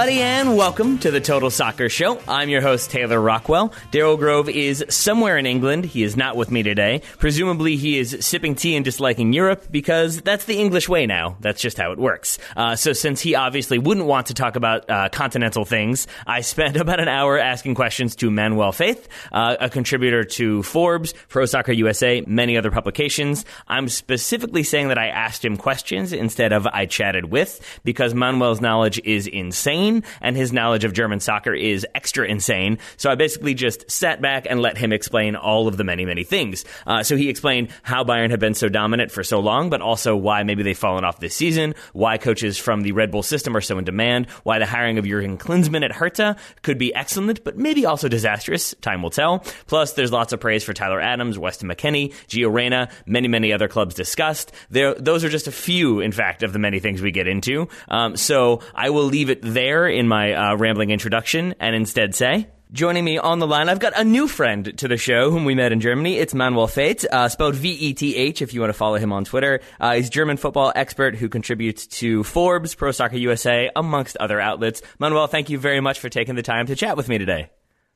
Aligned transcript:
everybody, 0.00 0.22
and 0.22 0.56
welcome 0.56 0.98
to 0.98 1.10
the 1.10 1.20
Total 1.20 1.50
Soccer 1.50 1.90
Show. 1.90 2.18
I'm 2.26 2.48
your 2.48 2.62
host, 2.62 2.90
Taylor 2.90 3.20
Rockwell. 3.20 3.68
Daryl 3.92 4.18
Grove 4.18 4.48
is 4.48 4.82
somewhere 4.88 5.36
in 5.36 5.44
England. 5.44 5.84
He 5.84 6.02
is 6.02 6.16
not 6.16 6.36
with 6.36 6.50
me 6.50 6.62
today. 6.62 7.02
Presumably, 7.18 7.76
he 7.76 7.98
is 7.98 8.16
sipping 8.20 8.54
tea 8.54 8.76
and 8.76 8.84
disliking 8.84 9.34
Europe 9.34 9.66
because 9.70 10.22
that's 10.22 10.46
the 10.46 10.56
English 10.56 10.88
way 10.88 11.04
now. 11.04 11.36
That's 11.40 11.60
just 11.60 11.76
how 11.76 11.92
it 11.92 11.98
works. 11.98 12.38
Uh, 12.56 12.76
so, 12.76 12.94
since 12.94 13.20
he 13.20 13.34
obviously 13.34 13.78
wouldn't 13.78 14.06
want 14.06 14.28
to 14.28 14.34
talk 14.34 14.56
about 14.56 14.88
uh, 14.88 15.10
continental 15.10 15.66
things, 15.66 16.06
I 16.26 16.40
spent 16.50 16.78
about 16.78 16.98
an 16.98 17.08
hour 17.08 17.38
asking 17.38 17.74
questions 17.74 18.16
to 18.16 18.30
Manuel 18.30 18.72
Veth, 18.72 19.04
uh, 19.32 19.56
a 19.60 19.68
contributor 19.68 20.24
to 20.24 20.62
Forbes, 20.62 21.12
Pro 21.28 21.44
Soccer 21.44 21.72
USA, 21.72 22.22
many 22.26 22.56
other 22.56 22.70
publications. 22.70 23.44
I'm 23.68 23.90
specifically 23.90 24.62
saying 24.62 24.88
that 24.88 24.98
I 24.98 25.08
asked 25.08 25.44
him 25.44 25.58
questions 25.58 26.14
instead 26.14 26.54
of 26.54 26.66
I 26.66 26.86
chatted 26.86 27.26
with 27.26 27.60
because 27.84 28.14
Manuel's 28.14 28.62
knowledge 28.62 28.98
is 29.04 29.26
insane 29.26 29.89
and 30.20 30.36
his 30.36 30.52
knowledge 30.52 30.84
of 30.84 30.92
German 30.92 31.20
soccer 31.20 31.54
is 31.54 31.86
extra 31.94 32.26
insane. 32.26 32.78
So 32.96 33.10
I 33.10 33.14
basically 33.14 33.54
just 33.54 33.90
sat 33.90 34.20
back 34.20 34.46
and 34.48 34.60
let 34.60 34.78
him 34.78 34.92
explain 34.92 35.36
all 35.36 35.68
of 35.68 35.76
the 35.76 35.84
many, 35.84 36.04
many 36.04 36.24
things. 36.24 36.64
Uh, 36.86 37.02
so 37.02 37.16
he 37.16 37.28
explained 37.28 37.68
how 37.82 38.04
Bayern 38.04 38.30
had 38.30 38.40
been 38.40 38.54
so 38.54 38.68
dominant 38.68 39.10
for 39.10 39.24
so 39.24 39.40
long, 39.40 39.70
but 39.70 39.80
also 39.80 40.16
why 40.16 40.42
maybe 40.42 40.62
they've 40.62 40.76
fallen 40.76 41.04
off 41.04 41.20
this 41.20 41.34
season, 41.34 41.74
why 41.92 42.18
coaches 42.18 42.58
from 42.58 42.82
the 42.82 42.92
Red 42.92 43.10
Bull 43.10 43.22
system 43.22 43.56
are 43.56 43.60
so 43.60 43.78
in 43.78 43.84
demand, 43.84 44.28
why 44.44 44.58
the 44.58 44.66
hiring 44.66 44.98
of 44.98 45.04
Jurgen 45.04 45.38
Klinsmann 45.38 45.84
at 45.84 45.92
Hertha 45.92 46.36
could 46.62 46.78
be 46.78 46.94
excellent, 46.94 47.44
but 47.44 47.56
maybe 47.56 47.86
also 47.86 48.08
disastrous. 48.08 48.74
Time 48.80 49.02
will 49.02 49.10
tell. 49.10 49.44
Plus, 49.66 49.94
there's 49.94 50.12
lots 50.12 50.32
of 50.32 50.40
praise 50.40 50.64
for 50.64 50.72
Tyler 50.72 51.00
Adams, 51.00 51.38
Weston 51.38 51.68
McKennie, 51.68 52.12
Gio 52.28 52.52
Reyna, 52.52 52.88
many, 53.06 53.28
many 53.28 53.52
other 53.52 53.68
clubs 53.68 53.94
discussed. 53.94 54.52
There, 54.70 54.94
those 54.94 55.24
are 55.24 55.28
just 55.28 55.48
a 55.48 55.52
few, 55.52 56.00
in 56.00 56.12
fact, 56.12 56.42
of 56.42 56.52
the 56.52 56.58
many 56.58 56.80
things 56.80 57.02
we 57.02 57.10
get 57.10 57.26
into. 57.26 57.68
Um, 57.88 58.16
so 58.16 58.60
I 58.74 58.90
will 58.90 59.04
leave 59.04 59.30
it 59.30 59.40
there 59.42 59.79
in 59.88 60.08
my 60.08 60.32
uh, 60.32 60.56
rambling 60.56 60.90
introduction 60.90 61.54
and 61.60 61.74
instead 61.74 62.14
say. 62.14 62.48
Joining 62.72 63.04
me 63.04 63.18
on 63.18 63.40
the 63.40 63.48
line, 63.48 63.68
I've 63.68 63.80
got 63.80 63.98
a 63.98 64.04
new 64.04 64.28
friend 64.28 64.78
to 64.78 64.86
the 64.86 64.96
show 64.96 65.32
whom 65.32 65.44
we 65.44 65.56
met 65.56 65.72
in 65.72 65.80
Germany. 65.80 66.18
It's 66.18 66.34
Manuel 66.34 66.68
Veth, 66.68 67.04
uh, 67.04 67.28
spelled 67.28 67.56
V-E-T-H 67.56 68.42
if 68.42 68.54
you 68.54 68.60
want 68.60 68.70
to 68.70 68.78
follow 68.78 68.96
him 68.96 69.12
on 69.12 69.24
Twitter. 69.24 69.60
Uh, 69.80 69.94
he's 69.94 70.06
a 70.06 70.10
German 70.10 70.36
football 70.36 70.72
expert 70.76 71.16
who 71.16 71.28
contributes 71.28 71.88
to 71.88 72.22
Forbes, 72.22 72.76
Pro 72.76 72.92
Soccer 72.92 73.16
USA, 73.16 73.70
amongst 73.74 74.16
other 74.18 74.40
outlets. 74.40 74.82
Manuel, 75.00 75.26
thank 75.26 75.50
you 75.50 75.58
very 75.58 75.80
much 75.80 75.98
for 75.98 76.08
taking 76.08 76.36
the 76.36 76.42
time 76.42 76.66
to 76.66 76.76
chat 76.76 76.96
with 76.96 77.08
me 77.08 77.18
today. 77.18 77.50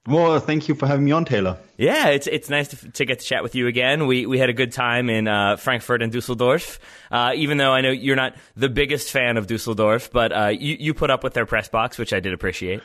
Well, 0.06 0.38
thank 0.38 0.69
you 0.69 0.74
for 0.74 0.86
having 0.86 1.06
me 1.06 1.12
on, 1.12 1.24
Taylor. 1.24 1.56
Yeah, 1.78 2.08
it's 2.08 2.27
it's 2.27 2.50
nice 2.50 2.69
to, 2.69 2.91
to 2.91 3.05
get 3.06 3.20
to 3.20 3.24
chat 3.24 3.42
with 3.42 3.55
you 3.55 3.66
again. 3.69 4.06
We 4.06 4.27
we 4.27 4.38
had 4.38 4.50
a 4.50 4.52
good 4.52 4.70
time 4.70 5.08
in 5.08 5.27
uh, 5.27 5.56
Frankfurt 5.56 6.02
and 6.02 6.12
Dusseldorf. 6.12 6.78
Uh, 7.10 7.33
even 7.34 7.56
though 7.56 7.72
I 7.72 7.80
know 7.80 7.91
you're 7.91 8.16
not 8.16 8.36
the 8.55 8.69
biggest 8.69 9.10
fan 9.10 9.38
of 9.38 9.47
Dusseldorf, 9.47 10.12
but 10.12 10.32
uh, 10.32 10.48
you 10.48 10.77
you 10.78 10.92
put 10.92 11.10
up 11.10 11.25
with 11.25 11.32
their 11.32 11.47
press 11.47 11.69
box, 11.69 11.97
which 11.97 12.12
I 12.12 12.20
did 12.20 12.34
appreciate. 12.34 12.82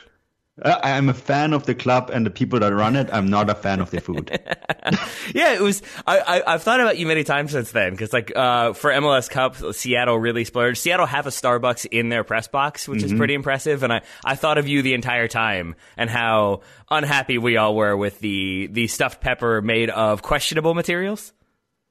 Uh, 0.62 0.78
I'm 0.82 1.08
a 1.08 1.14
fan 1.14 1.52
of 1.52 1.66
the 1.66 1.74
club 1.74 2.10
and 2.12 2.26
the 2.26 2.30
people 2.30 2.60
that 2.60 2.72
run 2.72 2.96
it. 2.96 3.08
I'm 3.12 3.28
not 3.28 3.48
a 3.48 3.54
fan 3.54 3.80
of 3.80 3.90
the 3.90 4.00
food. 4.00 4.30
yeah, 5.34 5.54
it 5.54 5.60
was. 5.60 5.82
I, 6.06 6.42
I 6.46 6.52
have 6.52 6.62
thought 6.62 6.80
about 6.80 6.98
you 6.98 7.06
many 7.06 7.24
times 7.24 7.52
since 7.52 7.72
then 7.72 7.92
because 7.92 8.12
like 8.12 8.34
uh, 8.36 8.72
for 8.72 8.90
MLS 8.90 9.30
Cup, 9.30 9.56
Seattle 9.74 10.18
really 10.18 10.44
splurged. 10.44 10.78
Seattle 10.78 11.06
have 11.06 11.26
a 11.26 11.30
Starbucks 11.30 11.86
in 11.86 12.08
their 12.08 12.24
press 12.24 12.48
box, 12.48 12.86
which 12.88 13.00
mm-hmm. 13.00 13.14
is 13.14 13.18
pretty 13.18 13.34
impressive. 13.34 13.82
And 13.82 13.92
I 13.92 14.02
I 14.24 14.34
thought 14.34 14.58
of 14.58 14.68
you 14.68 14.82
the 14.82 14.94
entire 14.94 15.28
time 15.28 15.76
and 15.96 16.10
how 16.10 16.60
unhappy 16.90 17.38
we 17.38 17.56
all 17.56 17.74
were 17.74 17.96
with 17.96 18.18
the 18.20 18.68
the 18.70 18.86
stuffed 18.86 19.20
pepper 19.20 19.62
made 19.62 19.90
of 19.90 20.22
questionable 20.22 20.74
materials. 20.74 21.32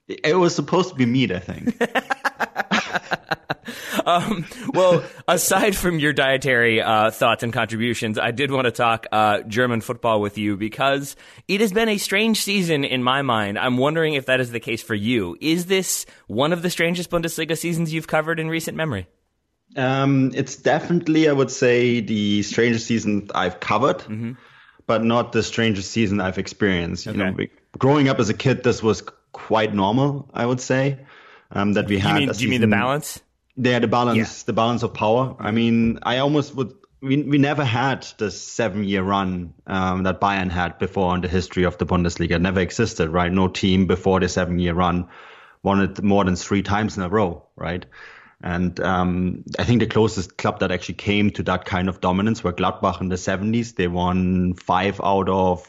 It 0.08 0.36
was 0.36 0.56
supposed 0.56 0.90
to 0.90 0.96
be 0.96 1.06
meat, 1.06 1.32
I 1.32 1.40
think. 1.40 1.80
um, 4.06 4.46
well, 4.74 5.04
aside 5.28 5.76
from 5.76 6.00
your 6.00 6.14
dietary 6.14 6.82
uh, 6.82 7.12
thoughts 7.12 7.44
and 7.44 7.54
contributions, 7.54 8.18
I 8.18 8.32
did 8.32 8.52
want 8.52 8.66
to 8.66 8.72
talk 8.72 9.08
uh, 9.12 9.42
German 9.42 9.82
football 9.82 10.22
with 10.22 10.38
you 10.38 10.58
because 10.58 11.16
it 11.48 11.62
has 11.62 11.72
been 11.72 11.90
a 11.90 11.98
strange 11.98 12.42
season 12.42 12.84
in 12.84 13.04
my 13.04 13.22
mind. 13.22 13.58
I'm 13.60 13.78
wondering 13.78 14.14
if 14.14 14.26
that 14.28 14.40
is 14.40 14.52
the 14.52 14.60
case 14.60 14.82
for 14.82 14.96
you. 14.96 15.38
Is 15.42 15.66
this 15.66 16.06
one 16.28 16.54
of 16.54 16.62
the 16.62 16.70
strangest 16.70 17.10
Bundesliga 17.10 17.58
seasons 17.58 17.94
you've 17.94 18.08
covered 18.08 18.40
in 18.40 18.50
recent 18.50 18.78
memory? 18.78 19.08
Um, 19.76 20.32
it's 20.34 20.56
definitely, 20.56 21.30
I 21.30 21.34
would 21.34 21.52
say, 21.52 22.00
the 22.00 22.42
strangest 22.44 22.88
season 22.88 23.30
I've 23.36 23.60
covered, 23.60 24.00
mm-hmm. 24.00 24.32
but 24.88 25.04
not 25.04 25.32
the 25.32 25.44
strangest 25.44 25.92
season 25.92 26.20
I've 26.20 26.40
experienced. 26.40 27.06
You 27.06 27.14
know, 27.14 27.36
growing 27.78 28.10
up 28.10 28.20
as 28.20 28.30
a 28.30 28.34
kid, 28.34 28.64
this 28.64 28.82
was 28.82 29.04
quite 29.32 29.74
normal, 29.74 30.30
I 30.34 30.46
would 30.46 30.60
say. 30.60 31.00
Um, 31.52 31.74
that 31.74 31.88
we 31.88 31.98
had. 31.98 32.22
You 32.22 32.28
mean, 32.28 32.36
do 32.36 32.44
you 32.44 32.50
mean 32.50 32.62
the 32.62 32.68
balance? 32.68 33.22
Yeah, 33.56 33.80
the 33.80 33.88
balance, 33.88 34.18
yeah. 34.18 34.46
the 34.46 34.54
balance 34.54 34.84
of 34.84 34.94
power. 34.94 35.36
I 35.40 35.52
mean, 35.52 36.00
I 36.04 36.20
almost 36.20 36.56
would. 36.56 36.74
We 37.02 37.24
we 37.24 37.38
never 37.38 37.64
had 37.64 38.06
the 38.18 38.30
seven 38.30 38.84
year 38.84 39.02
run 39.02 39.54
um, 39.66 40.04
that 40.04 40.20
Bayern 40.20 40.50
had 40.50 40.78
before 40.80 41.16
in 41.16 41.22
the 41.22 41.28
history 41.28 41.64
of 41.64 41.78
the 41.78 41.86
Bundesliga. 41.86 42.32
It 42.32 42.42
never 42.42 42.60
existed, 42.60 43.10
right? 43.10 43.32
No 43.32 43.48
team 43.48 43.88
before 43.88 44.20
the 44.20 44.30
seven 44.30 44.60
year 44.60 44.74
run 44.74 45.08
won 45.64 45.82
it 45.82 46.02
more 46.02 46.24
than 46.26 46.36
three 46.36 46.62
times 46.62 46.98
in 46.98 47.04
a 47.04 47.10
row, 47.10 47.46
right? 47.56 47.86
And 48.42 48.80
um, 48.80 49.44
I 49.58 49.66
think 49.66 49.82
the 49.82 49.88
closest 49.88 50.38
club 50.38 50.60
that 50.60 50.72
actually 50.72 50.96
came 50.96 51.32
to 51.32 51.44
that 51.44 51.66
kind 51.66 51.90
of 51.90 52.00
dominance 52.00 52.44
were 52.44 52.54
Gladbach 52.54 53.02
in 53.02 53.10
the 53.10 53.18
70s. 53.18 53.76
They 53.76 53.88
won 53.88 54.54
five 54.54 55.02
out 55.04 55.28
of 55.28 55.68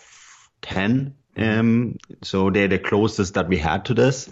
10. 0.63 1.15
Um, 1.37 1.99
so 2.23 2.51
they're 2.51 2.69
the 2.69 2.79
closest 2.79 3.35
that 3.35 3.49
we 3.49 3.57
had 3.57 3.87
to 3.87 3.95
this. 3.95 4.31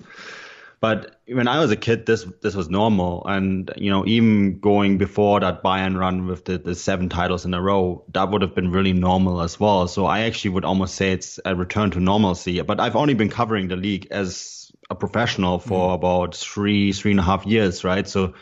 But 0.81 1.21
when 1.27 1.49
I 1.49 1.59
was 1.59 1.73
a 1.73 1.77
kid, 1.77 2.07
this 2.07 2.25
this 2.41 2.55
was 2.55 2.71
normal, 2.71 3.27
and 3.27 3.71
you 3.77 3.91
know, 3.91 4.07
even 4.07 4.61
going 4.61 4.97
before 4.97 5.41
that 5.41 5.63
Bayern 5.65 5.99
run 5.99 6.27
with 6.27 6.45
the, 6.45 6.59
the 6.59 6.75
seven 6.77 7.09
titles 7.09 7.45
in 7.45 7.53
a 7.53 7.61
row, 7.61 8.05
that 8.13 8.31
would 8.31 8.43
have 8.43 8.55
been 8.55 8.71
really 8.71 8.93
normal 8.93 9.41
as 9.41 9.59
well. 9.59 9.89
So 9.89 10.07
I 10.07 10.21
actually 10.21 10.51
would 10.51 10.65
almost 10.65 10.95
say 10.95 11.11
it's 11.13 11.41
a 11.45 11.57
return 11.57 11.91
to 11.93 12.01
normalcy. 12.01 12.61
But 12.63 12.79
I've 12.79 12.95
only 12.95 13.15
been 13.15 13.29
covering 13.29 13.67
the 13.67 13.77
league 13.77 14.07
as 14.13 14.71
a 14.89 14.95
professional 14.95 15.59
for 15.59 15.91
mm. 15.91 15.95
about 15.95 16.37
three 16.37 16.93
three 16.93 17.11
and 17.11 17.21
a 17.21 17.25
half 17.25 17.45
years, 17.45 17.83
right? 17.83 18.07
So 18.09 18.35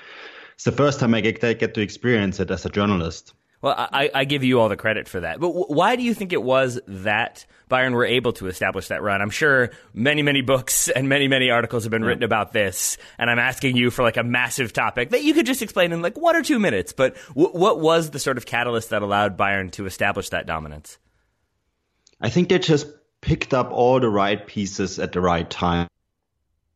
it's 0.55 0.65
the 0.65 0.73
first 0.73 1.01
time 1.01 1.15
I 1.15 1.23
get, 1.23 1.41
get 1.41 1.75
to 1.75 1.81
experience 1.81 2.39
it 2.39 2.51
as 2.51 2.67
a 2.67 2.71
journalist. 2.71 3.33
Well, 3.63 3.75
I, 3.77 4.11
I 4.15 4.25
give 4.25 4.45
you 4.45 4.61
all 4.61 4.69
the 4.69 4.77
credit 4.77 5.09
for 5.09 5.21
that. 5.21 5.41
But 5.41 5.49
w- 5.49 5.67
why 5.67 5.97
do 5.97 6.03
you 6.03 6.13
think 6.13 6.33
it 6.33 6.43
was 6.43 6.79
that 6.87 7.47
Bayern 7.71 7.93
were 7.95 8.05
able 8.05 8.33
to 8.35 8.49
establish 8.49 8.89
that 8.89 9.03
run? 9.03 9.23
I'm 9.23 9.31
sure 9.31 9.71
many, 9.95 10.23
many 10.23 10.43
books 10.43 10.89
and 10.97 11.09
many, 11.09 11.27
many 11.27 11.51
articles 11.51 11.85
have 11.85 11.91
been 11.91 12.05
written 12.05 12.23
about 12.23 12.53
this, 12.53 12.99
and 13.19 13.31
I'm 13.31 13.39
asking 13.39 13.77
you 13.77 13.91
for 13.91 14.03
like 14.03 14.19
a 14.19 14.23
massive 14.23 14.73
topic 14.73 15.11
that 15.11 15.25
you 15.25 15.33
could 15.35 15.47
just 15.47 15.63
explain 15.63 15.93
in 15.93 16.03
like 16.03 16.19
one 16.19 16.37
or 16.37 16.43
two 16.43 16.59
minutes. 16.59 16.93
But 16.93 17.17
w- 17.29 17.51
what 17.51 17.81
was 17.81 18.11
the 18.11 18.19
sort 18.19 18.37
of 18.37 18.47
catalyst 18.47 18.91
that 18.91 19.03
allowed 19.03 19.39
Bayern 19.39 19.73
to 19.73 19.87
establish 19.87 20.29
that 20.31 20.47
dominance? 20.47 20.99
I 22.21 22.29
think 22.29 22.51
they 22.51 22.59
just 22.59 22.87
picked 23.21 23.55
up 23.55 23.71
all 23.73 24.01
the 24.01 24.09
right 24.09 24.47
pieces 24.47 24.99
at 24.99 25.13
the 25.13 25.21
right 25.21 25.49
time. 25.49 25.89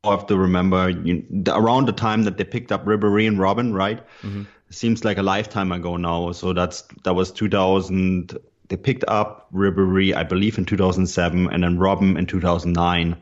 I 0.03 0.11
have 0.11 0.27
to 0.29 0.37
remember 0.37 0.89
you, 0.89 1.45
around 1.47 1.87
the 1.87 1.93
time 1.93 2.23
that 2.23 2.39
they 2.39 2.45
picked 2.45 2.73
up 2.73 2.87
Ribery 2.87 3.29
and 3.29 3.37
Robben, 3.37 3.75
right? 3.75 3.99
Mm-hmm 4.23 4.45
seems 4.71 5.05
like 5.05 5.19
a 5.19 5.23
lifetime 5.23 5.73
ago 5.73 5.97
now. 5.97 6.33
So 6.33 6.53
that's 6.53 6.83
that 7.05 7.15
was 7.15 7.33
2000. 7.33 8.39
They 8.69 8.77
picked 8.77 9.05
up 9.09 9.49
Ribery, 9.53 10.15
I 10.15 10.23
believe, 10.23 10.57
in 10.57 10.65
2007, 10.65 11.49
and 11.51 11.63
then 11.63 11.77
Robben 11.77 12.17
in 12.17 12.27
2009, 12.27 13.17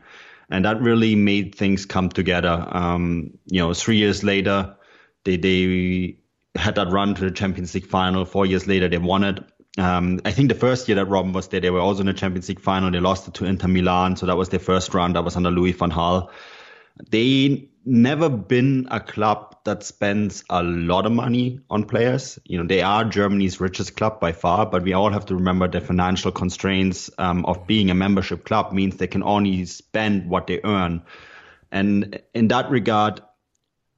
and 0.51 0.65
that 0.65 0.79
really 0.79 1.15
made 1.15 1.55
things 1.55 1.85
come 1.87 2.09
together. 2.09 2.67
Um, 2.69 3.31
you 3.45 3.59
know, 3.59 3.73
three 3.73 3.97
years 3.97 4.23
later, 4.23 4.75
they 5.23 5.37
they 5.37 6.19
had 6.55 6.75
that 6.75 6.89
run 6.89 7.15
to 7.15 7.21
the 7.21 7.31
Champions 7.31 7.73
League 7.73 7.87
final. 7.87 8.25
Four 8.25 8.45
years 8.45 8.67
later, 8.67 8.87
they 8.87 8.97
won 8.97 9.23
it. 9.23 9.39
Um, 9.77 10.19
I 10.25 10.31
think 10.31 10.49
the 10.49 10.55
first 10.55 10.87
year 10.87 10.95
that 10.95 11.07
Robben 11.07 11.33
was 11.33 11.47
there, 11.47 11.59
they 11.59 11.69
were 11.69 11.79
also 11.79 12.01
in 12.01 12.07
the 12.07 12.13
Champions 12.13 12.49
League 12.49 12.59
final. 12.59 12.91
They 12.91 12.99
lost 12.99 13.27
it 13.27 13.33
to 13.35 13.45
Inter 13.45 13.67
Milan, 13.67 14.17
so 14.17 14.25
that 14.25 14.37
was 14.37 14.49
their 14.49 14.59
first 14.59 14.93
run. 14.93 15.13
That 15.13 15.23
was 15.23 15.35
under 15.35 15.51
Louis 15.51 15.71
van 15.71 15.91
Gaal. 15.91 16.29
They 17.09 17.69
never 17.85 18.29
been 18.29 18.87
a 18.91 18.99
club 18.99 19.48
that 19.65 19.83
spends 19.83 20.43
a 20.49 20.63
lot 20.63 21.05
of 21.05 21.11
money 21.11 21.59
on 21.69 21.85
players. 21.85 22.39
You 22.45 22.57
know, 22.57 22.67
they 22.67 22.81
are 22.81 23.03
Germany's 23.03 23.59
richest 23.59 23.95
club 23.95 24.19
by 24.19 24.31
far, 24.31 24.65
but 24.65 24.83
we 24.83 24.93
all 24.93 25.11
have 25.11 25.25
to 25.27 25.35
remember 25.35 25.67
the 25.67 25.81
financial 25.81 26.31
constraints 26.31 27.09
um, 27.17 27.45
of 27.45 27.67
being 27.67 27.89
a 27.89 27.95
membership 27.95 28.45
club 28.45 28.71
means 28.71 28.97
they 28.97 29.07
can 29.07 29.23
only 29.23 29.65
spend 29.65 30.29
what 30.29 30.47
they 30.47 30.59
earn. 30.63 31.03
And 31.71 32.21
in 32.33 32.47
that 32.49 32.69
regard, 32.69 33.21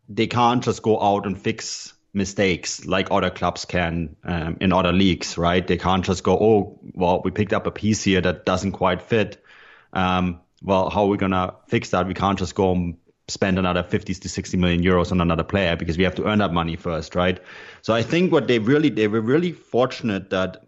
they 0.09 0.27
can't 0.27 0.63
just 0.63 0.81
go 0.81 1.01
out 1.01 1.25
and 1.25 1.39
fix 1.39 1.93
mistakes 2.13 2.85
like 2.85 3.09
other 3.11 3.29
clubs 3.29 3.65
can 3.65 4.15
um, 4.23 4.57
in 4.59 4.73
other 4.73 4.91
leagues, 4.91 5.37
right? 5.37 5.65
They 5.65 5.77
can't 5.77 6.03
just 6.03 6.23
go, 6.23 6.37
oh, 6.37 6.79
well, 6.93 7.21
we 7.23 7.31
picked 7.31 7.53
up 7.53 7.67
a 7.67 7.71
piece 7.71 8.03
here 8.03 8.21
that 8.21 8.45
doesn't 8.45 8.73
quite 8.73 9.01
fit. 9.01 9.43
Um, 9.93 10.41
well, 10.61 10.89
how 10.89 11.03
are 11.03 11.07
we 11.07 11.17
going 11.17 11.31
to 11.31 11.55
fix 11.67 11.89
that? 11.91 12.07
We 12.07 12.13
can't 12.13 12.37
just 12.37 12.55
go 12.55 12.71
and 12.71 12.97
spend 13.31 13.57
another 13.57 13.83
50 13.83 14.13
to 14.13 14.29
60 14.29 14.57
million 14.57 14.83
euros 14.83 15.11
on 15.11 15.21
another 15.21 15.43
player 15.43 15.75
because 15.75 15.97
we 15.97 16.03
have 16.03 16.15
to 16.15 16.25
earn 16.25 16.39
that 16.39 16.53
money 16.53 16.75
first, 16.75 17.15
right? 17.15 17.39
So 17.81 17.93
I 17.93 18.03
think 18.03 18.31
what 18.31 18.47
they 18.47 18.59
really, 18.59 18.89
they 18.89 19.07
were 19.07 19.21
really 19.21 19.51
fortunate 19.51 20.29
that 20.29 20.63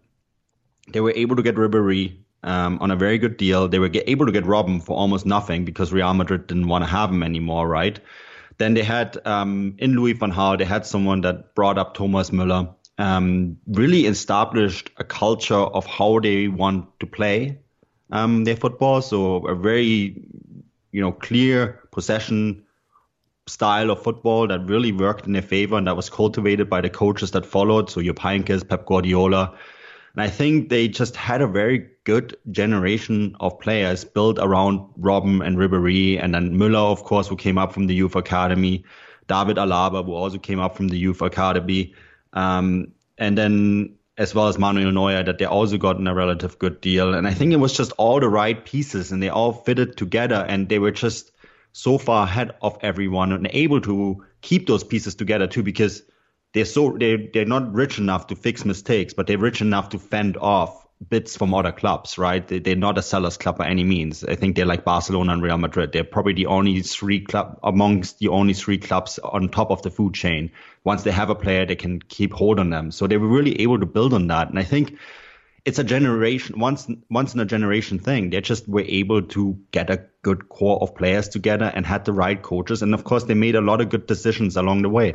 they 0.92 1.00
were 1.00 1.12
able 1.14 1.36
to 1.36 1.42
get 1.42 1.56
Ribery 1.56 2.16
um, 2.42 2.78
on 2.80 2.90
a 2.90 2.96
very 2.96 3.18
good 3.18 3.36
deal. 3.36 3.68
They 3.68 3.78
were 3.78 3.90
able 4.06 4.26
to 4.26 4.32
get 4.32 4.44
Robben 4.44 4.82
for 4.82 4.96
almost 4.96 5.26
nothing 5.26 5.64
because 5.64 5.92
Real 5.92 6.12
Madrid 6.14 6.46
didn't 6.46 6.68
want 6.68 6.84
to 6.84 6.90
have 6.90 7.10
him 7.10 7.22
anymore, 7.22 7.68
right? 7.68 7.98
Then 8.58 8.74
they 8.74 8.82
had 8.82 9.18
um, 9.24 9.74
in 9.78 9.94
Louis 9.94 10.12
van 10.12 10.32
Gaal, 10.32 10.58
they 10.58 10.64
had 10.64 10.86
someone 10.86 11.22
that 11.22 11.54
brought 11.54 11.78
up 11.78 11.94
Thomas 11.94 12.30
Müller, 12.30 12.72
um, 12.98 13.56
really 13.66 14.06
established 14.06 14.90
a 14.98 15.04
culture 15.04 15.54
of 15.54 15.86
how 15.86 16.20
they 16.20 16.48
want 16.48 17.00
to 17.00 17.06
play 17.06 17.58
um, 18.10 18.44
their 18.44 18.56
football. 18.56 19.02
So 19.02 19.46
a 19.46 19.54
very, 19.54 20.22
you 20.92 21.00
know, 21.00 21.12
clear 21.12 21.80
possession 21.94 22.64
style 23.46 23.90
of 23.90 24.02
football 24.02 24.48
that 24.48 24.66
really 24.66 24.92
worked 24.92 25.26
in 25.26 25.32
their 25.32 25.42
favor 25.42 25.76
and 25.76 25.86
that 25.86 25.96
was 25.96 26.10
cultivated 26.10 26.68
by 26.68 26.80
the 26.80 26.90
coaches 26.90 27.30
that 27.32 27.46
followed. 27.46 27.90
So 27.90 28.02
Jupp 28.02 28.16
Heynckes, 28.16 28.66
Pep 28.68 28.86
Guardiola. 28.86 29.56
And 30.14 30.22
I 30.22 30.28
think 30.28 30.68
they 30.68 30.88
just 30.88 31.16
had 31.16 31.42
a 31.42 31.46
very 31.46 31.90
good 32.04 32.36
generation 32.50 33.36
of 33.40 33.58
players 33.58 34.04
built 34.04 34.38
around 34.38 34.80
Robben 34.98 35.44
and 35.44 35.56
Ribéry 35.56 36.22
and 36.22 36.34
then 36.34 36.56
Müller, 36.56 36.92
of 36.92 37.04
course, 37.04 37.26
who 37.28 37.36
came 37.36 37.58
up 37.58 37.72
from 37.72 37.86
the 37.86 37.94
youth 37.94 38.14
academy. 38.14 38.84
David 39.26 39.56
Alaba, 39.56 40.04
who 40.04 40.14
also 40.14 40.38
came 40.38 40.60
up 40.60 40.76
from 40.76 40.88
the 40.88 40.98
youth 40.98 41.20
academy. 41.20 41.94
Um, 42.32 42.92
and 43.18 43.36
then 43.36 43.96
as 44.16 44.34
well 44.34 44.48
as 44.48 44.58
Manuel 44.58 44.92
Neuer, 44.92 45.24
that 45.24 45.38
they 45.38 45.44
also 45.44 45.76
gotten 45.76 46.06
a 46.06 46.14
relative 46.14 46.58
good 46.58 46.80
deal. 46.80 47.14
And 47.14 47.26
I 47.26 47.34
think 47.34 47.52
it 47.52 47.56
was 47.56 47.72
just 47.72 47.92
all 47.92 48.20
the 48.20 48.28
right 48.28 48.64
pieces 48.64 49.10
and 49.10 49.22
they 49.22 49.28
all 49.28 49.52
fitted 49.52 49.96
together 49.96 50.46
and 50.48 50.68
they 50.68 50.78
were 50.78 50.92
just 50.92 51.32
so 51.76 51.98
far 51.98 52.22
ahead 52.22 52.52
of 52.62 52.78
everyone 52.82 53.32
and 53.32 53.48
able 53.50 53.80
to 53.80 54.24
keep 54.40 54.68
those 54.68 54.84
pieces 54.84 55.16
together 55.16 55.48
too 55.48 55.64
because 55.64 56.04
they're 56.52 56.64
so 56.64 56.96
they 56.96 57.28
they're 57.34 57.44
not 57.44 57.74
rich 57.74 57.98
enough 57.98 58.28
to 58.28 58.36
fix 58.36 58.64
mistakes, 58.64 59.12
but 59.12 59.26
they're 59.26 59.38
rich 59.38 59.60
enough 59.60 59.88
to 59.88 59.98
fend 59.98 60.36
off 60.36 60.86
bits 61.08 61.36
from 61.36 61.52
other 61.52 61.72
clubs, 61.72 62.16
right? 62.16 62.46
They, 62.46 62.72
are 62.72 62.76
not 62.76 62.96
a 62.96 63.02
sellers 63.02 63.36
club 63.36 63.58
by 63.58 63.68
any 63.68 63.82
means. 63.82 64.22
I 64.22 64.36
think 64.36 64.54
they're 64.54 64.64
like 64.64 64.84
Barcelona 64.84 65.32
and 65.32 65.42
Real 65.42 65.58
Madrid. 65.58 65.90
They're 65.92 66.04
probably 66.04 66.34
the 66.34 66.46
only 66.46 66.80
three 66.82 67.20
club 67.20 67.58
amongst 67.64 68.20
the 68.20 68.28
only 68.28 68.54
three 68.54 68.78
clubs 68.78 69.18
on 69.18 69.48
top 69.48 69.72
of 69.72 69.82
the 69.82 69.90
food 69.90 70.14
chain. 70.14 70.52
Once 70.84 71.02
they 71.02 71.10
have 71.10 71.28
a 71.28 71.34
player, 71.34 71.66
they 71.66 71.74
can 71.74 72.00
keep 72.00 72.32
hold 72.32 72.60
on 72.60 72.70
them. 72.70 72.92
So 72.92 73.08
they 73.08 73.16
were 73.16 73.26
really 73.26 73.60
able 73.60 73.80
to 73.80 73.86
build 73.86 74.14
on 74.14 74.28
that. 74.28 74.48
And 74.48 74.60
I 74.60 74.62
think 74.62 74.96
it's 75.64 75.78
a 75.78 75.84
generation 75.84 76.58
once 76.58 76.86
once 77.10 77.34
in 77.34 77.40
a 77.40 77.44
generation 77.44 77.98
thing. 77.98 78.30
They 78.30 78.40
just 78.40 78.68
were 78.68 78.84
able 78.86 79.22
to 79.22 79.58
get 79.70 79.90
a 79.90 80.04
good 80.22 80.48
core 80.48 80.78
of 80.80 80.94
players 80.94 81.28
together 81.28 81.72
and 81.74 81.86
had 81.86 82.04
the 82.04 82.12
right 82.12 82.40
coaches. 82.40 82.82
And 82.82 82.94
of 82.94 83.04
course, 83.04 83.24
they 83.24 83.34
made 83.34 83.54
a 83.54 83.60
lot 83.60 83.80
of 83.80 83.88
good 83.88 84.06
decisions 84.06 84.56
along 84.56 84.82
the 84.82 84.90
way. 84.90 85.14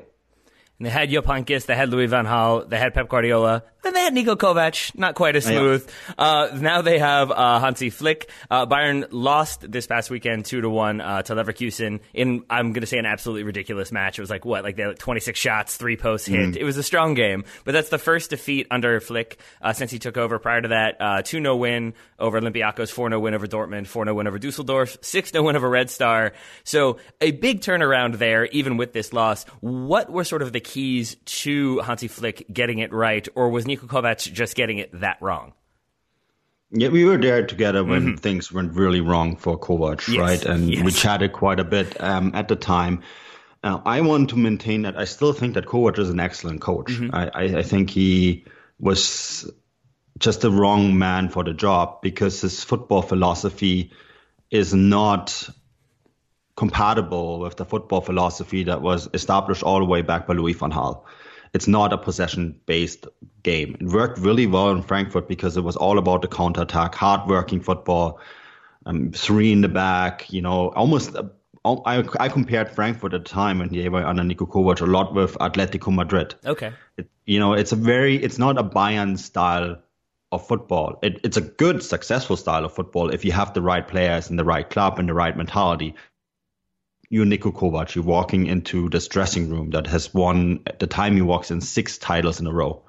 And 0.79 0.85
they 0.85 0.89
had 0.89 1.09
Heynckes, 1.09 1.65
they 1.65 1.75
had 1.75 1.89
Louis 1.89 2.07
van 2.07 2.25
Gaal, 2.25 2.67
they 2.69 2.77
had 2.77 2.93
Pep 2.93 3.09
Guardiola, 3.09 3.63
then 3.81 3.93
they 3.93 4.01
had 4.01 4.13
Niko 4.13 4.35
Kovac, 4.35 4.97
not 4.97 5.15
quite 5.15 5.35
as 5.35 5.45
smooth. 5.45 5.89
Yeah. 6.07 6.13
Uh, 6.25 6.57
now 6.59 6.81
they 6.81 6.99
have 6.99 7.31
uh, 7.31 7.59
Hansi 7.59 7.89
Flick. 7.89 8.29
Uh, 8.49 8.65
Bayern 8.65 9.07
lost 9.11 9.71
this 9.71 9.87
past 9.87 10.09
weekend 10.09 10.45
two 10.45 10.61
to 10.61 10.69
one 10.69 10.99
uh, 10.99 11.21
to 11.23 11.33
Leverkusen 11.35 12.01
in 12.13 12.43
I'm 12.49 12.73
going 12.73 12.81
to 12.81 12.87
say 12.87 12.97
an 12.97 13.05
absolutely 13.05 13.43
ridiculous 13.43 13.91
match. 13.91 14.19
It 14.19 14.21
was 14.21 14.29
like 14.29 14.43
what, 14.43 14.63
like 14.63 14.75
they 14.75 14.83
had 14.83 14.99
26 14.99 15.39
shots, 15.39 15.77
three 15.77 15.95
posts 15.95 16.27
hit. 16.27 16.39
Mm. 16.39 16.57
It 16.57 16.63
was 16.63 16.77
a 16.77 16.83
strong 16.83 17.13
game, 17.13 17.45
but 17.63 17.71
that's 17.71 17.89
the 17.89 17.97
first 17.97 18.31
defeat 18.31 18.67
under 18.69 18.99
Flick 18.99 19.39
uh, 19.61 19.73
since 19.73 19.91
he 19.91 19.99
took 19.99 20.17
over. 20.17 20.39
Prior 20.39 20.61
to 20.61 20.67
that, 20.69 20.97
uh, 20.99 21.21
two 21.21 21.41
0 21.41 21.55
win 21.55 21.93
over 22.17 22.39
Olympiacos, 22.39 22.91
four 22.91 23.09
0 23.09 23.19
win 23.19 23.33
over 23.33 23.47
Dortmund, 23.47 23.87
four 23.87 24.03
0 24.03 24.15
win 24.15 24.27
over 24.27 24.39
Dusseldorf, 24.39 24.97
six 25.01 25.31
0 25.31 25.45
win 25.45 25.55
over 25.55 25.69
Red 25.69 25.89
Star. 25.89 26.33
So 26.63 26.97
a 27.21 27.31
big 27.31 27.61
turnaround 27.61 28.17
there, 28.17 28.45
even 28.47 28.77
with 28.77 28.93
this 28.93 29.13
loss. 29.13 29.45
What 29.61 30.11
were 30.11 30.23
sort 30.23 30.41
of 30.41 30.51
the 30.51 30.59
keys 30.59 31.15
to 31.25 31.79
Hansi 31.79 32.07
Flick 32.07 32.45
getting 32.51 32.79
it 32.79 32.91
right, 32.91 33.27
or 33.35 33.49
was 33.49 33.65
Niko 33.69 33.88
Kovac 33.88 34.31
just 34.31 34.56
getting 34.56 34.77
it 34.80 34.89
that 35.00 35.18
wrong. 35.21 35.54
Yeah, 36.71 36.89
we 36.89 37.04
were 37.04 37.18
there 37.18 37.45
together 37.45 37.83
when 37.83 38.01
mm-hmm. 38.01 38.16
things 38.16 38.51
went 38.51 38.74
really 38.74 39.01
wrong 39.01 39.36
for 39.36 39.60
Kovac, 39.60 40.07
yes. 40.07 40.18
right? 40.18 40.45
And 40.45 40.69
yes. 40.69 40.83
we 40.83 40.92
chatted 40.92 41.33
quite 41.33 41.60
a 41.60 41.63
bit 41.63 42.00
um, 42.00 42.31
at 42.36 42.48
the 42.48 42.56
time. 42.56 43.01
Uh, 43.63 43.80
I 43.86 44.01
want 44.01 44.30
to 44.30 44.36
maintain 44.38 44.83
that 44.83 44.98
I 44.98 45.06
still 45.06 45.33
think 45.33 45.56
that 45.56 45.66
Kovac 45.66 45.98
is 45.98 46.10
an 46.10 46.19
excellent 46.19 46.62
coach. 46.62 46.92
Mm-hmm. 46.92 47.16
I, 47.16 47.31
I, 47.33 47.44
I 47.60 47.63
think 47.63 47.89
he 47.89 48.45
was 48.80 49.50
just 50.19 50.42
the 50.42 50.51
wrong 50.51 50.98
man 50.98 51.30
for 51.30 51.44
the 51.44 51.54
job 51.54 52.01
because 52.01 52.42
his 52.42 52.63
football 52.63 53.01
philosophy 53.01 53.92
is 54.51 54.74
not 54.74 55.50
compatible 56.56 57.39
with 57.39 57.56
the 57.56 57.66
football 57.66 58.01
philosophy 58.01 58.63
that 58.66 58.81
was 58.81 59.10
established 59.13 59.63
all 59.63 59.80
the 59.80 59.86
way 59.86 60.01
back 60.01 60.27
by 60.27 60.33
Louis 60.33 60.54
van 60.54 60.71
Gaal 60.71 61.04
it's 61.53 61.67
not 61.67 61.93
a 61.93 61.97
possession 61.97 62.59
based 62.65 63.07
game. 63.43 63.75
It 63.79 63.87
worked 63.87 64.19
really 64.19 64.47
well 64.47 64.71
in 64.71 64.81
Frankfurt 64.81 65.27
because 65.27 65.57
it 65.57 65.61
was 65.61 65.75
all 65.75 65.97
about 65.97 66.21
the 66.21 66.27
counter 66.27 66.61
attack, 66.61 66.95
hard 66.95 67.29
working 67.29 67.61
football, 67.61 68.19
um, 68.85 69.11
three 69.11 69.51
in 69.51 69.61
the 69.61 69.69
back, 69.69 70.31
you 70.31 70.41
know, 70.41 70.69
almost. 70.69 71.15
Uh, 71.15 71.23
I, 71.65 72.03
I 72.19 72.29
compared 72.29 72.71
Frankfurt 72.71 73.13
at 73.13 73.25
the 73.25 73.29
time 73.29 73.59
when 73.59 73.67
they 73.69 73.89
were 73.89 74.05
under 74.05 74.23
Niko 74.23 74.47
Kovac 74.47 74.81
a 74.81 74.85
lot 74.85 75.13
with 75.13 75.33
Atletico 75.39 75.93
Madrid. 75.93 76.33
Okay. 76.45 76.71
It, 76.97 77.09
you 77.25 77.37
know, 77.37 77.53
it's 77.53 77.73
a 77.73 77.75
very, 77.75 78.15
it's 78.15 78.39
not 78.39 78.57
a 78.57 78.63
Bayern 78.63 79.19
style 79.19 79.77
of 80.31 80.47
football. 80.47 80.99
It, 81.03 81.19
it's 81.23 81.37
a 81.37 81.41
good, 81.41 81.83
successful 81.83 82.37
style 82.37 82.63
of 82.63 82.73
football 82.73 83.09
if 83.09 83.25
you 83.25 83.33
have 83.33 83.53
the 83.53 83.61
right 83.61 83.85
players 83.85 84.29
and 84.29 84.39
the 84.39 84.45
right 84.45 84.69
club 84.69 84.99
and 84.99 85.09
the 85.09 85.13
right 85.13 85.35
mentality 85.35 85.95
you 87.09 87.23
Niko 87.23 87.51
Kovac, 87.51 87.95
you're 87.95 88.03
walking 88.03 88.45
into 88.45 88.88
this 88.89 89.07
dressing 89.07 89.50
room 89.50 89.71
that 89.71 89.88
has 89.88 90.13
won 90.13 90.61
at 90.67 90.79
the 90.79 90.88
time 90.88 91.15
he 91.15 91.21
walks 91.21 91.50
in 91.50 91.59
six 91.59 91.97
titles 91.97 92.39
in 92.39 92.47
a 92.47 92.53
row. 92.53 92.83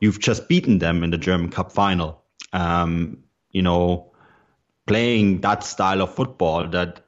You've 0.00 0.18
just 0.18 0.48
beaten 0.48 0.78
them 0.78 1.04
in 1.04 1.10
the 1.10 1.18
German 1.18 1.50
Cup 1.50 1.72
final. 1.72 2.22
Um, 2.52 3.24
you 3.52 3.62
know, 3.62 4.12
playing 4.86 5.42
that 5.42 5.62
style 5.62 6.02
of 6.02 6.14
football 6.14 6.66
that 6.68 7.04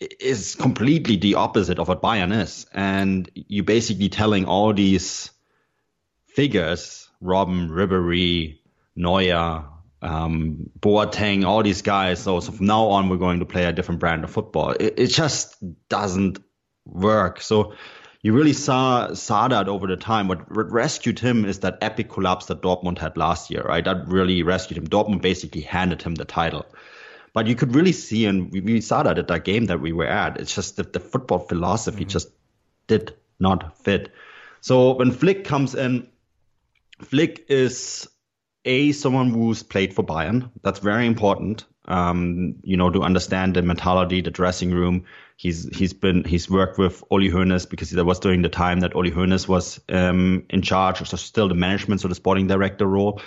is 0.00 0.54
completely 0.54 1.16
the 1.16 1.34
opposite 1.34 1.78
of 1.78 1.88
what 1.88 2.00
Bayern 2.00 2.32
is. 2.40 2.66
And 2.72 3.30
you're 3.34 3.64
basically 3.64 4.08
telling 4.08 4.46
all 4.46 4.72
these 4.72 5.30
figures, 6.24 7.10
Robben, 7.22 7.68
Ribéry, 7.68 8.58
Neuer, 8.96 9.64
um, 10.02 10.70
Boateng, 10.78 11.44
all 11.44 11.62
these 11.62 11.82
guys. 11.82 12.22
So, 12.22 12.40
so, 12.40 12.52
from 12.52 12.66
now 12.66 12.86
on, 12.88 13.08
we're 13.08 13.16
going 13.16 13.40
to 13.40 13.46
play 13.46 13.64
a 13.64 13.72
different 13.72 14.00
brand 14.00 14.24
of 14.24 14.30
football. 14.30 14.70
It, 14.72 14.94
it 14.96 15.06
just 15.08 15.56
doesn't 15.88 16.38
work. 16.86 17.40
So 17.40 17.74
you 18.22 18.32
really 18.32 18.52
saw 18.52 19.14
saw 19.14 19.48
that 19.48 19.68
over 19.68 19.86
the 19.86 19.96
time. 19.96 20.28
What 20.28 20.44
rescued 20.50 21.18
him 21.18 21.44
is 21.44 21.60
that 21.60 21.78
epic 21.80 22.10
collapse 22.10 22.46
that 22.46 22.60
Dortmund 22.60 22.98
had 22.98 23.16
last 23.16 23.50
year, 23.50 23.62
right? 23.62 23.84
That 23.84 24.08
really 24.08 24.42
rescued 24.42 24.78
him. 24.78 24.88
Dortmund 24.88 25.22
basically 25.22 25.62
handed 25.62 26.02
him 26.02 26.14
the 26.14 26.24
title. 26.24 26.66
But 27.32 27.46
you 27.46 27.54
could 27.54 27.74
really 27.74 27.92
see, 27.92 28.26
and 28.26 28.50
we, 28.52 28.60
we 28.60 28.80
saw 28.80 29.04
that 29.04 29.18
at 29.18 29.28
that 29.28 29.44
game 29.44 29.66
that 29.66 29.80
we 29.80 29.92
were 29.92 30.06
at. 30.06 30.38
It's 30.38 30.54
just 30.54 30.76
that 30.76 30.92
the 30.92 31.00
football 31.00 31.38
philosophy 31.38 32.00
mm-hmm. 32.00 32.10
just 32.10 32.28
did 32.88 33.14
not 33.38 33.78
fit. 33.78 34.12
So 34.60 34.94
when 34.94 35.12
Flick 35.12 35.44
comes 35.44 35.74
in, 35.74 36.08
Flick 37.00 37.46
is 37.48 38.08
a 38.64 38.92
someone 38.92 39.30
who's 39.30 39.62
played 39.62 39.94
for 39.94 40.04
Bayern. 40.04 40.50
That's 40.62 40.80
very 40.80 41.06
important. 41.06 41.64
Um, 41.86 42.56
you 42.62 42.76
know, 42.76 42.90
to 42.90 43.02
understand 43.02 43.56
the 43.56 43.62
mentality, 43.62 44.20
the 44.20 44.30
dressing 44.30 44.70
room. 44.70 45.06
He's 45.36 45.74
he's 45.76 45.92
been 45.92 46.24
he's 46.24 46.50
worked 46.50 46.78
with 46.78 47.02
Uli 47.10 47.30
Hoeneß 47.30 47.68
because 47.68 47.90
that 47.90 48.04
was 48.04 48.20
during 48.20 48.42
the 48.42 48.48
time 48.48 48.80
that 48.80 48.94
Uli 48.94 49.10
Hoeneß 49.10 49.48
was 49.48 49.80
um, 49.88 50.44
in 50.50 50.62
charge, 50.62 50.98
so 51.08 51.16
still 51.16 51.48
the 51.48 51.54
management, 51.54 52.02
so 52.02 52.08
the 52.08 52.14
sporting 52.14 52.46
director 52.46 52.86
role. 52.86 53.20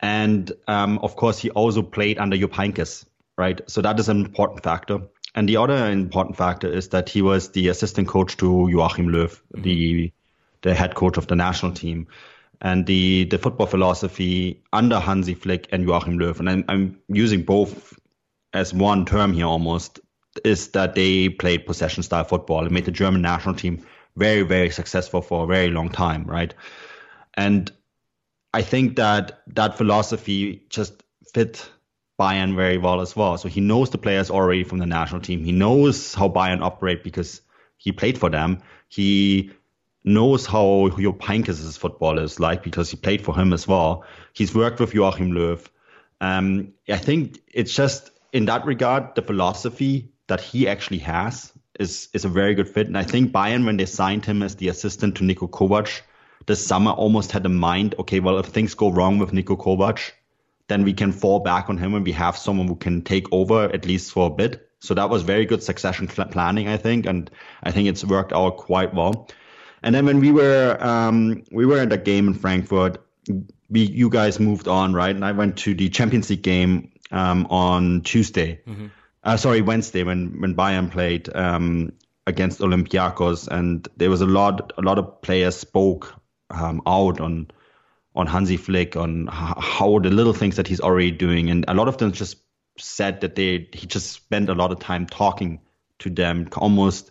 And 0.00 0.52
um, 0.66 0.98
of 0.98 1.16
course, 1.16 1.38
he 1.38 1.50
also 1.50 1.82
played 1.82 2.18
under 2.18 2.36
Jupp 2.36 2.50
Heynckes, 2.50 3.06
right? 3.38 3.60
So 3.70 3.80
that 3.82 3.98
is 4.00 4.08
an 4.08 4.24
important 4.24 4.64
factor. 4.64 5.02
And 5.36 5.48
the 5.48 5.56
other 5.56 5.90
important 5.90 6.36
factor 6.36 6.70
is 6.70 6.88
that 6.90 7.08
he 7.08 7.22
was 7.22 7.52
the 7.52 7.68
assistant 7.68 8.08
coach 8.08 8.36
to 8.38 8.68
Joachim 8.68 9.08
Löw, 9.08 9.28
mm-hmm. 9.28 9.62
the 9.62 10.12
the 10.62 10.74
head 10.74 10.94
coach 10.94 11.16
of 11.18 11.26
the 11.26 11.36
national 11.36 11.72
team 11.72 12.08
and 12.64 12.86
the 12.86 13.24
the 13.24 13.38
football 13.38 13.66
philosophy 13.66 14.64
under 14.72 14.98
Hansi 14.98 15.34
Flick 15.34 15.68
and 15.70 15.86
Joachim 15.86 16.18
Löw, 16.18 16.40
and 16.40 16.50
I'm, 16.50 16.64
I'm 16.68 16.98
using 17.08 17.42
both 17.42 17.96
as 18.54 18.72
one 18.72 19.04
term 19.04 19.34
here 19.34 19.46
almost, 19.46 20.00
is 20.44 20.68
that 20.68 20.94
they 20.94 21.28
played 21.28 21.66
possession 21.66 22.02
style 22.02 22.24
football 22.24 22.64
and 22.64 22.72
made 22.72 22.86
the 22.86 22.90
German 22.90 23.20
national 23.22 23.54
team 23.54 23.86
very 24.16 24.42
very 24.42 24.70
successful 24.70 25.20
for 25.20 25.44
a 25.44 25.46
very 25.46 25.68
long 25.70 25.90
time, 25.90 26.24
right? 26.24 26.54
And 27.34 27.70
I 28.54 28.62
think 28.62 28.96
that 28.96 29.42
that 29.48 29.76
philosophy 29.76 30.64
just 30.70 31.02
fit 31.34 31.68
Bayern 32.18 32.54
very 32.56 32.78
well 32.78 33.00
as 33.00 33.14
well. 33.14 33.36
So 33.36 33.48
he 33.48 33.60
knows 33.60 33.90
the 33.90 33.98
players 33.98 34.30
already 34.30 34.64
from 34.64 34.78
the 34.78 34.86
national 34.86 35.20
team. 35.20 35.44
He 35.44 35.52
knows 35.52 36.14
how 36.14 36.28
Bayern 36.28 36.62
operate 36.62 37.02
because 37.04 37.42
he 37.76 37.92
played 37.92 38.16
for 38.16 38.30
them. 38.30 38.62
He 38.88 39.50
knows 40.04 40.46
how 40.46 40.90
Jupp 40.90 41.18
Heynckes' 41.18 41.78
football 41.78 42.18
is 42.18 42.38
like 42.38 42.62
because 42.62 42.90
he 42.90 42.96
played 42.96 43.24
for 43.24 43.34
him 43.34 43.52
as 43.52 43.66
well. 43.66 44.04
He's 44.34 44.54
worked 44.54 44.80
with 44.80 44.94
Joachim 44.94 45.32
Löw. 45.32 45.66
Um, 46.20 46.72
I 46.88 46.98
think 46.98 47.40
it's 47.52 47.74
just 47.74 48.10
in 48.32 48.44
that 48.46 48.66
regard, 48.66 49.14
the 49.14 49.22
philosophy 49.22 50.10
that 50.26 50.40
he 50.40 50.68
actually 50.68 50.98
has 50.98 51.52
is 51.80 52.08
is 52.12 52.24
a 52.24 52.28
very 52.28 52.54
good 52.54 52.68
fit. 52.68 52.86
And 52.86 52.98
I 52.98 53.02
think 53.02 53.32
Bayern, 53.32 53.64
when 53.64 53.76
they 53.76 53.86
signed 53.86 54.24
him 54.24 54.42
as 54.42 54.56
the 54.56 54.68
assistant 54.68 55.16
to 55.16 55.24
Niko 55.24 55.48
Kovac 55.48 56.02
this 56.46 56.64
summer, 56.64 56.92
almost 56.92 57.32
had 57.32 57.46
in 57.46 57.54
mind, 57.54 57.94
okay, 57.98 58.20
well, 58.20 58.38
if 58.38 58.46
things 58.46 58.74
go 58.74 58.90
wrong 58.90 59.18
with 59.18 59.32
Niko 59.32 59.56
Kovac, 59.56 60.12
then 60.68 60.84
we 60.84 60.92
can 60.92 61.12
fall 61.12 61.40
back 61.40 61.68
on 61.68 61.78
him 61.78 61.94
and 61.94 62.04
we 62.04 62.12
have 62.12 62.36
someone 62.36 62.68
who 62.68 62.76
can 62.76 63.02
take 63.02 63.26
over 63.32 63.64
at 63.64 63.86
least 63.86 64.12
for 64.12 64.26
a 64.26 64.34
bit. 64.34 64.68
So 64.80 64.94
that 64.94 65.08
was 65.08 65.22
very 65.22 65.46
good 65.46 65.62
succession 65.62 66.06
planning, 66.06 66.68
I 66.68 66.76
think, 66.76 67.06
and 67.06 67.30
I 67.62 67.70
think 67.70 67.88
it's 67.88 68.04
worked 68.04 68.34
out 68.34 68.58
quite 68.58 68.92
well. 68.92 69.28
And 69.84 69.94
then 69.94 70.06
when 70.06 70.18
we 70.18 70.32
were 70.32 70.78
um, 70.80 71.44
we 71.52 71.66
were 71.66 71.78
at 71.78 71.92
a 71.92 71.98
game 71.98 72.26
in 72.26 72.34
Frankfurt, 72.34 72.96
we 73.68 73.82
you 73.82 74.08
guys 74.08 74.40
moved 74.40 74.66
on, 74.66 74.94
right? 74.94 75.14
And 75.14 75.24
I 75.24 75.32
went 75.32 75.58
to 75.58 75.74
the 75.74 75.90
Champions 75.90 76.30
League 76.30 76.42
game 76.42 76.90
um, 77.12 77.46
on 77.50 78.00
Tuesday. 78.00 78.60
Mm-hmm. 78.66 78.86
Uh, 79.22 79.36
sorry, 79.36 79.60
Wednesday 79.60 80.02
when 80.02 80.40
when 80.40 80.54
Bayern 80.54 80.90
played 80.90 81.28
um, 81.36 81.92
against 82.26 82.60
Olympiacos, 82.60 83.46
and 83.46 83.86
there 83.98 84.08
was 84.08 84.22
a 84.22 84.26
lot 84.26 84.72
a 84.78 84.82
lot 84.82 84.98
of 84.98 85.20
players 85.20 85.54
spoke 85.54 86.14
um, 86.48 86.80
out 86.86 87.20
on 87.20 87.48
on 88.16 88.26
Hansi 88.26 88.56
Flick 88.56 88.96
on 88.96 89.28
how 89.30 89.98
the 89.98 90.08
little 90.08 90.32
things 90.32 90.56
that 90.56 90.66
he's 90.66 90.80
already 90.80 91.10
doing, 91.10 91.50
and 91.50 91.66
a 91.68 91.74
lot 91.74 91.88
of 91.88 91.98
them 91.98 92.12
just 92.12 92.38
said 92.78 93.20
that 93.20 93.34
they 93.34 93.68
he 93.74 93.86
just 93.86 94.12
spent 94.12 94.48
a 94.48 94.54
lot 94.54 94.72
of 94.72 94.78
time 94.80 95.06
talking 95.06 95.60
to 95.98 96.08
them, 96.08 96.48
almost 96.56 97.10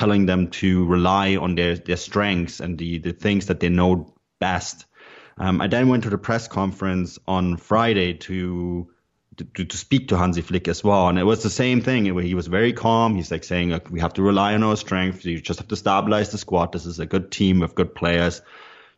telling 0.00 0.24
them 0.24 0.48
to 0.48 0.86
rely 0.86 1.36
on 1.36 1.54
their 1.54 1.76
their 1.76 1.98
strengths 1.98 2.60
and 2.60 2.78
the 2.78 2.98
the 2.98 3.12
things 3.12 3.46
that 3.46 3.60
they 3.60 3.68
know 3.68 4.14
best. 4.38 4.86
Um, 5.36 5.60
I 5.60 5.66
then 5.66 5.88
went 5.88 6.04
to 6.04 6.10
the 6.10 6.18
press 6.18 6.48
conference 6.48 7.18
on 7.28 7.58
Friday 7.58 8.14
to 8.14 8.88
to, 9.36 9.64
to 9.64 9.76
speak 9.76 10.08
to 10.08 10.16
Hansi 10.16 10.40
Flick 10.40 10.68
as 10.68 10.82
well. 10.82 11.08
And 11.08 11.18
it 11.18 11.24
was 11.24 11.42
the 11.42 11.50
same 11.50 11.82
thing. 11.82 12.04
He 12.04 12.34
was 12.34 12.46
very 12.46 12.72
calm. 12.72 13.14
He's 13.14 13.30
like 13.30 13.44
saying, 13.44 13.78
we 13.90 14.00
have 14.00 14.14
to 14.14 14.22
rely 14.22 14.54
on 14.54 14.62
our 14.62 14.76
strength. 14.76 15.24
You 15.24 15.40
just 15.40 15.60
have 15.60 15.68
to 15.68 15.76
stabilize 15.76 16.30
the 16.30 16.38
squad. 16.38 16.72
This 16.72 16.86
is 16.86 16.98
a 16.98 17.06
good 17.06 17.30
team 17.30 17.60
with 17.60 17.74
good 17.74 17.94
players. 17.94 18.42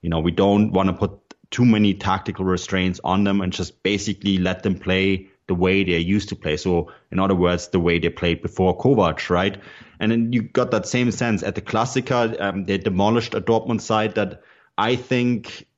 You 0.01 0.11
know, 0.11 0.21
we 0.21 0.33
don't 0.33 0.73
want 0.73 0.89
to 0.89 0.95
put 0.95 1.13
too 1.51 1.65
many 1.65 1.95
tactical 1.95 2.45
restraints 2.45 3.01
on 3.05 3.25
them 3.25 3.41
and 3.41 3.53
just 3.53 3.83
basically 3.83 4.39
let 4.39 4.63
them 4.63 4.79
play 4.79 5.29
the 5.47 5.55
way 5.55 5.85
they're 5.85 5.99
used 5.99 6.31
to 6.31 6.37
play. 6.37 6.57
So, 6.57 6.91
in 7.11 7.19
other 7.19 7.35
words, 7.35 7.69
the 7.69 7.81
way 7.81 7.99
they 7.99 8.09
played 8.09 8.43
before 8.43 8.77
Kovac, 8.79 9.29
right? 9.31 9.61
And 10.03 10.11
then 10.11 10.33
you 10.33 10.43
got 10.43 10.73
that 10.73 10.87
same 10.87 11.13
sense 11.13 11.45
at 11.45 11.55
the 11.55 11.61
Klassiker. 11.61 12.39
Um, 12.41 12.65
they 12.65 12.77
demolished 12.77 13.35
a 13.35 13.41
Dortmund 13.41 13.81
side 13.81 14.17
that 14.17 14.43
I 14.77 14.97
think 14.97 15.69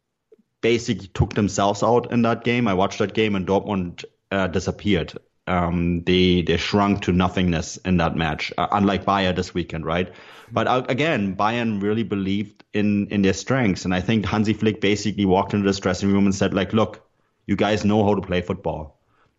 basically 0.62 1.08
took 1.08 1.34
themselves 1.34 1.82
out 1.82 2.10
in 2.10 2.22
that 2.22 2.42
game. 2.42 2.66
I 2.66 2.72
watched 2.72 3.00
that 3.00 3.12
game 3.12 3.34
and 3.36 3.46
Dortmund 3.46 4.02
uh, 4.32 4.46
disappeared. 4.46 5.12
Um, 5.46 6.04
they 6.04 6.40
they 6.40 6.56
shrunk 6.56 7.02
to 7.02 7.12
nothingness 7.12 7.76
in 7.84 7.98
that 7.98 8.16
match, 8.16 8.50
uh, 8.56 8.68
unlike 8.72 9.04
Bayern 9.04 9.36
this 9.36 9.52
weekend, 9.52 9.84
right? 9.84 10.10
But 10.50 10.68
uh, 10.68 10.86
again, 10.88 11.36
Bayern 11.36 11.82
really 11.82 12.02
believed 12.02 12.64
in 12.72 13.08
in 13.08 13.20
their 13.20 13.34
strengths, 13.34 13.84
and 13.84 13.92
I 13.92 14.00
think 14.00 14.24
Hansi 14.24 14.54
Flick 14.54 14.80
basically 14.80 15.26
walked 15.26 15.52
into 15.52 15.66
this 15.66 15.80
dressing 15.80 16.10
room 16.10 16.24
and 16.24 16.34
said, 16.34 16.54
like, 16.54 16.72
look, 16.72 17.06
you 17.46 17.56
guys 17.56 17.84
know 17.84 18.02
how 18.02 18.14
to 18.14 18.22
play 18.22 18.40
football. 18.40 18.93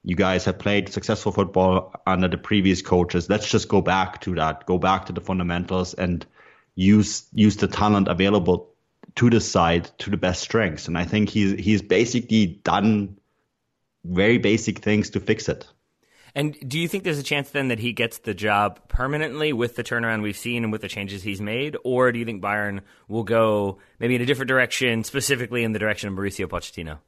You 0.08 0.16
guys 0.16 0.46
have 0.46 0.60
played 0.60 0.94
successful 0.94 1.32
football 1.32 1.92
under 2.06 2.28
the 2.28 2.38
previous 2.38 2.84
coaches. 2.84 3.28
Let's 3.28 3.50
just 3.50 3.68
go 3.68 3.82
back 3.82 4.22
to 4.22 4.36
that. 4.36 4.68
Go 4.68 4.78
back 4.78 5.08
to 5.08 5.14
the 5.14 5.20
fundamentals 5.20 5.96
and 5.96 6.24
use 6.76 7.26
use 7.34 7.58
the 7.58 7.68
talent 7.68 8.08
available 8.08 8.70
to 9.16 9.32
the 9.32 9.42
side 9.42 9.90
to 9.98 10.12
the 10.12 10.18
best 10.18 10.44
strengths. 10.44 10.88
And 10.88 10.96
I 10.96 11.06
think 11.06 11.30
he's 11.30 11.60
he's 11.60 11.82
basically 11.82 12.46
done 12.46 13.18
very 14.04 14.38
basic 14.38 14.80
things 14.80 15.10
to 15.12 15.20
fix 15.20 15.50
it. 15.50 15.68
And 16.36 16.56
do 16.68 16.78
you 16.78 16.88
think 16.88 17.04
there's 17.04 17.18
a 17.18 17.24
chance 17.24 17.50
then 17.50 17.70
that 17.70 17.80
he 17.80 17.92
gets 17.92 18.20
the 18.20 18.36
job 18.36 18.88
permanently 18.88 19.54
with 19.54 19.76
the 19.76 19.84
turnaround 19.84 20.22
we've 20.22 20.38
seen 20.38 20.64
and 20.64 20.72
with 20.72 20.82
the 20.82 20.88
changes 20.88 21.24
he's 21.24 21.42
made? 21.42 21.78
Or 21.84 22.12
do 22.12 22.20
you 22.20 22.26
think 22.26 22.44
Bayern 22.44 22.82
will 23.08 23.24
go 23.24 23.80
maybe 24.00 24.16
in 24.16 24.22
a 24.22 24.26
different 24.28 24.50
direction, 24.50 25.04
specifically 25.04 25.64
in 25.64 25.72
the 25.72 25.80
direction 25.80 26.10
of 26.10 26.14
Mauricio 26.14 26.46
Pochettino? 26.46 27.00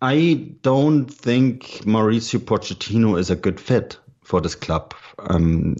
I 0.00 0.52
don't 0.62 1.06
think 1.06 1.62
Mauricio 1.84 2.38
Pochettino 2.38 3.18
is 3.18 3.30
a 3.30 3.36
good 3.36 3.60
fit 3.60 3.98
for 4.22 4.40
this 4.40 4.54
club. 4.54 4.94
Um, 5.18 5.76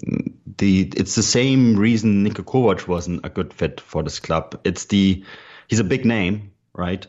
the 0.56 0.92
it's 0.96 1.14
the 1.14 1.22
same 1.22 1.76
reason 1.76 2.26
Niko 2.26 2.44
Kovac 2.44 2.88
wasn't 2.88 3.24
a 3.24 3.28
good 3.28 3.52
fit 3.52 3.80
for 3.80 4.02
this 4.02 4.18
club. 4.18 4.58
It's 4.64 4.86
the 4.86 5.24
he's 5.68 5.78
a 5.78 5.84
big 5.84 6.04
name, 6.04 6.50
right? 6.72 7.06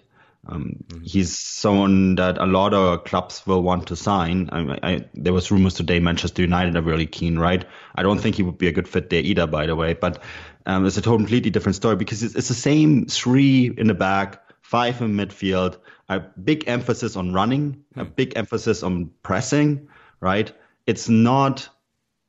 Um, 0.48 0.78
mm-hmm. 0.88 1.04
He's 1.04 1.38
someone 1.38 2.16
that 2.16 2.38
a 2.38 2.46
lot 2.46 2.74
of 2.74 3.04
clubs 3.04 3.46
will 3.46 3.62
want 3.62 3.88
to 3.88 3.96
sign. 3.96 4.50
I, 4.52 4.80
I, 4.84 5.06
there 5.14 5.34
was 5.34 5.52
rumors 5.52 5.74
today 5.74 6.00
Manchester 6.00 6.42
United 6.42 6.76
are 6.76 6.82
really 6.82 7.06
keen, 7.06 7.38
right? 7.38 7.66
I 7.96 8.04
don't 8.04 8.20
think 8.20 8.36
he 8.36 8.44
would 8.44 8.58
be 8.58 8.68
a 8.68 8.72
good 8.72 8.88
fit 8.88 9.10
there 9.10 9.22
either, 9.22 9.48
by 9.48 9.66
the 9.66 9.76
way. 9.76 9.94
But 9.94 10.22
um, 10.66 10.86
it's 10.86 10.98
a 10.98 11.02
completely 11.02 11.52
different 11.52 11.76
story 11.76 11.98
because 11.98 12.24
it's, 12.24 12.36
it's 12.36 12.48
the 12.48 12.54
same 12.54 13.06
three 13.06 13.72
in 13.78 13.88
the 13.88 13.94
back, 13.94 14.42
five 14.62 15.02
in 15.02 15.16
midfield, 15.16 15.78
a 16.10 16.20
big 16.20 16.66
emphasis 16.68 17.16
on 17.16 17.34
running, 17.34 17.74
mm-hmm. 17.74 18.00
a 18.00 18.04
hmm. 18.06 18.12
big 18.16 18.34
emphasis 18.36 18.84
on 18.84 19.12
pressing, 19.24 19.88
right? 20.20 20.52
It's 20.86 21.08
not 21.08 21.70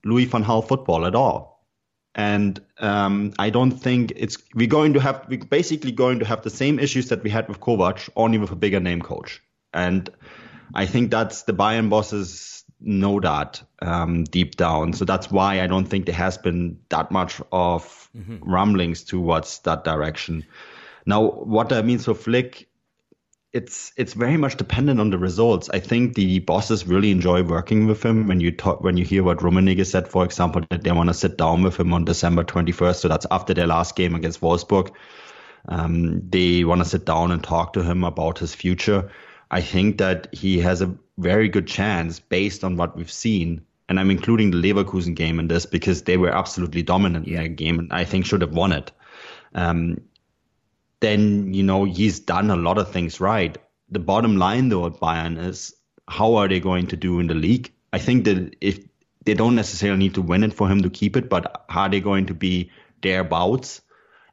Louis 0.05 0.27
van 0.27 0.45
Gaal 0.45 0.67
football 0.67 1.07
at 1.07 1.15
all 1.15 1.51
and 2.15 2.61
um, 2.79 3.33
I 3.39 3.51
don't 3.51 3.71
think 3.71 4.13
it's 4.17 4.37
we're 4.55 4.67
going 4.67 4.95
to 4.95 5.01
have 5.01 5.27
we're 5.29 5.39
basically 5.39 5.93
going 5.93 6.19
to 6.19 6.25
have 6.25 6.43
the 6.43 6.51
same 6.51 6.79
issues 6.79 7.09
that 7.09 7.23
we 7.23 7.31
had 7.31 7.49
with 7.49 7.61
Kovac, 7.61 8.09
only 8.17 8.39
with 8.39 8.51
a 8.51 8.57
bigger 8.57 8.81
name 8.81 9.01
coach. 9.01 9.41
And 9.73 10.11
I 10.75 10.87
think 10.87 11.11
that's 11.11 11.43
the 11.43 11.53
Bayern 11.53 11.89
bosses 11.89 12.65
know 12.81 13.21
that 13.21 13.63
um, 13.81 14.25
deep 14.25 14.57
down. 14.57 14.93
So 14.95 15.05
that's 15.05 15.31
why 15.31 15.61
I 15.61 15.67
don't 15.67 15.85
think 15.85 16.07
there 16.07 16.15
has 16.15 16.39
been 16.39 16.81
that 16.89 17.13
much 17.13 17.41
of 17.53 18.09
mm-hmm. 18.17 18.39
rumblings 18.43 19.05
towards 19.05 19.61
that 19.61 19.85
direction. 19.85 20.45
Now, 21.07 21.23
what 21.23 21.69
that 21.69 21.85
means 21.85 22.07
for 22.07 22.15
Flick, 22.15 22.69
it's 23.53 23.93
it's 23.97 24.15
very 24.15 24.37
much 24.37 24.57
dependent 24.57 25.01
on 25.01 25.11
the 25.11 25.19
results. 25.19 25.69
I 25.71 25.81
think 25.81 26.15
the 26.15 26.39
bosses 26.41 26.87
really 26.87 27.11
enjoy 27.11 27.43
working 27.43 27.87
with 27.87 28.03
him. 28.03 28.29
When 28.29 28.41
you 28.41 28.53
talk, 28.53 28.81
when 28.81 28.97
you 28.97 29.05
hear 29.05 29.25
what 29.25 29.39
Rummenigge 29.39 29.85
said, 29.87 30.09
for 30.09 30.25
example, 30.25 30.63
that 30.71 30.85
they 30.85 30.93
want 30.93 31.09
to 31.09 31.15
sit 31.15 31.37
down 31.37 31.63
with 31.63 31.79
him 31.79 31.93
on 31.93 32.05
December 32.05 32.45
21st, 32.45 32.97
so 32.97 33.09
that's 33.09 33.27
after 33.31 33.53
their 33.53 33.67
last 33.67 33.97
game 33.97 34.15
against 34.15 34.41
Wolfsburg. 34.41 34.93
Um, 35.69 36.29
they 36.29 36.65
want 36.65 36.81
to 36.83 36.89
sit 36.89 37.05
down 37.05 37.33
and 37.33 37.43
talk 37.43 37.73
to 37.75 37.83
him 37.83 38.05
about 38.05 38.39
his 38.39 38.55
future. 38.55 39.11
I 39.51 39.61
think 39.61 39.99
that 39.99 40.29
he 40.33 40.61
has 40.61 40.81
a 40.81 40.95
very 41.19 41.49
good 41.49 41.67
chance 41.67 42.21
based 42.21 42.65
on 42.65 42.77
what 42.77 42.97
we've 42.97 43.11
seen. 43.11 43.63
And 43.89 43.99
I'm 43.99 44.11
including 44.11 44.53
the 44.53 44.59
Leverkusen 44.59 45.17
game 45.17 45.41
in 45.41 45.49
this 45.49 45.67
because 45.67 46.03
they 46.03 46.17
were 46.17 46.31
absolutely 46.31 46.83
dominant 46.83 47.27
yeah. 47.27 47.39
in 47.39 47.43
that 47.43 47.57
game 47.57 47.81
and 47.81 47.93
I 47.93 48.05
think 48.05 48.25
should 48.25 48.43
have 48.43 48.55
won 48.55 48.73
it. 48.73 48.93
Um, 49.53 50.03
then 51.01 51.53
you 51.55 51.63
know 51.63 51.85
he's 51.85 52.21
done 52.21 52.51
a 52.51 52.57
lot 52.57 52.79
of 52.79 52.93
things 52.93 53.21
right. 53.21 53.57
The 53.91 53.99
bottom 53.99 54.37
line 54.37 54.69
though 54.69 54.87
at 54.87 55.01
Bayern 55.01 55.43
is 55.43 55.75
how 56.07 56.37
are 56.37 56.49
they 56.49 56.61
going 56.61 56.89
to 56.89 56.97
do 56.97 57.21
in 57.21 57.27
the 57.27 57.35
league? 57.35 57.73
I 57.93 57.99
think 57.99 58.25
that 58.25 58.57
if 58.61 58.81
they 59.25 59.35
don't 59.35 59.55
necessarily 59.55 59.99
need 59.99 60.15
to 60.15 60.23
win 60.23 60.45
it 60.45 60.55
for 60.55 60.69
him 60.69 60.83
to 60.83 60.91
keep 60.91 61.17
it, 61.17 61.29
but 61.29 61.65
are 61.69 61.89
they 61.89 62.01
going 62.01 62.27
to 62.27 62.35
be 62.35 62.71
thereabouts? 63.03 63.81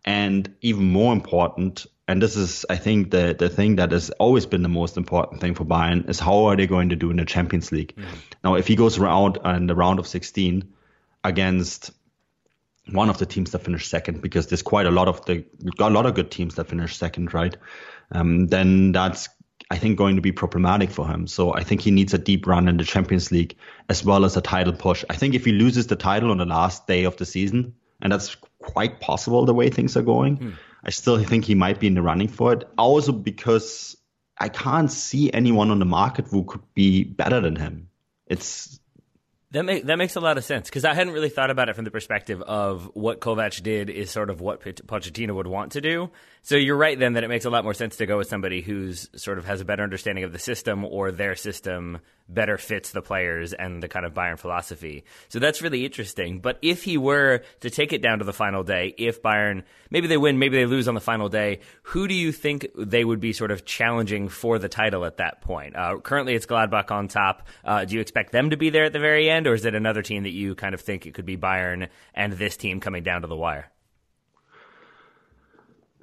And 0.05 0.55
even 0.61 0.85
more 0.85 1.11
important, 1.11 1.85
and 2.07 2.21
this 2.21 2.37
is 2.37 2.65
I 2.69 2.77
think 2.77 3.11
the 3.11 3.35
the 3.37 3.49
thing 3.49 3.75
that 3.77 3.91
has 3.91 4.09
always 4.11 4.45
been 4.45 4.61
the 4.61 4.69
most 4.69 4.95
important 4.95 5.41
thing 5.41 5.55
for 5.55 5.65
Bayern 5.65 6.09
is 6.09 6.19
how 6.19 6.45
are 6.45 6.55
they 6.55 6.67
going 6.67 6.89
to 6.89 6.95
do 6.95 7.09
in 7.11 7.17
the 7.17 7.25
Champions 7.25 7.71
League? 7.71 7.93
Mm. 7.97 8.05
Now, 8.43 8.55
if 8.55 8.67
he 8.67 8.75
goes 8.75 8.97
around 8.97 9.39
in 9.43 9.67
the 9.67 9.75
round 9.75 9.99
of 9.99 10.07
16 10.07 10.73
against 11.23 11.91
one 12.91 13.09
of 13.09 13.17
the 13.17 13.25
teams 13.25 13.51
that 13.51 13.59
finished 13.59 13.89
second 13.89 14.21
because 14.21 14.47
there's 14.47 14.61
quite 14.61 14.85
a 14.85 14.91
lot 14.91 15.07
of 15.07 15.25
the 15.25 15.45
got 15.77 15.91
a 15.91 15.95
lot 15.95 16.05
of 16.05 16.15
good 16.15 16.31
teams 16.31 16.55
that 16.55 16.67
finished 16.67 16.97
second, 16.97 17.33
right? 17.33 17.55
Um, 18.11 18.47
then 18.47 18.91
that's 18.91 19.29
I 19.69 19.77
think 19.77 19.97
going 19.97 20.15
to 20.15 20.21
be 20.21 20.31
problematic 20.31 20.91
for 20.91 21.07
him. 21.07 21.27
So 21.27 21.53
I 21.53 21.63
think 21.63 21.81
he 21.81 21.91
needs 21.91 22.13
a 22.13 22.17
deep 22.17 22.47
run 22.47 22.67
in 22.67 22.77
the 22.77 22.85
Champions 22.85 23.31
League 23.31 23.57
as 23.89 24.03
well 24.03 24.23
as 24.23 24.37
a 24.37 24.41
title 24.41 24.73
push. 24.73 25.03
I 25.09 25.15
think 25.15 25.35
if 25.35 25.43
he 25.43 25.51
loses 25.51 25.87
the 25.87 25.95
title 25.97 26.31
on 26.31 26.37
the 26.37 26.45
last 26.45 26.87
day 26.87 27.03
of 27.03 27.17
the 27.17 27.25
season, 27.25 27.75
and 28.01 28.11
that's 28.11 28.35
quite 28.59 29.01
possible 29.01 29.45
the 29.45 29.53
way 29.53 29.69
things 29.69 29.97
are 29.97 30.03
going, 30.03 30.37
hmm. 30.37 30.51
I 30.83 30.91
still 30.91 31.21
think 31.21 31.45
he 31.45 31.55
might 31.55 31.79
be 31.79 31.87
in 31.87 31.95
the 31.95 32.01
running 32.01 32.29
for 32.29 32.53
it. 32.53 32.63
Also 32.77 33.11
because 33.11 33.97
I 34.37 34.49
can't 34.49 34.91
see 34.91 35.33
anyone 35.33 35.71
on 35.71 35.79
the 35.79 35.85
market 35.85 36.27
who 36.27 36.45
could 36.45 36.61
be 36.73 37.03
better 37.03 37.41
than 37.41 37.55
him. 37.55 37.89
It's 38.27 38.79
that 39.51 39.63
make, 39.63 39.85
that 39.85 39.97
makes 39.97 40.15
a 40.15 40.19
lot 40.19 40.37
of 40.37 40.43
sense 40.43 40.69
because 40.69 40.83
I 40.83 40.93
hadn't 40.93 41.13
really 41.13 41.29
thought 41.29 41.49
about 41.49 41.69
it 41.69 41.75
from 41.75 41.85
the 41.85 41.91
perspective 41.91 42.41
of 42.41 42.89
what 42.93 43.21
Kovac 43.21 43.61
did 43.63 43.89
is 43.89 44.11
sort 44.11 44.29
of 44.29 44.41
what 44.41 44.61
Pochettino 44.61 45.35
would 45.35 45.47
want 45.47 45.73
to 45.73 45.81
do. 45.81 46.09
So 46.41 46.55
you're 46.55 46.77
right 46.77 46.97
then 46.97 47.13
that 47.13 47.23
it 47.23 47.27
makes 47.27 47.45
a 47.45 47.49
lot 47.49 47.63
more 47.63 47.73
sense 47.73 47.97
to 47.97 48.05
go 48.05 48.17
with 48.17 48.29
somebody 48.29 48.61
who's 48.61 49.09
sort 49.15 49.37
of 49.37 49.45
has 49.45 49.61
a 49.61 49.65
better 49.65 49.83
understanding 49.83 50.23
of 50.23 50.31
the 50.31 50.39
system 50.39 50.85
or 50.85 51.11
their 51.11 51.35
system 51.35 51.99
better 52.29 52.57
fits 52.57 52.91
the 52.91 53.01
players 53.01 53.53
and 53.53 53.81
the 53.81 53.87
kind 53.87 54.05
of 54.05 54.13
Bayern 54.13 54.37
philosophy. 54.37 55.05
So 55.29 55.39
that's 55.39 55.61
really 55.61 55.85
interesting. 55.85 56.39
But 56.39 56.57
if 56.61 56.83
he 56.83 56.97
were 56.97 57.41
to 57.61 57.69
take 57.69 57.93
it 57.93 58.01
down 58.01 58.19
to 58.19 58.25
the 58.25 58.33
final 58.33 58.63
day, 58.63 58.93
if 58.97 59.21
Bayern 59.21 59.63
maybe 59.89 60.07
they 60.07 60.17
win, 60.17 60.39
maybe 60.39 60.57
they 60.57 60.65
lose 60.65 60.87
on 60.87 60.95
the 60.95 61.01
final 61.01 61.29
day, 61.29 61.59
who 61.83 62.07
do 62.07 62.13
you 62.13 62.31
think 62.31 62.67
they 62.77 63.03
would 63.03 63.19
be 63.19 63.33
sort 63.33 63.51
of 63.51 63.65
challenging 63.65 64.29
for 64.29 64.59
the 64.59 64.69
title 64.69 65.05
at 65.05 65.17
that 65.17 65.41
point? 65.41 65.75
Uh, 65.75 65.97
currently, 65.99 66.33
it's 66.33 66.45
Gladbach 66.45 66.91
on 66.91 67.07
top. 67.07 67.47
Uh, 67.63 67.85
do 67.85 67.95
you 67.95 68.01
expect 68.01 68.31
them 68.31 68.49
to 68.49 68.57
be 68.57 68.69
there 68.69 68.85
at 68.85 68.93
the 68.93 68.99
very 68.99 69.29
end, 69.29 69.36
or 69.45 69.53
is 69.53 69.65
it 69.65 69.75
another 69.75 70.01
team 70.01 70.23
that 70.23 70.31
you 70.31 70.55
kind 70.55 70.73
of 70.73 70.81
think 70.81 71.05
it 71.05 71.13
could 71.13 71.25
be 71.25 71.37
Bayern 71.37 71.89
and 72.13 72.33
this 72.33 72.57
team 72.57 72.79
coming 72.79 73.03
down 73.03 73.21
to 73.21 73.27
the 73.27 73.35
wire? 73.35 73.69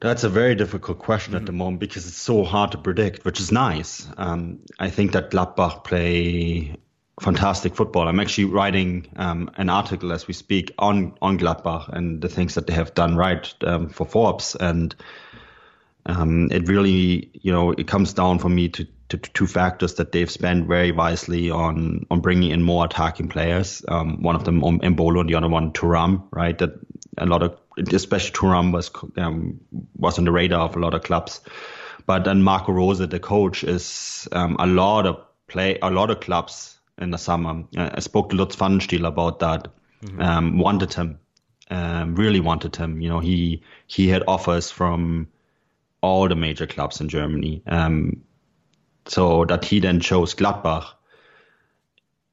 That's 0.01 0.25
a 0.25 0.29
very 0.29 0.55
difficult 0.55 0.99
question 0.99 1.33
mm-hmm. 1.33 1.43
at 1.43 1.47
the 1.47 1.53
mm-hmm. 1.53 1.59
moment 1.59 1.81
because 1.81 2.07
it's 2.07 2.17
so 2.17 2.45
hard 2.45 2.73
to 2.73 2.79
predict, 2.79 3.25
which 3.25 3.41
is 3.41 3.51
nice. 3.51 4.07
Um, 4.19 4.61
I 4.79 4.91
think 4.91 5.13
that 5.13 5.31
Gladbach 5.31 5.85
play 5.85 6.77
fantastic 7.21 7.75
football. 7.75 8.09
I'm 8.09 8.21
actually 8.21 8.47
writing 8.47 9.07
um, 9.17 9.51
an 9.57 9.71
article 9.71 10.13
as 10.13 10.27
we 10.27 10.35
speak 10.35 10.73
on 10.79 11.15
on 11.23 11.39
Gladbach 11.39 11.89
and 11.89 12.21
the 12.21 12.29
things 12.29 12.55
that 12.55 12.67
they 12.67 12.75
have 12.75 12.95
done 12.95 13.17
right 13.17 13.55
um, 13.63 13.89
for 13.89 14.05
Forbes, 14.05 14.57
and 14.57 14.95
um, 16.07 16.49
it 16.51 16.69
really, 16.69 17.31
you 17.33 17.53
know, 17.53 17.73
it 17.73 17.87
comes 17.87 18.13
down 18.13 18.39
for 18.39 18.49
me 18.49 18.69
to, 18.69 18.87
to, 19.09 19.17
to, 19.17 19.31
two 19.33 19.47
factors 19.47 19.95
that 19.95 20.13
they've 20.13 20.31
spent 20.31 20.69
very 20.69 20.93
wisely 20.93 21.51
on 21.51 22.07
on 22.11 22.21
bringing 22.21 22.51
in 22.51 22.63
more 22.63 22.85
attacking 22.85 23.29
players. 23.29 23.83
Um, 23.89 24.23
one 24.23 24.37
of 24.37 24.45
them 24.45 24.63
on 24.63 24.81
Embolo 24.81 25.21
and 25.21 25.29
the 25.29 25.35
other 25.35 25.49
one 25.49 25.73
Thuram, 25.73 26.25
right? 26.31 26.57
That 26.59 26.75
a 27.17 27.27
lot 27.27 27.43
of, 27.43 27.59
especially 27.93 28.33
Thuram 28.33 28.73
was 28.73 28.91
um, 29.17 29.61
was 29.97 30.19
on 30.19 30.25
the 30.25 30.33
radar 30.33 30.69
of 30.69 30.77
a 30.77 30.79
lot 30.79 30.95
of 30.95 31.03
clubs. 31.03 31.41
But 32.07 32.25
then 32.25 32.43
Marco 32.43 32.73
Rose, 32.73 32.99
the 32.99 33.19
coach, 33.19 33.65
is 33.65 34.29
um, 34.33 34.57
a 34.59 34.67
lot 34.67 35.07
of 35.07 35.25
play, 35.47 35.79
a 35.81 35.91
lot 35.91 36.11
of 36.11 36.21
clubs 36.21 36.79
in 36.99 37.11
the 37.11 37.19
summer. 37.19 37.65
I 37.77 38.01
spoke 38.01 38.29
to 38.31 38.37
Lutz 38.37 38.57
Pfannenstiel 38.57 39.07
about 39.07 39.39
that. 39.39 39.69
Mm-hmm. 40.05 40.21
Um, 40.21 40.59
wanted 40.59 40.93
him, 40.93 41.19
um, 41.71 42.15
really 42.15 42.41
wanted 42.41 42.77
him. 42.77 43.01
You 43.01 43.09
know, 43.09 43.21
he 43.21 43.63
he 43.87 44.09
had 44.09 44.23
offers 44.29 44.71
from 44.71 45.29
all 46.05 46.29
the 46.29 46.37
major 46.37 46.67
clubs 46.67 47.01
in 47.01 47.09
Germany. 47.09 47.63
Um, 47.67 48.23
so 49.07 49.45
that 49.45 49.65
he 49.65 49.81
then 49.81 50.01
chose 50.01 50.35
Gladbach 50.35 50.87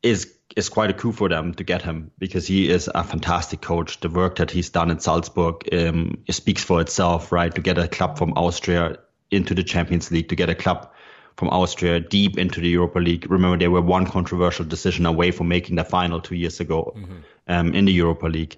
is 0.04 0.34
is 0.56 0.70
quite 0.70 0.90
a 0.90 0.94
coup 0.94 1.14
for 1.14 1.30
them 1.30 1.54
to 1.54 1.64
get 1.64 1.82
him 1.82 2.12
because 2.18 2.46
he 2.46 2.70
is 2.70 2.90
a 2.94 3.04
fantastic 3.04 3.62
coach. 3.62 4.00
The 4.02 4.10
work 4.10 4.36
that 4.36 4.52
he's 4.52 4.70
done 4.70 4.92
in 4.92 5.00
Salzburg 5.00 5.74
um, 5.74 6.24
speaks 6.30 6.64
for 6.64 6.82
itself, 6.82 7.32
right? 7.32 7.56
To 7.56 7.62
get 7.62 7.78
a 7.78 7.88
club 7.88 8.18
from 8.18 8.34
Austria 8.34 8.98
into 9.30 9.54
the 9.54 9.64
Champions 9.64 10.12
League, 10.12 10.28
to 10.28 10.36
get 10.36 10.50
a 10.50 10.56
club 10.56 10.92
from 11.38 11.48
Austria 11.50 12.02
deep 12.02 12.38
into 12.38 12.60
the 12.60 12.68
Europa 12.68 13.00
League. 13.00 13.32
Remember, 13.32 13.58
they 13.58 13.70
were 13.70 13.82
one 13.82 14.06
controversial 14.06 14.66
decision 14.66 15.06
away 15.06 15.32
from 15.32 15.48
making 15.48 15.78
the 15.78 15.86
final 15.86 16.20
two 16.20 16.36
years 16.36 16.60
ago 16.60 16.94
mm-hmm. 16.98 17.16
um, 17.48 17.74
in 17.74 17.86
the 17.86 17.94
Europa 17.94 18.28
League. 18.28 18.58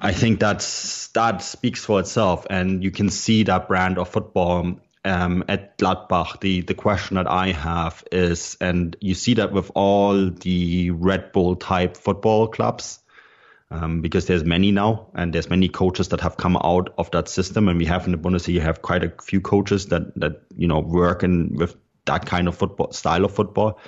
I 0.00 0.12
think 0.12 0.40
that's 0.40 1.08
that 1.08 1.42
speaks 1.42 1.84
for 1.84 2.00
itself, 2.00 2.46
and 2.48 2.82
you 2.82 2.90
can 2.90 3.10
see 3.10 3.42
that 3.44 3.68
brand 3.68 3.98
of 3.98 4.08
football 4.08 4.80
um, 5.04 5.44
at 5.48 5.78
Gladbach. 5.78 6.40
The 6.40 6.62
the 6.62 6.74
question 6.74 7.16
that 7.16 7.30
I 7.30 7.52
have 7.52 8.04
is, 8.10 8.56
and 8.60 8.96
you 9.00 9.14
see 9.14 9.34
that 9.34 9.52
with 9.52 9.70
all 9.74 10.30
the 10.30 10.90
Red 10.90 11.32
Bull 11.32 11.56
type 11.56 11.96
football 11.96 12.48
clubs, 12.48 13.00
um, 13.70 14.00
because 14.00 14.26
there's 14.26 14.44
many 14.44 14.72
now, 14.72 15.08
and 15.14 15.32
there's 15.32 15.50
many 15.50 15.68
coaches 15.68 16.08
that 16.08 16.20
have 16.20 16.36
come 16.36 16.56
out 16.56 16.92
of 16.98 17.10
that 17.12 17.28
system, 17.28 17.68
and 17.68 17.78
we 17.78 17.86
have 17.86 18.06
in 18.06 18.12
the 18.12 18.18
Bundesliga 18.18 18.60
have 18.60 18.82
quite 18.82 19.04
a 19.04 19.12
few 19.22 19.40
coaches 19.40 19.86
that 19.86 20.18
that 20.18 20.42
you 20.56 20.66
know 20.66 20.80
work 20.80 21.22
in 21.22 21.54
with 21.56 21.76
that 22.06 22.26
kind 22.26 22.48
of 22.48 22.56
football 22.56 22.92
style 22.92 23.24
of 23.24 23.34
football. 23.34 23.78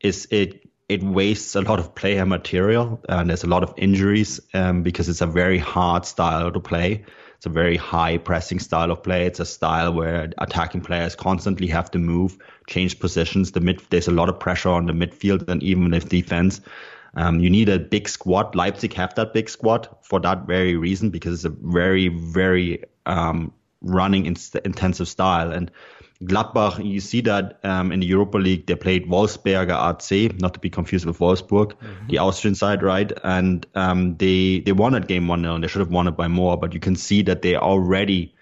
Is 0.00 0.26
it 0.30 0.61
it 0.88 1.02
wastes 1.02 1.54
a 1.54 1.60
lot 1.60 1.78
of 1.78 1.94
player 1.94 2.26
material 2.26 3.00
and 3.08 3.30
there's 3.30 3.44
a 3.44 3.48
lot 3.48 3.62
of 3.62 3.72
injuries 3.76 4.40
um, 4.54 4.82
because 4.82 5.08
it's 5.08 5.20
a 5.20 5.26
very 5.26 5.58
hard 5.58 6.04
style 6.04 6.50
to 6.50 6.60
play. 6.60 7.04
It's 7.36 7.46
a 7.46 7.50
very 7.50 7.76
high 7.76 8.18
pressing 8.18 8.60
style 8.60 8.90
of 8.90 9.02
play. 9.02 9.26
It's 9.26 9.40
a 9.40 9.44
style 9.44 9.92
where 9.92 10.30
attacking 10.38 10.82
players 10.82 11.16
constantly 11.16 11.66
have 11.68 11.90
to 11.92 11.98
move, 11.98 12.36
change 12.68 13.00
positions. 13.00 13.52
The 13.52 13.60
mid 13.60 13.80
there's 13.90 14.08
a 14.08 14.12
lot 14.12 14.28
of 14.28 14.38
pressure 14.38 14.68
on 14.68 14.86
the 14.86 14.92
midfield 14.92 15.48
and 15.48 15.62
even 15.62 15.92
if 15.94 16.08
defense. 16.08 16.60
Um, 17.14 17.40
you 17.40 17.50
need 17.50 17.68
a 17.68 17.78
big 17.78 18.08
squad. 18.08 18.54
Leipzig 18.54 18.94
have 18.94 19.14
that 19.16 19.34
big 19.34 19.50
squad 19.50 19.88
for 20.02 20.20
that 20.20 20.46
very 20.46 20.76
reason 20.76 21.10
because 21.10 21.34
it's 21.34 21.44
a 21.44 21.56
very 21.60 22.08
very 22.08 22.84
um, 23.06 23.52
running 23.80 24.26
in- 24.26 24.36
intensive 24.64 25.08
style 25.08 25.52
and 25.52 25.70
Gladbach, 26.24 26.84
you 26.84 27.00
see 27.00 27.20
that 27.22 27.58
um, 27.64 27.92
in 27.92 28.00
the 28.00 28.06
Europa 28.06 28.38
League, 28.38 28.66
they 28.66 28.74
played 28.74 29.06
Wolfsberger 29.06 29.76
AC, 29.76 30.30
not 30.38 30.54
to 30.54 30.60
be 30.60 30.70
confused 30.70 31.06
with 31.06 31.18
Wolfsburg, 31.18 31.72
mm-hmm. 31.72 32.06
the 32.08 32.18
Austrian 32.18 32.54
side, 32.54 32.82
right? 32.82 33.12
And 33.24 33.66
um, 33.74 34.16
they 34.16 34.60
they 34.60 34.72
won 34.72 34.92
that 34.92 35.08
game 35.08 35.28
1 35.28 35.42
0, 35.42 35.54
and 35.54 35.64
they 35.64 35.68
should 35.68 35.80
have 35.80 35.90
won 35.90 36.08
it 36.08 36.16
by 36.16 36.28
more, 36.28 36.56
but 36.56 36.72
you 36.74 36.80
can 36.80 36.96
see 36.96 37.22
that 37.22 37.42
they 37.42 37.56
already 37.56 38.34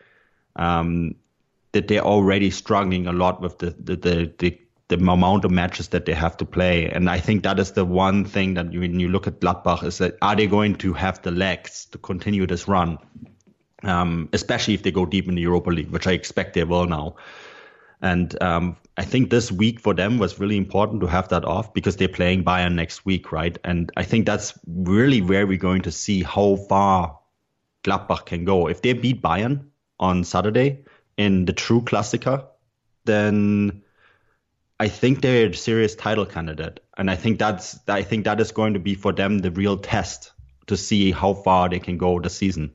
um, 0.56 1.14
that 1.72 1.88
they're 1.88 2.04
already 2.04 2.50
struggling 2.50 3.06
a 3.06 3.12
lot 3.12 3.40
with 3.40 3.58
the 3.58 3.70
the, 3.78 3.96
the, 3.96 4.32
the 4.38 4.58
the 4.90 4.96
amount 4.96 5.44
of 5.44 5.52
matches 5.52 5.88
that 5.88 6.04
they 6.04 6.12
have 6.12 6.36
to 6.36 6.44
play. 6.44 6.90
And 6.90 7.08
I 7.08 7.20
think 7.20 7.44
that 7.44 7.60
is 7.60 7.72
the 7.72 7.84
one 7.84 8.24
thing 8.24 8.54
that 8.54 8.72
you, 8.72 8.80
when 8.80 8.98
you 8.98 9.08
look 9.08 9.28
at 9.28 9.38
Gladbach 9.38 9.84
is 9.84 9.98
that 9.98 10.18
are 10.20 10.34
they 10.34 10.48
going 10.48 10.74
to 10.76 10.92
have 10.92 11.22
the 11.22 11.30
legs 11.30 11.86
to 11.92 11.98
continue 11.98 12.46
this 12.46 12.66
run? 12.66 12.98
Um, 13.84 14.28
especially 14.32 14.74
if 14.74 14.82
they 14.82 14.90
go 14.90 15.06
deep 15.06 15.28
in 15.28 15.36
the 15.36 15.40
Europa 15.40 15.70
League, 15.70 15.90
which 15.90 16.06
I 16.06 16.12
expect 16.12 16.54
they 16.54 16.64
will 16.64 16.86
now. 16.86 17.16
And 18.02 18.40
um, 18.42 18.76
I 18.96 19.04
think 19.04 19.30
this 19.30 19.52
week 19.52 19.80
for 19.80 19.94
them 19.94 20.18
was 20.18 20.38
really 20.38 20.56
important 20.56 21.00
to 21.02 21.06
have 21.06 21.28
that 21.28 21.44
off 21.44 21.74
because 21.74 21.96
they're 21.96 22.08
playing 22.08 22.44
Bayern 22.44 22.74
next 22.74 23.04
week, 23.04 23.32
right? 23.32 23.58
And 23.64 23.92
I 23.96 24.04
think 24.04 24.26
that's 24.26 24.58
really 24.66 25.20
where 25.20 25.46
we're 25.46 25.58
going 25.58 25.82
to 25.82 25.92
see 25.92 26.22
how 26.22 26.56
far 26.56 27.18
Gladbach 27.84 28.26
can 28.26 28.44
go. 28.44 28.68
If 28.68 28.82
they 28.82 28.92
beat 28.94 29.22
Bayern 29.22 29.66
on 29.98 30.24
Saturday 30.24 30.84
in 31.16 31.44
the 31.44 31.52
true 31.52 31.82
Klassiker, 31.82 32.46
then 33.04 33.82
I 34.78 34.88
think 34.88 35.20
they're 35.20 35.50
a 35.50 35.54
serious 35.54 35.94
title 35.94 36.24
candidate. 36.26 36.80
And 36.96 37.10
I 37.10 37.16
think 37.16 37.38
that's 37.38 37.78
I 37.86 38.02
think 38.02 38.24
that 38.24 38.40
is 38.40 38.52
going 38.52 38.74
to 38.74 38.80
be 38.80 38.94
for 38.94 39.12
them 39.12 39.38
the 39.38 39.50
real 39.50 39.76
test 39.76 40.32
to 40.68 40.76
see 40.76 41.10
how 41.10 41.34
far 41.34 41.68
they 41.68 41.80
can 41.80 41.98
go 41.98 42.18
this 42.20 42.36
season. 42.36 42.72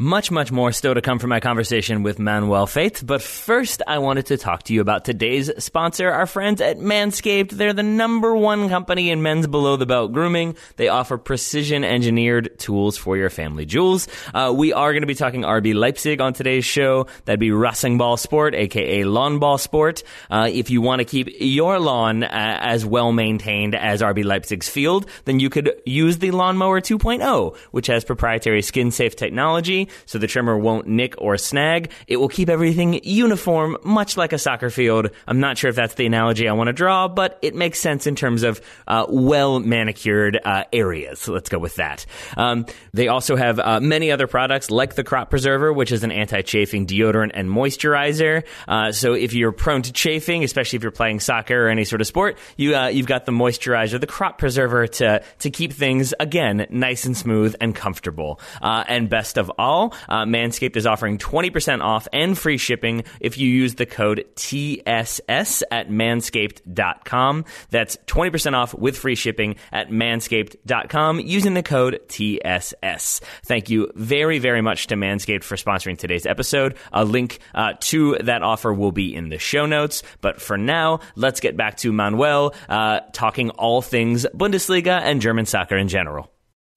Much, 0.00 0.30
much 0.30 0.52
more 0.52 0.70
still 0.70 0.94
to 0.94 1.00
come 1.00 1.18
from 1.18 1.30
my 1.30 1.40
conversation 1.40 2.04
with 2.04 2.20
Manuel 2.20 2.68
Veth, 2.68 3.04
but 3.04 3.20
first 3.20 3.82
I 3.84 3.98
wanted 3.98 4.26
to 4.26 4.36
talk 4.36 4.62
to 4.64 4.72
you 4.72 4.80
about 4.80 5.04
today's 5.04 5.50
sponsor, 5.58 6.08
our 6.08 6.24
friends 6.24 6.60
at 6.60 6.78
Manscaped. 6.78 7.50
They're 7.50 7.72
the 7.72 7.82
number 7.82 8.36
one 8.36 8.68
company 8.68 9.10
in 9.10 9.22
men's 9.22 9.48
below 9.48 9.74
the 9.74 9.86
belt 9.86 10.12
grooming. 10.12 10.54
They 10.76 10.86
offer 10.86 11.18
precision 11.18 11.82
engineered 11.82 12.60
tools 12.60 12.96
for 12.96 13.16
your 13.16 13.28
family 13.28 13.66
jewels. 13.66 14.06
Uh, 14.32 14.54
we 14.56 14.72
are 14.72 14.92
going 14.92 15.02
to 15.02 15.08
be 15.08 15.16
talking 15.16 15.42
RB 15.42 15.74
Leipzig 15.74 16.20
on 16.20 16.32
today's 16.32 16.64
show. 16.64 17.08
That'd 17.24 17.40
be 17.40 17.50
Rasenball 17.50 18.20
Sport, 18.20 18.54
aka 18.54 19.02
Lawn 19.02 19.40
Ball 19.40 19.58
Sport. 19.58 20.04
Uh, 20.30 20.48
if 20.48 20.70
you 20.70 20.80
want 20.80 21.00
to 21.00 21.04
keep 21.06 21.28
your 21.40 21.80
lawn 21.80 22.22
uh, 22.22 22.28
as 22.30 22.86
well 22.86 23.10
maintained 23.10 23.74
as 23.74 24.00
RB 24.00 24.24
Leipzig's 24.24 24.68
field, 24.68 25.06
then 25.24 25.40
you 25.40 25.50
could 25.50 25.72
use 25.84 26.18
the 26.18 26.30
Lawnmower 26.30 26.80
2.0, 26.80 27.56
which 27.72 27.88
has 27.88 28.04
proprietary 28.04 28.62
skin 28.62 28.92
safe 28.92 29.16
technology 29.16 29.87
so 30.06 30.18
the 30.18 30.26
trimmer 30.26 30.56
won't 30.56 30.86
nick 30.86 31.14
or 31.18 31.36
snag. 31.36 31.90
It 32.06 32.16
will 32.16 32.28
keep 32.28 32.48
everything 32.48 33.00
uniform, 33.04 33.76
much 33.84 34.16
like 34.16 34.32
a 34.32 34.38
soccer 34.38 34.70
field. 34.70 35.10
I'm 35.26 35.40
not 35.40 35.58
sure 35.58 35.70
if 35.70 35.76
that's 35.76 35.94
the 35.94 36.06
analogy 36.06 36.48
I 36.48 36.52
want 36.52 36.68
to 36.68 36.72
draw, 36.72 37.08
but 37.08 37.38
it 37.42 37.54
makes 37.54 37.78
sense 37.78 38.06
in 38.06 38.16
terms 38.16 38.42
of 38.42 38.60
uh, 38.86 39.06
well 39.08 39.60
manicured 39.60 40.38
uh, 40.44 40.64
areas. 40.72 41.20
So 41.20 41.32
let's 41.32 41.48
go 41.48 41.58
with 41.58 41.76
that. 41.76 42.06
Um, 42.36 42.66
they 42.92 43.08
also 43.08 43.36
have 43.36 43.58
uh, 43.58 43.80
many 43.80 44.10
other 44.10 44.26
products 44.26 44.70
like 44.70 44.94
the 44.94 45.04
Crop 45.04 45.30
Preserver, 45.30 45.72
which 45.72 45.92
is 45.92 46.04
an 46.04 46.12
anti 46.12 46.42
chafing 46.42 46.86
deodorant 46.86 47.30
and 47.34 47.48
moisturizer. 47.48 48.44
Uh, 48.66 48.92
so 48.92 49.14
if 49.14 49.32
you're 49.34 49.52
prone 49.52 49.82
to 49.82 49.92
chafing, 49.92 50.44
especially 50.44 50.78
if 50.78 50.82
you're 50.82 50.92
playing 50.92 51.20
soccer 51.20 51.66
or 51.66 51.68
any 51.68 51.84
sort 51.84 52.00
of 52.00 52.06
sport, 52.06 52.38
you 52.56 52.74
uh, 52.76 52.88
you've 52.88 53.06
got 53.06 53.26
the 53.26 53.32
moisturizer, 53.32 54.00
the 54.00 54.06
Crop 54.06 54.38
Preserver 54.38 54.86
to 54.86 55.22
to 55.38 55.50
keep 55.50 55.72
things 55.72 56.14
again 56.18 56.66
nice 56.70 57.04
and 57.04 57.16
smooth 57.16 57.54
and 57.60 57.74
comfortable. 57.74 58.40
Uh, 58.60 58.84
and 58.88 59.08
best 59.08 59.38
of 59.38 59.50
all 59.58 59.77
uh, 60.08 60.24
Manscaped 60.24 60.76
is 60.76 60.86
offering 60.86 61.18
20% 61.18 61.82
off 61.82 62.08
and 62.12 62.36
free 62.36 62.58
shipping 62.58 63.04
if 63.20 63.38
you 63.38 63.48
use 63.48 63.76
the 63.76 63.86
code 63.86 64.24
TSS 64.34 65.62
at 65.70 65.88
manscaped.com. 65.88 67.44
That's 67.70 67.96
20% 68.06 68.54
off 68.54 68.74
with 68.74 68.96
free 68.96 69.14
shipping 69.14 69.56
at 69.72 69.90
manscaped.com 69.90 71.20
using 71.20 71.54
the 71.54 71.62
code 71.62 72.00
TSS. 72.08 73.20
Thank 73.44 73.70
you 73.70 73.90
very, 73.94 74.38
very 74.38 74.62
much 74.62 74.88
to 74.88 74.96
Manscaped 74.96 75.44
for 75.44 75.56
sponsoring 75.56 75.98
today's 75.98 76.26
episode. 76.26 76.76
A 76.92 77.04
link 77.04 77.38
uh, 77.54 77.74
to 77.80 78.16
that 78.22 78.42
offer 78.42 78.72
will 78.72 78.92
be 78.92 79.14
in 79.14 79.28
the 79.28 79.38
show 79.38 79.66
notes. 79.66 80.02
But 80.20 80.40
for 80.40 80.56
now, 80.58 81.00
let's 81.14 81.40
get 81.40 81.56
back 81.56 81.76
to 81.78 81.92
Manuel 81.92 82.54
uh, 82.68 83.00
talking 83.12 83.50
all 83.50 83.82
things 83.82 84.26
Bundesliga 84.34 85.00
and 85.00 85.20
German 85.20 85.46
soccer 85.46 85.76
in 85.76 85.88
general. 85.88 86.30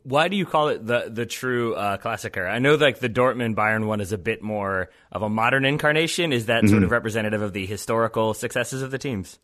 Why 0.03 0.27
do 0.27 0.35
you 0.35 0.45
call 0.45 0.69
it 0.69 0.85
the 0.85 1.09
the 1.09 1.25
true 1.25 1.75
uh, 1.75 1.97
Klassiker? 1.97 2.49
I 2.49 2.59
know 2.59 2.75
like 2.75 2.99
the 2.99 3.09
Dortmund 3.09 3.55
Bayern 3.55 3.85
one 3.85 4.01
is 4.01 4.11
a 4.11 4.17
bit 4.17 4.41
more 4.41 4.89
of 5.11 5.21
a 5.21 5.29
modern 5.29 5.65
incarnation. 5.65 6.33
Is 6.33 6.47
that 6.47 6.63
mm-hmm. 6.63 6.71
sort 6.71 6.83
of 6.83 6.91
representative 6.91 7.41
of 7.41 7.53
the 7.53 7.65
historical 7.65 8.33
successes 8.33 8.81
of 8.81 8.91
the 8.91 8.97
teams? 8.97 9.39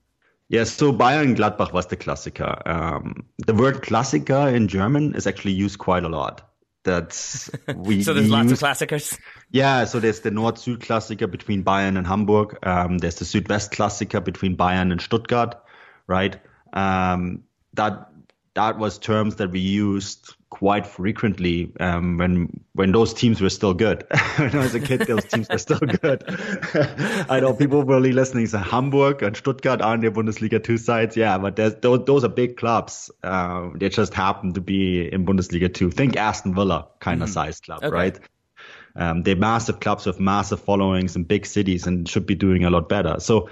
Yes, 0.49 0.71
so 0.71 0.93
Bayern 0.93 1.35
Gladbach 1.35 1.73
was 1.73 1.87
the 1.87 1.97
Klassiker. 1.97 2.65
Um, 2.65 3.25
the 3.45 3.53
word 3.53 3.81
Klassiker 3.81 4.53
in 4.53 4.69
German 4.69 5.13
is 5.13 5.27
actually 5.27 5.51
used 5.51 5.77
quite 5.77 6.05
a 6.05 6.09
lot. 6.09 6.49
That's 6.83 7.51
we. 7.75 8.01
so 8.01 8.13
there's 8.13 8.27
use, 8.27 8.33
lots 8.33 8.51
of 8.53 8.59
Klassikers. 8.59 9.19
Yeah, 9.51 9.83
so 9.83 9.99
there's 9.99 10.21
the 10.21 10.31
Nord-Süd 10.31 10.77
Klassiker 10.77 11.29
between 11.29 11.65
Bayern 11.65 11.97
and 11.97 12.07
Hamburg. 12.07 12.57
Um, 12.65 12.97
there's 12.99 13.15
the 13.15 13.25
Südwest 13.25 13.71
Klassiker 13.71 14.23
between 14.23 14.55
Bayern 14.55 14.93
and 14.93 15.01
Stuttgart, 15.01 15.55
right? 16.07 16.37
Um, 16.71 17.43
that 17.73 18.09
that 18.57 18.79
was 18.79 18.97
terms 18.97 19.35
that 19.35 19.51
we 19.51 19.59
used 19.59 20.33
quite 20.49 20.87
frequently 20.87 21.71
um, 21.79 22.17
when 22.17 22.59
when 22.73 22.91
those 22.91 23.13
teams 23.13 23.39
were 23.39 23.51
still 23.51 23.75
good. 23.75 24.03
when 24.37 24.55
I 24.55 24.57
was 24.57 24.73
a 24.73 24.79
kid, 24.79 25.01
those 25.01 25.25
teams 25.25 25.47
were 25.47 25.59
still 25.59 25.77
good. 25.77 26.23
I 27.29 27.39
know 27.39 27.53
people 27.53 27.83
really 27.83 28.13
listening 28.13 28.47
say 28.47 28.57
Hamburg 28.57 29.21
and 29.21 29.37
Stuttgart 29.37 29.81
are 29.81 29.93
in 29.93 30.01
the 30.01 30.09
Bundesliga 30.09 30.63
two 30.63 30.79
sides. 30.79 31.15
Yeah, 31.15 31.37
but 31.37 31.55
those, 31.55 32.03
those 32.05 32.23
are 32.23 32.29
big 32.29 32.57
clubs. 32.57 33.11
Uh, 33.23 33.69
they 33.75 33.89
just 33.89 34.15
happen 34.15 34.53
to 34.53 34.61
be 34.61 35.07
in 35.13 35.23
Bundesliga 35.23 35.71
two. 35.71 35.91
Think 35.91 36.17
Aston 36.17 36.55
Villa 36.55 36.87
kind 36.99 37.21
of 37.21 37.29
mm-hmm. 37.29 37.33
size 37.33 37.59
club, 37.59 37.83
okay. 37.83 37.93
right? 37.93 38.19
Um, 38.97 39.21
they're 39.21 39.35
massive 39.35 39.79
clubs 39.79 40.07
with 40.07 40.19
massive 40.19 40.59
followings 40.59 41.15
in 41.15 41.23
big 41.23 41.45
cities 41.45 41.85
and 41.85 42.09
should 42.09 42.25
be 42.25 42.33
doing 42.33 42.65
a 42.65 42.69
lot 42.71 42.89
better. 42.89 43.19
So 43.19 43.47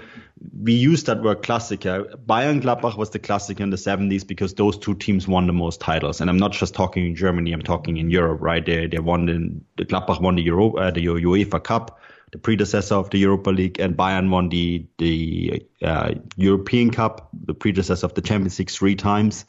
we 0.60 0.72
use 0.72 1.04
that 1.04 1.22
word 1.22 1.42
Klassiker. 1.42 2.16
Bayern 2.26 2.60
Gladbach 2.60 2.96
was 2.96 3.10
the 3.10 3.20
Klassiker 3.20 3.60
in 3.60 3.70
the 3.70 3.76
70s 3.76 4.26
because 4.26 4.54
those 4.54 4.76
two 4.76 4.94
teams 4.94 5.28
won 5.28 5.46
the 5.46 5.52
most 5.52 5.80
titles. 5.80 6.20
And 6.20 6.28
I'm 6.28 6.36
not 6.36 6.52
just 6.52 6.74
talking 6.74 7.06
in 7.06 7.14
Germany, 7.14 7.52
I'm 7.52 7.62
talking 7.62 7.96
in 7.96 8.10
Europe, 8.10 8.40
right? 8.42 8.64
They, 8.64 8.88
they 8.88 8.98
won 8.98 9.62
the, 9.76 9.84
Gladbach 9.84 10.20
won 10.20 10.34
the, 10.34 10.42
Euro, 10.42 10.74
uh, 10.76 10.90
the 10.90 11.06
UEFA 11.06 11.62
Cup, 11.62 12.00
the 12.32 12.38
predecessor 12.38 12.96
of 12.96 13.10
the 13.10 13.18
Europa 13.18 13.50
League, 13.50 13.78
and 13.78 13.96
Bayern 13.96 14.30
won 14.30 14.48
the, 14.48 14.84
the 14.98 15.64
uh, 15.80 16.14
European 16.36 16.90
Cup, 16.90 17.28
the 17.32 17.54
predecessor 17.54 18.04
of 18.04 18.14
the 18.14 18.20
Champions 18.20 18.58
League 18.58 18.70
three 18.70 18.96
times. 18.96 19.44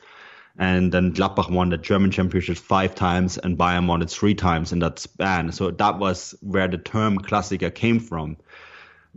And 0.60 0.91
then 0.91 1.13
Gladbach 1.13 1.52
won 1.52 1.70
the 1.70 1.78
German 1.78 2.10
championship 2.12 2.58
five 2.58 2.96
times 2.96 3.38
and 3.38 3.58
Bayern 3.58 3.88
won 3.88 4.02
it 4.02 4.10
three 4.10 4.34
times 4.34 4.72
in 4.72 4.80
that 4.80 4.98
span. 4.98 5.52
So 5.52 5.70
that 5.70 6.00
was 6.00 6.34
where 6.41 6.67
the 6.67 6.80
term 6.80 7.20
Klassiker 7.20 7.74
came 7.74 8.00
from. 8.00 8.38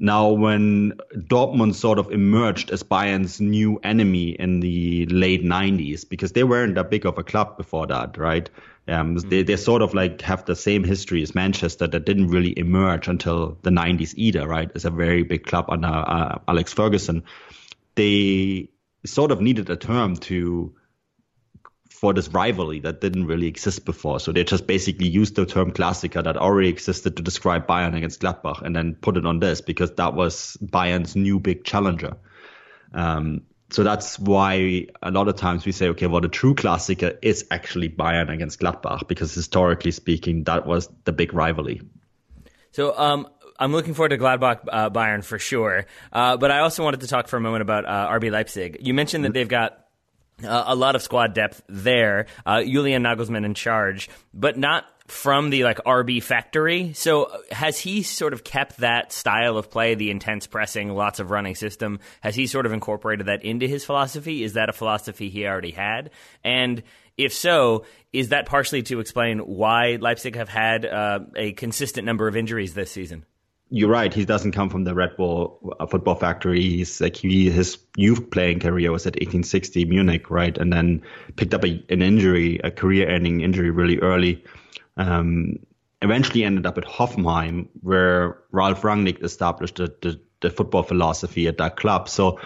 Now, 0.02 0.30
when 0.30 0.94
Dortmund 1.14 1.74
sort 1.74 1.98
of 1.98 2.10
emerged 2.10 2.70
as 2.70 2.82
Bayern's 2.82 3.38
new 3.38 3.78
enemy 3.84 4.30
in 4.30 4.60
the 4.60 5.04
late 5.06 5.44
90s, 5.44 6.08
because 6.08 6.32
they 6.32 6.42
weren't 6.42 6.74
that 6.76 6.90
big 6.90 7.04
of 7.04 7.18
a 7.18 7.22
club 7.22 7.58
before 7.58 7.86
that, 7.88 8.16
right? 8.16 8.48
Um, 8.88 9.16
mm-hmm. 9.16 9.28
they, 9.28 9.42
they 9.42 9.56
sort 9.56 9.82
of 9.82 9.92
like 9.92 10.22
have 10.22 10.46
the 10.46 10.56
same 10.56 10.84
history 10.84 11.22
as 11.22 11.34
Manchester 11.34 11.86
that 11.86 12.06
didn't 12.06 12.28
really 12.28 12.58
emerge 12.58 13.08
until 13.08 13.58
the 13.60 13.68
90s 13.68 14.14
either, 14.16 14.48
right? 14.48 14.70
As 14.74 14.86
a 14.86 14.90
very 14.90 15.22
big 15.22 15.44
club 15.44 15.66
under 15.68 15.88
uh, 15.88 16.38
Alex 16.48 16.72
Ferguson. 16.72 17.24
They 17.94 18.70
sort 19.04 19.32
of 19.32 19.42
needed 19.42 19.68
a 19.68 19.76
term 19.76 20.16
to 20.16 20.74
for 22.00 22.14
this 22.14 22.28
rivalry 22.28 22.80
that 22.80 23.02
didn't 23.02 23.26
really 23.26 23.46
exist 23.46 23.84
before. 23.84 24.18
So 24.18 24.32
they 24.32 24.42
just 24.42 24.66
basically 24.66 25.06
used 25.06 25.34
the 25.34 25.44
term 25.44 25.70
Klassiker 25.70 26.24
that 26.24 26.38
already 26.38 26.70
existed 26.70 27.18
to 27.18 27.22
describe 27.22 27.66
Bayern 27.66 27.94
against 27.94 28.22
Gladbach 28.22 28.62
and 28.62 28.74
then 28.74 28.94
put 28.94 29.18
it 29.18 29.26
on 29.26 29.38
this 29.38 29.60
because 29.60 29.90
that 29.96 30.14
was 30.14 30.56
Bayern's 30.64 31.14
new 31.14 31.38
big 31.38 31.62
challenger. 31.62 32.16
Um, 32.94 33.42
so 33.68 33.82
that's 33.82 34.18
why 34.18 34.86
a 35.02 35.10
lot 35.10 35.28
of 35.28 35.36
times 35.36 35.66
we 35.66 35.72
say, 35.72 35.88
okay, 35.88 36.06
well, 36.06 36.22
the 36.22 36.28
true 36.28 36.54
Klassiker 36.54 37.18
is 37.20 37.44
actually 37.50 37.90
Bayern 37.90 38.32
against 38.32 38.60
Gladbach 38.60 39.06
because 39.06 39.34
historically 39.34 39.90
speaking, 39.90 40.44
that 40.44 40.66
was 40.66 40.88
the 41.04 41.12
big 41.12 41.34
rivalry. 41.34 41.82
So, 42.72 42.96
um, 42.96 43.28
I'm 43.58 43.72
looking 43.72 43.92
forward 43.92 44.08
to 44.08 44.16
Gladbach 44.16 44.60
uh, 44.72 44.88
Bayern 44.88 45.22
for 45.22 45.38
sure. 45.38 45.84
Uh, 46.10 46.38
but 46.38 46.50
I 46.50 46.60
also 46.60 46.82
wanted 46.82 47.00
to 47.00 47.08
talk 47.08 47.28
for 47.28 47.36
a 47.36 47.40
moment 47.40 47.60
about 47.60 47.84
uh, 47.84 48.08
RB 48.08 48.30
Leipzig. 48.30 48.78
You 48.80 48.94
mentioned 48.94 49.24
that 49.24 49.28
mm-hmm. 49.28 49.34
they've 49.34 49.48
got 49.48 49.84
uh, 50.44 50.64
a 50.66 50.74
lot 50.74 50.94
of 50.94 51.02
squad 51.02 51.34
depth 51.34 51.62
there. 51.68 52.26
Uh, 52.44 52.62
Julian 52.62 53.02
Nagelsmann 53.02 53.44
in 53.44 53.54
charge, 53.54 54.08
but 54.32 54.58
not 54.58 54.86
from 55.10 55.50
the 55.50 55.64
like 55.64 55.78
RB 55.78 56.22
factory. 56.22 56.92
So 56.94 57.24
uh, 57.24 57.38
has 57.50 57.78
he 57.78 58.02
sort 58.02 58.32
of 58.32 58.44
kept 58.44 58.78
that 58.78 59.12
style 59.12 59.58
of 59.58 59.70
play, 59.70 59.94
the 59.94 60.10
intense 60.10 60.46
pressing, 60.46 60.90
lots 60.90 61.20
of 61.20 61.30
running 61.30 61.54
system? 61.54 62.00
Has 62.20 62.34
he 62.34 62.46
sort 62.46 62.66
of 62.66 62.72
incorporated 62.72 63.26
that 63.26 63.44
into 63.44 63.66
his 63.66 63.84
philosophy? 63.84 64.44
Is 64.44 64.54
that 64.54 64.68
a 64.68 64.72
philosophy 64.72 65.28
he 65.28 65.46
already 65.46 65.72
had? 65.72 66.10
And 66.44 66.82
if 67.16 67.32
so, 67.34 67.84
is 68.12 68.30
that 68.30 68.46
partially 68.46 68.82
to 68.84 69.00
explain 69.00 69.40
why 69.40 69.98
Leipzig 70.00 70.36
have 70.36 70.48
had 70.48 70.86
uh, 70.86 71.20
a 71.36 71.52
consistent 71.52 72.06
number 72.06 72.28
of 72.28 72.36
injuries 72.36 72.74
this 72.74 72.90
season? 72.90 73.24
You're 73.70 73.88
right. 73.88 74.12
He 74.12 74.24
doesn't 74.24 74.52
come 74.52 74.68
from 74.68 74.84
the 74.84 74.94
Red 74.94 75.16
Bull 75.16 75.74
uh, 75.78 75.86
football 75.86 76.16
factory. 76.16 76.60
He's 76.60 77.00
like 77.00 77.16
he, 77.16 77.50
his 77.50 77.78
youth 77.96 78.30
playing 78.30 78.60
career 78.60 78.90
was 78.90 79.06
at 79.06 79.14
1860 79.14 79.84
Munich, 79.84 80.30
right? 80.30 80.58
And 80.58 80.72
then 80.72 81.02
picked 81.36 81.54
up 81.54 81.64
a, 81.64 81.82
an 81.88 82.02
injury, 82.02 82.60
a 82.64 82.70
career-ending 82.70 83.40
injury, 83.40 83.70
really 83.70 83.98
early. 84.00 84.44
Um, 84.96 85.60
eventually 86.02 86.44
ended 86.44 86.66
up 86.66 86.78
at 86.78 86.84
Hoffenheim, 86.84 87.68
where 87.80 88.38
Ralf 88.50 88.82
Rangnick 88.82 89.22
established 89.22 89.76
the, 89.76 89.94
the, 90.02 90.20
the 90.40 90.50
football 90.50 90.82
philosophy 90.82 91.46
at 91.46 91.58
that 91.58 91.76
club. 91.76 92.08
So 92.08 92.40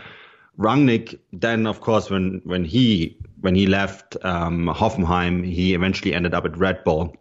Rangnick 0.58 1.18
then, 1.32 1.66
of 1.66 1.80
course, 1.80 2.10
when 2.10 2.42
when 2.44 2.64
he 2.64 3.18
when 3.40 3.54
he 3.54 3.66
left 3.66 4.16
um, 4.24 4.66
Hoffenheim, 4.66 5.44
he 5.44 5.74
eventually 5.74 6.14
ended 6.14 6.34
up 6.34 6.44
at 6.44 6.56
Red 6.56 6.84
Bull 6.84 7.16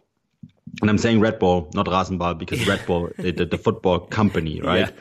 and 0.80 0.90
I'm 0.90 0.98
saying 0.98 1.20
Red 1.20 1.38
Bull, 1.38 1.70
not 1.74 1.86
Rasenball, 1.86 2.38
because 2.38 2.66
Red 2.66 2.84
Bull, 2.86 3.10
the, 3.18 3.32
the, 3.32 3.58
football 3.58 4.00
company, 4.00 4.60
right? 4.60 4.92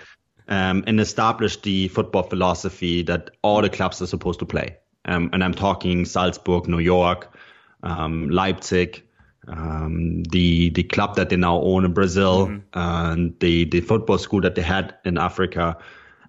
Yeah. 0.48 0.70
Um, 0.70 0.84
and 0.88 1.00
established 1.00 1.64
the 1.64 1.88
football 1.88 2.24
philosophy 2.24 3.02
that 3.04 3.32
all 3.42 3.62
the 3.62 3.70
clubs 3.70 4.02
are 4.02 4.08
supposed 4.08 4.40
to 4.40 4.46
play. 4.46 4.78
Um, 5.06 5.30
and 5.34 5.44
I'm 5.44 5.54
talking 5.54 6.06
Salzburg, 6.06 6.68
New 6.68 6.80
York, 6.80 7.34
um, 7.82 8.30
Leipzig, 8.30 9.04
um, 9.48 10.24
the 10.24 10.70
the 10.70 10.84
club 10.84 11.16
that 11.16 11.30
they 11.30 11.36
now 11.36 11.60
own 11.60 11.84
in 11.84 11.94
Brazil, 11.94 12.48
mm-hmm. 12.48 12.60
and 12.74 13.40
the 13.40 13.66
the 13.66 13.82
football 13.82 14.18
school 14.18 14.42
that 14.42 14.56
they 14.56 14.62
had 14.62 14.96
in 15.04 15.18
Africa. 15.18 15.78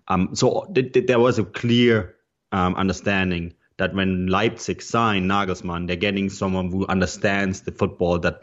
Um, 0.08 0.34
so 0.34 0.68
th- 0.74 0.92
th- 0.92 1.06
there 1.06 1.20
was 1.20 1.38
a 1.38 1.44
clear 1.44 2.16
um, 2.52 2.74
understanding 2.74 3.54
that 3.76 3.94
when 3.94 4.28
Leipzig 4.28 4.82
sign 4.82 5.26
Nagelsmann, 5.26 5.86
they're 5.86 5.96
getting 5.96 6.30
someone 6.30 6.70
who 6.70 6.86
understands 6.86 7.62
the 7.62 7.72
football 7.72 8.18
that 8.20 8.40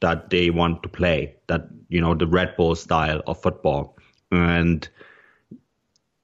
that 0.00 0.30
they 0.30 0.50
want 0.50 0.82
to 0.82 0.88
play, 0.88 1.36
that 1.48 1.68
you 1.88 2.00
know 2.00 2.14
the 2.14 2.26
Red 2.26 2.56
Bull 2.56 2.74
style 2.74 3.22
of 3.26 3.42
football. 3.42 3.96
And 4.30 4.88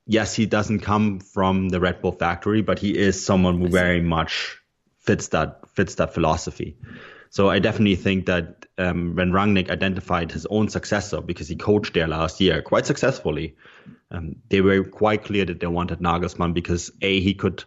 yes, 0.06 0.34
he 0.34 0.46
doesn't 0.46 0.80
come 0.80 1.20
from 1.20 1.68
the 1.68 1.80
Red 1.80 2.00
Bull 2.00 2.12
factory, 2.12 2.62
but 2.62 2.78
he 2.78 2.96
is 2.96 3.24
someone 3.24 3.60
who 3.60 3.68
very 3.68 4.00
much 4.00 4.58
fits 5.00 5.28
that 5.28 5.68
fits 5.68 5.96
that 5.96 6.14
philosophy. 6.14 6.76
So 7.28 7.50
I 7.50 7.58
definitely 7.58 7.96
think 7.96 8.26
that 8.26 8.64
um, 8.78 9.14
when 9.14 9.32
Rangnick 9.32 9.68
identified 9.68 10.32
his 10.32 10.46
own 10.46 10.68
successor, 10.68 11.20
because 11.20 11.48
he 11.48 11.56
coached 11.56 11.92
there 11.92 12.08
last 12.08 12.40
year 12.40 12.62
quite 12.62 12.86
successfully, 12.86 13.56
um, 14.10 14.36
they 14.48 14.62
were 14.62 14.84
quite 14.84 15.24
clear 15.24 15.44
that 15.44 15.60
they 15.60 15.66
wanted 15.66 15.98
Nagelsmann 15.98 16.54
because 16.54 16.90
a 17.02 17.20
he 17.20 17.34
could 17.34 17.64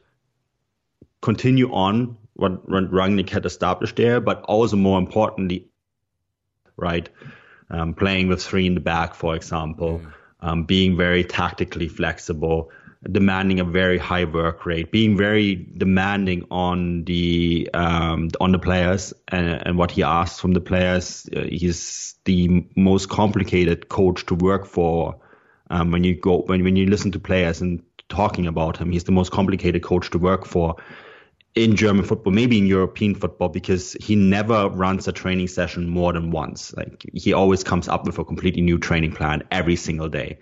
continue 1.22 1.72
on 1.74 2.18
what 2.34 2.66
Rangnick 2.70 3.30
had 3.30 3.46
established 3.46 3.98
there, 3.98 4.22
but 4.22 4.42
also 4.44 4.78
more 4.78 4.98
importantly, 4.98 5.68
right, 6.78 7.10
um, 7.70 7.94
playing 7.94 8.30
with 8.30 8.42
three 8.42 8.66
in 8.66 8.76
the 8.76 8.80
back, 8.80 9.14
for 9.14 9.36
example, 9.36 10.00
mm. 10.00 10.12
um, 10.40 10.64
being 10.64 10.96
very 10.96 11.24
tactically 11.26 11.90
flexible, 11.90 12.72
demanding 13.12 13.60
a 13.60 13.66
very 13.66 13.98
high 13.98 14.24
work 14.24 14.66
rate, 14.66 14.92
being 14.92 15.18
very 15.18 15.56
demanding 15.56 16.46
on 16.50 17.04
the 17.04 17.70
um, 17.74 18.30
on 18.40 18.52
the 18.54 18.60
players 18.60 19.14
and, 19.28 19.68
and, 19.68 19.78
what 19.78 19.92
he 19.92 20.04
asks 20.04 20.40
from 20.40 20.54
the 20.54 20.62
players. 20.62 21.30
Uh, 21.36 21.44
he's 21.44 22.16
the 22.26 22.66
most 22.76 23.10
complicated 23.10 23.90
coach 23.90 24.26
to 24.26 24.36
work 24.36 24.66
for. 24.66 25.20
Um, 25.70 25.92
when 25.92 26.04
you 26.04 26.16
go 26.16 26.40
when 26.40 26.64
when 26.64 26.76
you 26.76 26.88
listen 26.88 27.12
to 27.12 27.20
players 27.20 27.62
and 27.62 27.84
talking 28.08 28.48
about 28.48 28.78
him, 28.78 28.92
he's 28.92 29.04
the 29.04 29.12
most 29.12 29.32
complicated 29.32 29.84
coach 29.84 30.10
to 30.12 30.18
work 30.18 30.46
for 30.46 30.78
in 31.56 31.76
German 31.76 32.06
football, 32.06 32.32
maybe 32.32 32.58
in 32.58 32.68
European 32.68 33.16
football, 33.16 33.50
because 33.50 33.94
he 34.00 34.16
never 34.16 34.70
runs 34.70 35.08
a 35.08 35.12
training 35.12 35.48
session 35.48 35.90
more 35.90 36.14
than 36.14 36.32
once. 36.32 36.74
Like 36.76 37.04
he 37.14 37.34
always 37.34 37.64
comes 37.64 37.88
up 37.88 38.06
with 38.06 38.20
a 38.20 38.26
completely 38.26 38.62
new 38.62 38.78
training 38.78 39.14
plan 39.14 39.44
every 39.52 39.76
single 39.76 40.10
day, 40.10 40.38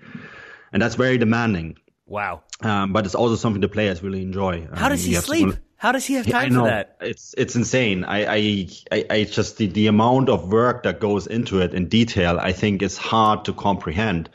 and 0.72 0.82
that's 0.82 0.96
very 0.96 1.18
demanding. 1.18 1.78
Wow. 2.06 2.44
Um, 2.62 2.94
but 2.94 3.06
it's 3.06 3.16
also 3.16 3.36
something 3.36 3.62
the 3.62 3.68
players 3.68 4.02
really 4.02 4.22
enjoy. 4.22 4.68
How 4.74 4.90
does 4.90 5.04
um, 5.06 5.10
he 5.12 5.16
sleep? 5.16 5.56
How 5.78 5.92
does 5.92 6.06
he 6.06 6.16
have 6.16 6.28
time 6.28 6.54
for 6.54 6.64
that? 6.64 6.98
It's 7.02 7.36
it's 7.38 7.56
insane. 7.56 8.04
I 8.04 8.26
I, 8.26 8.68
I, 8.92 9.06
I 9.10 9.24
just 9.26 9.58
the, 9.58 9.68
the 9.68 9.88
amount 9.88 10.30
of 10.30 10.52
work 10.52 10.84
that 10.84 11.00
goes 11.00 11.28
into 11.28 11.62
it 11.62 11.74
in 11.74 11.88
detail, 11.88 12.40
I 12.40 12.52
think 12.52 12.82
is 12.82 12.98
hard 12.98 13.46
to 13.46 13.54
comprehend. 13.54 14.30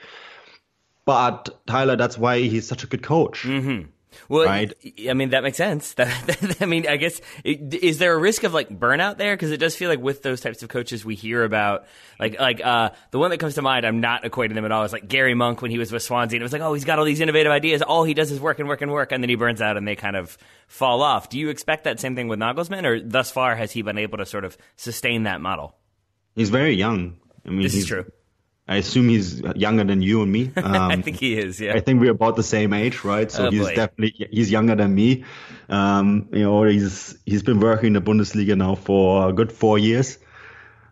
But 1.05 1.49
Tyler, 1.67 1.97
that's 1.97 2.17
why 2.17 2.39
he's 2.41 2.67
such 2.67 2.85
a 2.85 2.87
good 2.87 3.03
coach. 3.03 3.43
Mm-hmm. 3.43 3.91
Well, 4.29 4.46
right? 4.46 4.72
I 5.09 5.14
mean 5.14 5.31
that 5.31 5.42
makes 5.42 5.57
sense. 5.57 5.94
I 6.61 6.66
mean, 6.66 6.87
I 6.88 6.96
guess 6.96 7.20
is 7.44 7.98
there 7.98 8.14
a 8.14 8.18
risk 8.18 8.44
of 8.44 8.55
like 8.55 8.68
burnout 8.68 9.18
there? 9.18 9.35
Because 9.35 9.51
it 9.51 9.59
does 9.59 9.77
feel 9.77 9.88
like 9.88 10.01
with 10.01 10.22
those 10.22 10.40
types 10.40 10.62
of 10.62 10.68
coaches 10.68 11.05
we 11.05 11.14
hear 11.14 11.44
about, 11.44 11.87
like 12.18 12.38
like 12.38 12.61
uh, 12.64 12.90
the 13.11 13.18
one 13.18 13.31
that 13.31 13.38
comes 13.38 13.55
to 13.55 13.62
mind, 13.62 13.87
I'm 13.87 14.01
not 14.01 14.25
equating 14.25 14.55
them 14.55 14.64
at 14.64 14.72
all. 14.72 14.85
Is 14.85 14.92
like 14.92 15.09
Gary 15.09 15.35
Monk 15.35 15.62
when 15.62 15.70
he 15.70 15.79
was 15.79 15.92
with 15.92 16.03
Swansea. 16.03 16.37
And 16.37 16.42
it 16.42 16.44
was 16.44 16.53
like, 16.53 16.62
oh, 16.62 16.75
he's 16.75 16.85
got 16.85 16.98
all 16.98 17.05
these 17.05 17.20
innovative 17.20 17.53
ideas. 17.53 17.83
All 17.83 18.05
he 18.05 18.14
does 18.14 18.31
is 18.31 18.40
work 18.40 18.59
and 18.59 18.68
work 18.68 18.83
and 18.83 18.90
work, 18.90 19.12
and 19.12 19.22
then 19.22 19.29
he 19.29 19.37
burns 19.37 19.61
out, 19.61 19.77
and 19.77 19.87
they 19.87 19.96
kind 19.96 20.16
of 20.16 20.37
fall 20.66 21.03
off. 21.03 21.29
Do 21.29 21.38
you 21.38 21.48
expect 21.48 21.85
that 21.85 22.01
same 22.01 22.14
thing 22.14 22.29
with 22.29 22.38
Nagelsmann, 22.38 22.85
or 22.85 23.01
thus 23.01 23.31
far 23.31 23.57
has 23.57 23.72
he 23.72 23.83
been 23.83 23.98
able 23.98 24.18
to 24.18 24.27
sort 24.27 24.44
of 24.44 24.57
sustain 24.77 25.25
that 25.25 25.40
model? 25.40 25.77
He's 26.35 26.51
very 26.51 26.75
young. 26.75 27.16
I 27.44 27.51
mean, 27.51 27.62
this 27.62 27.75
is 27.75 27.87
true. 27.87 28.07
I 28.68 28.77
assume 28.77 29.09
he's 29.09 29.40
younger 29.57 29.85
than 29.85 30.03
you 30.03 30.22
and 30.22 30.31
me. 30.31 30.53
Um, 30.57 30.90
I 30.90 31.03
think 31.03 31.18
he 31.18 31.37
is. 31.37 31.61
Yeah. 31.61 31.75
I 31.75 31.81
think 31.81 32.01
we're 32.01 32.12
about 32.12 32.37
the 32.37 32.42
same 32.42 32.72
age, 32.72 33.05
right? 33.05 33.31
So 33.31 33.46
oh, 33.46 33.51
he's 33.51 33.66
boy. 33.66 33.75
definitely 33.75 34.29
he's 34.31 34.51
younger 34.51 34.77
than 34.77 34.94
me. 34.94 35.25
Um, 35.68 36.29
you 36.33 36.44
know, 36.44 36.62
he's 36.62 37.18
he's 37.27 37.42
been 37.42 37.61
working 37.61 37.88
in 37.88 37.92
the 37.94 38.01
Bundesliga 38.01 38.57
now 38.57 38.77
for 38.77 39.29
a 39.29 39.33
good 39.33 39.53
four 39.53 39.79
years. 39.79 40.18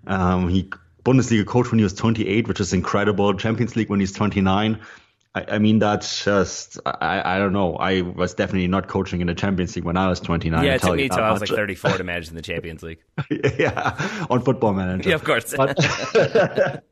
Um, 0.07 0.49
he 0.49 0.71
Bundesliga 1.05 1.47
coach 1.47 1.71
when 1.71 1.79
he 1.79 1.85
was 1.85 1.95
28, 1.95 2.49
which 2.49 2.61
is 2.61 2.73
incredible. 2.73 3.35
Champions 3.35 3.77
League 3.77 3.89
when 3.89 4.01
he's 4.01 4.13
29. 4.13 4.81
I, 5.33 5.45
I 5.49 5.59
mean, 5.59 5.79
that's 5.79 6.25
just 6.25 6.79
I, 6.85 7.37
I 7.37 7.39
don't 7.39 7.53
know. 7.53 7.77
I 7.77 8.03
was 8.03 8.35
definitely 8.35 8.67
not 8.67 8.89
coaching 8.89 9.21
in 9.21 9.29
the 9.29 9.35
Champions 9.35 9.77
League 9.77 9.85
when 9.85 9.97
I 9.97 10.09
was 10.09 10.19
29. 10.21 10.65
Yeah, 10.65 10.75
it 10.75 10.83
took 10.83 10.97
me 10.97 11.05
until 11.05 11.23
I 11.23 11.31
was 11.31 11.41
like 11.41 11.51
34 11.51 11.99
to 11.99 12.05
manage 12.05 12.29
in 12.29 12.35
the 12.35 12.43
Champions 12.43 12.83
League. 12.83 12.99
yeah, 13.59 14.27
on 14.29 14.43
Football 14.43 14.75
Manager. 14.75 15.11
Yeah, 15.11 15.15
of 15.15 15.25
course. 15.25 15.55
But, 15.57 16.83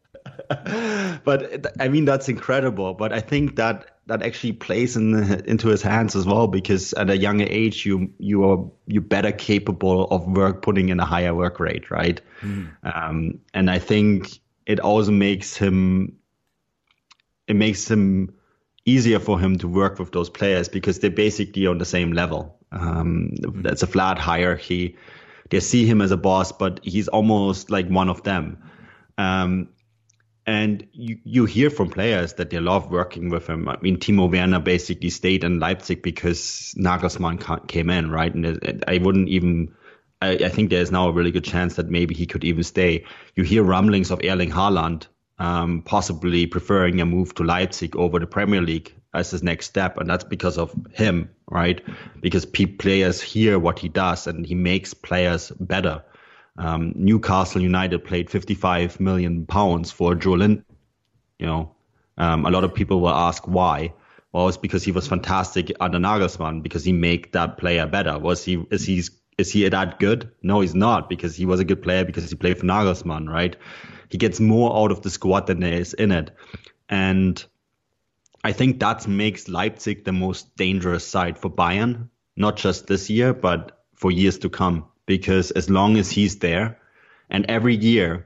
but 1.25 1.67
I 1.81 1.89
mean, 1.89 2.05
that's 2.05 2.29
incredible. 2.29 2.95
But 2.95 3.13
I 3.13 3.21
think 3.21 3.57
that 3.57 3.99
that 4.07 4.23
actually 4.23 4.53
plays 4.53 4.97
in, 4.97 5.15
into 5.45 5.69
his 5.69 5.83
hands 5.83 6.17
as 6.17 6.27
well 6.27 6.47
because 6.47 6.95
at 6.95 7.11
a 7.11 7.17
younger 7.17 7.47
age 7.49 7.85
you 7.85 8.13
you 8.19 8.45
are 8.45 8.71
you 8.87 9.01
better 9.01 9.33
capable 9.33 10.05
of 10.07 10.27
work 10.27 10.63
putting 10.63 10.89
in 10.89 10.99
a 10.99 11.05
higher 11.05 11.35
work 11.35 11.61
rate, 11.61 11.91
right? 11.91 12.21
Mm. 12.41 12.71
Um, 12.83 13.39
and 13.55 13.71
I 13.71 13.79
think 13.79 14.41
it 14.67 14.81
also 14.81 15.11
makes 15.11 15.57
him 15.57 16.17
it 17.47 17.57
makes 17.57 17.91
him 17.91 18.35
easier 18.87 19.19
for 19.19 19.39
him 19.39 19.59
to 19.59 19.69
work 19.69 19.99
with 19.99 20.13
those 20.13 20.31
players 20.31 20.69
because 20.69 20.99
they're 21.01 21.11
basically 21.11 21.67
on 21.67 21.79
the 21.79 21.85
same 21.85 22.13
level. 22.13 22.59
Um, 22.73 23.33
mm. 23.41 23.63
That's 23.63 23.83
a 23.83 23.87
flat 23.87 24.19
hierarchy. 24.19 24.97
They 25.51 25.61
see 25.61 25.87
him 25.87 26.01
as 26.01 26.11
a 26.11 26.17
boss, 26.17 26.53
but 26.53 26.81
he's 26.83 27.09
almost 27.09 27.71
like 27.71 27.89
one 27.89 28.09
of 28.09 28.23
them. 28.23 28.59
Um, 29.17 29.69
and 30.49 30.89
you, 30.93 31.19
you 31.25 31.45
hear 31.45 31.69
from 31.69 31.91
players 31.91 32.33
that 32.35 32.49
they 32.49 32.59
love 32.59 32.91
working 32.91 33.29
with 33.29 33.47
him. 33.47 33.69
I 33.69 33.77
mean, 33.83 33.99
Timo 33.99 34.33
Werner 34.33 34.61
basically 34.61 35.11
stayed 35.11 35.45
in 35.45 35.61
Leipzig 35.61 36.01
because 36.01 36.75
Nagelsmann 36.79 37.69
came 37.69 37.91
in, 37.91 38.11
right? 38.11 38.35
And 38.35 38.83
I 38.89 38.97
wouldn't 38.97 39.29
even, 39.29 39.75
I, 40.23 40.31
I 40.31 40.49
think 40.49 40.71
there's 40.71 40.91
now 40.91 41.09
a 41.09 41.13
really 41.13 41.33
good 41.33 41.45
chance 41.45 41.77
that 41.77 41.91
maybe 41.91 42.15
he 42.15 42.25
could 42.25 42.45
even 42.45 42.63
stay. 42.63 43.05
You 43.35 43.45
hear 43.45 43.63
rumblings 43.63 44.11
of 44.11 44.21
Erling 44.25 44.51
Haaland 44.51 45.09
um, 45.39 45.83
possibly 45.83 46.47
preferring 46.47 46.99
a 47.03 47.05
move 47.05 47.35
to 47.35 47.45
Leipzig 47.45 47.95
over 47.95 48.19
the 48.19 48.27
Premier 48.27 48.63
League 48.63 48.95
as 49.13 49.31
his 49.31 49.43
next 49.43 49.67
step, 49.67 49.99
and 49.99 50.09
that's 50.09 50.25
because 50.25 50.57
of 50.57 50.75
him, 50.93 51.29
right? 51.51 51.83
Because 52.23 52.47
players 52.47 53.21
hear 53.21 53.59
what 53.59 53.79
he 53.79 53.91
does, 53.91 54.27
and 54.27 54.47
he 54.47 54.55
makes 54.55 54.95
players 54.95 55.53
better. 55.61 56.03
Um, 56.59 56.93
Newcastle 56.97 57.63
United 57.63 58.05
played 58.05 58.29
55 58.29 58.99
million 58.99 59.47
pounds 59.47 59.93
for 59.93 60.15
Joelinton. 60.15 60.65
You 61.39 61.47
know, 61.47 61.77
um, 62.19 62.45
a 62.47 62.51
lot 62.51 62.65
of 62.65 62.75
people 62.75 63.01
will 63.01 63.11
ask 63.11 63.47
why. 63.47 63.95
Well, 64.33 64.49
it's 64.49 64.57
because 64.57 64.83
he 64.83 64.91
was 64.91 65.07
fantastic 65.07 65.73
under 65.81 65.99
Nagelsmann 65.99 66.63
because 66.63 66.85
he 66.85 66.93
made 66.93 67.33
that 67.33 67.59
player 67.59 67.87
better. 67.87 68.19
Was 68.19 68.45
he? 68.45 68.65
Is 68.71 68.85
he? 68.85 69.05
Is 69.39 69.53
he 69.53 69.69
that 69.69 70.01
good? 70.01 70.33
No, 70.43 70.61
he's 70.61 70.75
not 70.75 71.09
because 71.09 71.37
he 71.37 71.47
was 71.47 71.61
a 71.61 71.65
good 71.65 71.81
player 71.81 72.05
because 72.05 72.29
he 72.29 72.35
played 72.35 72.59
for 72.59 72.67
Nagelsmann, 72.67 73.29
right? 73.29 73.57
He 74.09 74.19
gets 74.19 74.41
more 74.41 74.77
out 74.77 74.91
of 74.91 75.03
the 75.03 75.11
squad 75.11 75.47
than 75.47 75.61
there 75.61 75.75
is 75.75 75.95
in 75.95 76.11
it, 76.11 76.33
and 76.89 77.43
I 78.43 78.53
think 78.53 78.81
that 78.81 79.07
makes 79.07 79.49
Leipzig 79.49 80.05
the 80.05 80.13
most 80.13 80.57
dangerous 80.57 81.07
side 81.07 81.39
for 81.39 81.51
Bayern, 81.51 82.09
not 82.37 82.57
just 82.57 82.89
this 82.89 83.09
year, 83.09 83.33
but 83.33 83.85
for 83.95 84.11
years 84.11 84.39
to 84.39 84.51
come 84.51 84.87
because 85.09 85.51
as 85.53 85.69
long 85.69 85.97
as 85.97 86.11
he's 86.11 86.39
there 86.39 86.79
and 87.31 87.45
every 87.49 87.75
year 87.75 88.25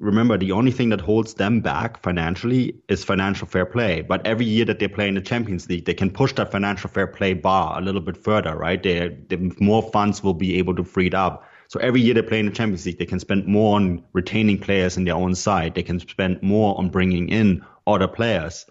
remember 0.00 0.36
the 0.36 0.50
only 0.50 0.72
thing 0.72 0.88
that 0.88 1.00
holds 1.00 1.34
them 1.34 1.60
back 1.60 2.02
financially 2.02 2.74
is 2.88 3.04
financial 3.04 3.46
fair 3.46 3.64
play. 3.64 4.02
But 4.02 4.26
every 4.26 4.44
year 4.44 4.64
that 4.64 4.80
they 4.80 4.88
play 4.88 5.06
in 5.06 5.14
the 5.14 5.20
champions 5.20 5.68
league 5.68 5.84
they 5.84 5.94
can 5.94 6.10
push 6.10 6.32
that 6.34 6.50
financial 6.50 6.90
fair 6.90 7.06
play 7.06 7.32
bar 7.32 7.78
a 7.78 7.80
little 7.80 8.00
bit 8.00 8.16
further 8.16 8.56
right? 8.56 8.82
They, 8.82 9.16
they 9.28 9.36
more 9.60 9.82
funds 9.90 10.22
will 10.22 10.34
be 10.34 10.58
able 10.58 10.74
to 10.74 10.84
free 10.84 11.06
it 11.06 11.14
up. 11.14 11.44
So 11.68 11.78
every 11.80 12.00
year 12.00 12.14
they 12.14 12.22
play 12.22 12.40
in 12.40 12.46
the 12.46 12.52
champions 12.52 12.84
league 12.84 12.98
they 12.98 13.06
can 13.06 13.20
spend 13.20 13.46
more 13.46 13.76
on 13.76 14.02
retaining 14.12 14.58
players 14.58 14.96
in 14.96 15.04
their 15.04 15.14
own 15.14 15.36
side. 15.36 15.74
They 15.74 15.84
can 15.84 16.00
spend 16.00 16.42
more 16.42 16.76
on 16.76 16.90
bringing 16.90 17.28
in 17.28 17.64
other 17.86 18.08
players 18.08 18.66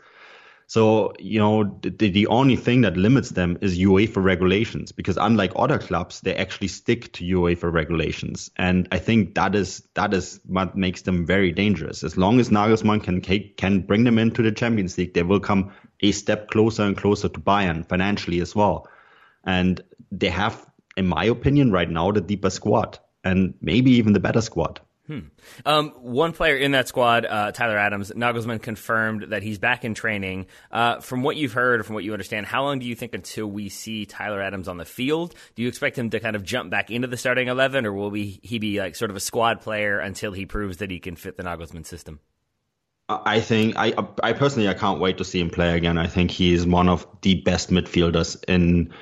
so, 0.73 1.13
you 1.19 1.37
know, 1.37 1.79
the, 1.83 2.09
the 2.09 2.25
only 2.25 2.55
thing 2.55 2.81
that 2.81 2.97
limits 2.97 3.29
them 3.29 3.59
is 3.61 3.77
UEFA 3.77 4.23
regulations 4.23 4.91
because 4.91 5.17
unlike 5.17 5.51
other 5.55 5.77
clubs, 5.77 6.21
they 6.21 6.35
actually 6.35 6.69
stick 6.69 7.13
to 7.13 7.23
UEFA 7.23 7.71
regulations. 7.71 8.49
And 8.55 8.87
I 8.91 8.97
think 8.97 9.35
that 9.35 9.53
is, 9.53 9.83
that 9.93 10.15
is 10.15 10.39
what 10.47 10.75
makes 10.75 11.03
them 11.03 11.27
very 11.27 11.51
dangerous. 11.51 12.03
As 12.03 12.17
long 12.17 12.39
as 12.39 12.49
Nagelsmann 12.49 13.03
can, 13.03 13.21
can 13.55 13.81
bring 13.81 14.03
them 14.03 14.17
into 14.17 14.41
the 14.41 14.51
Champions 14.51 14.97
League, 14.97 15.13
they 15.13 15.21
will 15.21 15.39
come 15.39 15.71
a 15.99 16.11
step 16.11 16.49
closer 16.49 16.81
and 16.81 16.97
closer 16.97 17.29
to 17.29 17.39
Bayern 17.39 17.87
financially 17.87 18.41
as 18.41 18.55
well. 18.55 18.87
And 19.43 19.79
they 20.11 20.29
have, 20.29 20.65
in 20.97 21.05
my 21.05 21.25
opinion, 21.25 21.71
right 21.71 21.87
now, 21.87 22.11
the 22.11 22.19
deeper 22.19 22.49
squad 22.49 22.97
and 23.23 23.53
maybe 23.61 23.91
even 23.91 24.13
the 24.13 24.19
better 24.19 24.41
squad. 24.41 24.81
Hmm. 25.07 25.19
Um, 25.65 25.89
one 25.99 26.31
player 26.31 26.55
in 26.55 26.71
that 26.71 26.87
squad, 26.87 27.25
uh, 27.25 27.51
Tyler 27.51 27.77
Adams, 27.77 28.11
Nagelsmann 28.11 28.61
confirmed 28.61 29.31
that 29.31 29.43
he's 29.43 29.59
back 29.59 29.83
in 29.83 29.95
training. 29.95 30.45
Uh, 30.71 31.01
from 31.01 31.23
what 31.23 31.35
you've 31.35 31.51
heard, 31.51 31.85
from 31.85 31.95
what 31.95 32.05
you 32.05 32.13
understand, 32.13 32.45
how 32.45 32.63
long 32.63 32.79
do 32.79 32.85
you 32.85 32.95
think 32.95 33.13
until 33.13 33.47
we 33.47 33.67
see 33.67 34.05
Tyler 34.05 34.41
Adams 34.41 34.69
on 34.69 34.77
the 34.77 34.85
field? 34.85 35.35
Do 35.55 35.61
you 35.61 35.67
expect 35.67 35.97
him 35.97 36.09
to 36.11 36.21
kind 36.21 36.37
of 36.37 36.43
jump 36.43 36.69
back 36.69 36.89
into 36.89 37.09
the 37.09 37.17
starting 37.17 37.49
eleven, 37.49 37.85
or 37.85 37.91
will 37.91 38.11
we, 38.11 38.39
he 38.43 38.59
be 38.59 38.79
like 38.79 38.95
sort 38.95 39.11
of 39.11 39.17
a 39.17 39.19
squad 39.19 39.59
player 39.59 39.99
until 39.99 40.31
he 40.31 40.45
proves 40.45 40.77
that 40.77 40.89
he 40.89 40.99
can 40.99 41.17
fit 41.17 41.35
the 41.35 41.43
Nagelsmann 41.43 41.85
system? 41.85 42.21
I 43.09 43.41
think 43.41 43.75
I 43.75 43.93
I 44.23 44.31
personally 44.31 44.69
I 44.69 44.73
can't 44.73 45.01
wait 45.01 45.17
to 45.17 45.25
see 45.25 45.41
him 45.41 45.49
play 45.49 45.75
again. 45.75 45.97
I 45.97 46.07
think 46.07 46.31
he 46.31 46.53
is 46.53 46.65
one 46.65 46.87
of 46.87 47.05
the 47.21 47.41
best 47.41 47.69
midfielders 47.69 48.41
in 48.47 48.93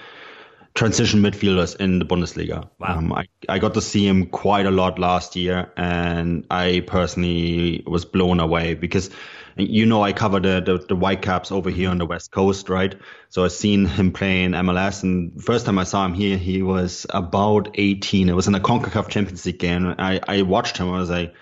transition 0.74 1.22
midfielders 1.22 1.76
in 1.76 2.00
the 2.00 2.06
Bundesliga. 2.06 2.70
Wow. 2.80 2.98
Um, 2.98 3.14
I, 3.14 3.28
I 3.50 3.60
got 3.60 3.74
to 3.74 3.82
see 3.82 4.08
him 4.08 4.28
quite 4.28 4.66
a 4.66 4.72
lot 4.72 5.00
last 5.00 5.36
year, 5.36 5.72
and 5.76 6.46
I 6.50 6.84
personally 6.88 7.84
was 7.86 8.06
blown 8.06 8.40
away 8.40 8.74
because 8.74 9.10
you 9.58 9.86
know 9.86 10.02
I 10.02 10.14
cover 10.14 10.40
the, 10.40 10.62
the, 10.62 10.78
the 10.78 10.96
Whitecaps 10.96 11.52
over 11.52 11.70
here 11.70 11.90
on 11.90 11.98
the 11.98 12.06
West 12.06 12.32
Coast, 12.32 12.70
right? 12.70 12.96
So 13.30 13.44
I've 13.44 13.52
seen 13.52 13.86
him 13.86 14.12
play 14.12 14.44
in 14.44 14.54
MLS, 14.54 15.04
and 15.04 15.44
first 15.44 15.66
time 15.66 15.78
I 15.78 15.84
saw 15.84 16.06
him 16.06 16.14
here, 16.14 16.38
he 16.38 16.62
was 16.62 17.06
about 17.10 17.70
18. 17.76 18.30
It 18.30 18.36
was 18.36 18.48
in 18.48 18.56
a 18.56 18.60
CONCACAF 18.60 19.10
Champions 19.10 19.46
League 19.46 19.60
game. 19.60 19.94
I, 19.98 20.20
I 20.28 20.42
watched 20.44 20.78
him. 20.78 20.90
I 20.90 21.00
was 21.00 21.10
like, 21.10 21.34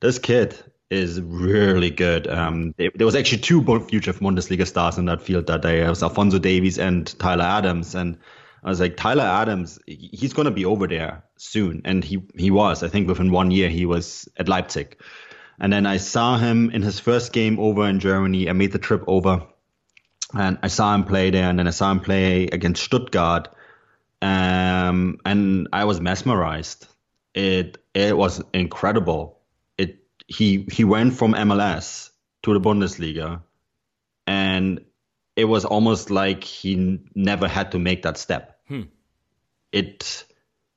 this 0.00 0.18
kid 0.18 0.58
is 0.90 1.20
really 1.20 1.90
good. 1.90 2.26
Um, 2.26 2.74
there, 2.76 3.06
was 3.06 3.16
actually 3.16 3.38
two 3.38 3.62
future 3.88 4.12
Bundesliga 4.12 4.66
stars 4.66 4.98
in 4.98 5.06
that 5.06 5.22
field 5.22 5.46
that 5.46 5.62
day. 5.62 5.82
It 5.82 5.88
was 5.88 6.02
Alphonso 6.02 6.38
Davies 6.38 6.78
and 6.78 7.06
Tyler 7.18 7.44
Adams, 7.44 7.94
and 7.94 8.18
I 8.64 8.70
was 8.70 8.80
like, 8.80 8.96
Tyler 8.96 9.24
Adams, 9.24 9.78
he's 9.86 10.32
going 10.32 10.46
to 10.46 10.50
be 10.50 10.64
over 10.64 10.86
there 10.86 11.22
soon. 11.36 11.82
And 11.84 12.02
he, 12.02 12.22
he 12.36 12.50
was, 12.50 12.82
I 12.82 12.88
think 12.88 13.08
within 13.08 13.30
one 13.30 13.50
year, 13.50 13.68
he 13.68 13.84
was 13.84 14.28
at 14.38 14.48
Leipzig. 14.48 14.96
And 15.60 15.72
then 15.72 15.86
I 15.86 15.98
saw 15.98 16.38
him 16.38 16.70
in 16.70 16.80
his 16.80 16.98
first 16.98 17.32
game 17.32 17.60
over 17.60 17.86
in 17.86 18.00
Germany. 18.00 18.48
I 18.48 18.54
made 18.54 18.72
the 18.72 18.78
trip 18.78 19.04
over 19.06 19.46
and 20.32 20.58
I 20.62 20.68
saw 20.68 20.94
him 20.94 21.04
play 21.04 21.30
there. 21.30 21.48
And 21.48 21.58
then 21.58 21.68
I 21.68 21.72
saw 21.72 21.90
him 21.92 22.00
play 22.00 22.44
against 22.46 22.82
Stuttgart. 22.82 23.48
Um, 24.22 25.18
and 25.26 25.68
I 25.72 25.84
was 25.84 26.00
mesmerized. 26.00 26.86
It, 27.34 27.76
it 27.92 28.16
was 28.16 28.42
incredible. 28.54 29.40
It, 29.76 29.98
he, 30.26 30.66
he 30.72 30.84
went 30.84 31.14
from 31.14 31.34
MLS 31.34 32.10
to 32.44 32.54
the 32.54 32.60
Bundesliga 32.60 33.42
and 34.26 34.80
it 35.36 35.44
was 35.44 35.64
almost 35.64 36.10
like 36.10 36.44
he 36.44 37.00
never 37.14 37.48
had 37.48 37.72
to 37.72 37.78
make 37.78 38.02
that 38.02 38.16
step. 38.16 38.53
It 39.74 40.24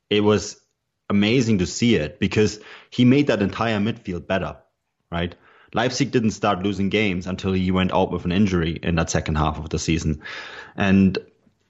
it 0.10 0.21
was 0.21 0.60
amazing 1.07 1.60
to 1.60 1.67
see 1.67 1.95
it 1.95 2.19
because 2.19 2.60
he 2.89 3.05
made 3.05 3.27
that 3.27 3.43
entire 3.43 3.77
midfield 3.77 4.25
better, 4.25 4.57
right? 5.12 5.36
Leipzig 5.73 6.12
didn't 6.12 6.31
start 6.31 6.63
losing 6.63 6.89
games 6.89 7.27
until 7.27 7.53
he 7.53 7.69
went 7.69 7.93
out 7.93 8.12
with 8.12 8.25
an 8.25 8.31
injury 8.31 8.79
in 8.81 8.95
that 8.95 9.12
second 9.12 9.36
half 9.36 9.60
of 9.60 9.69
the 9.69 9.77
season. 9.77 10.23
And 10.75 11.17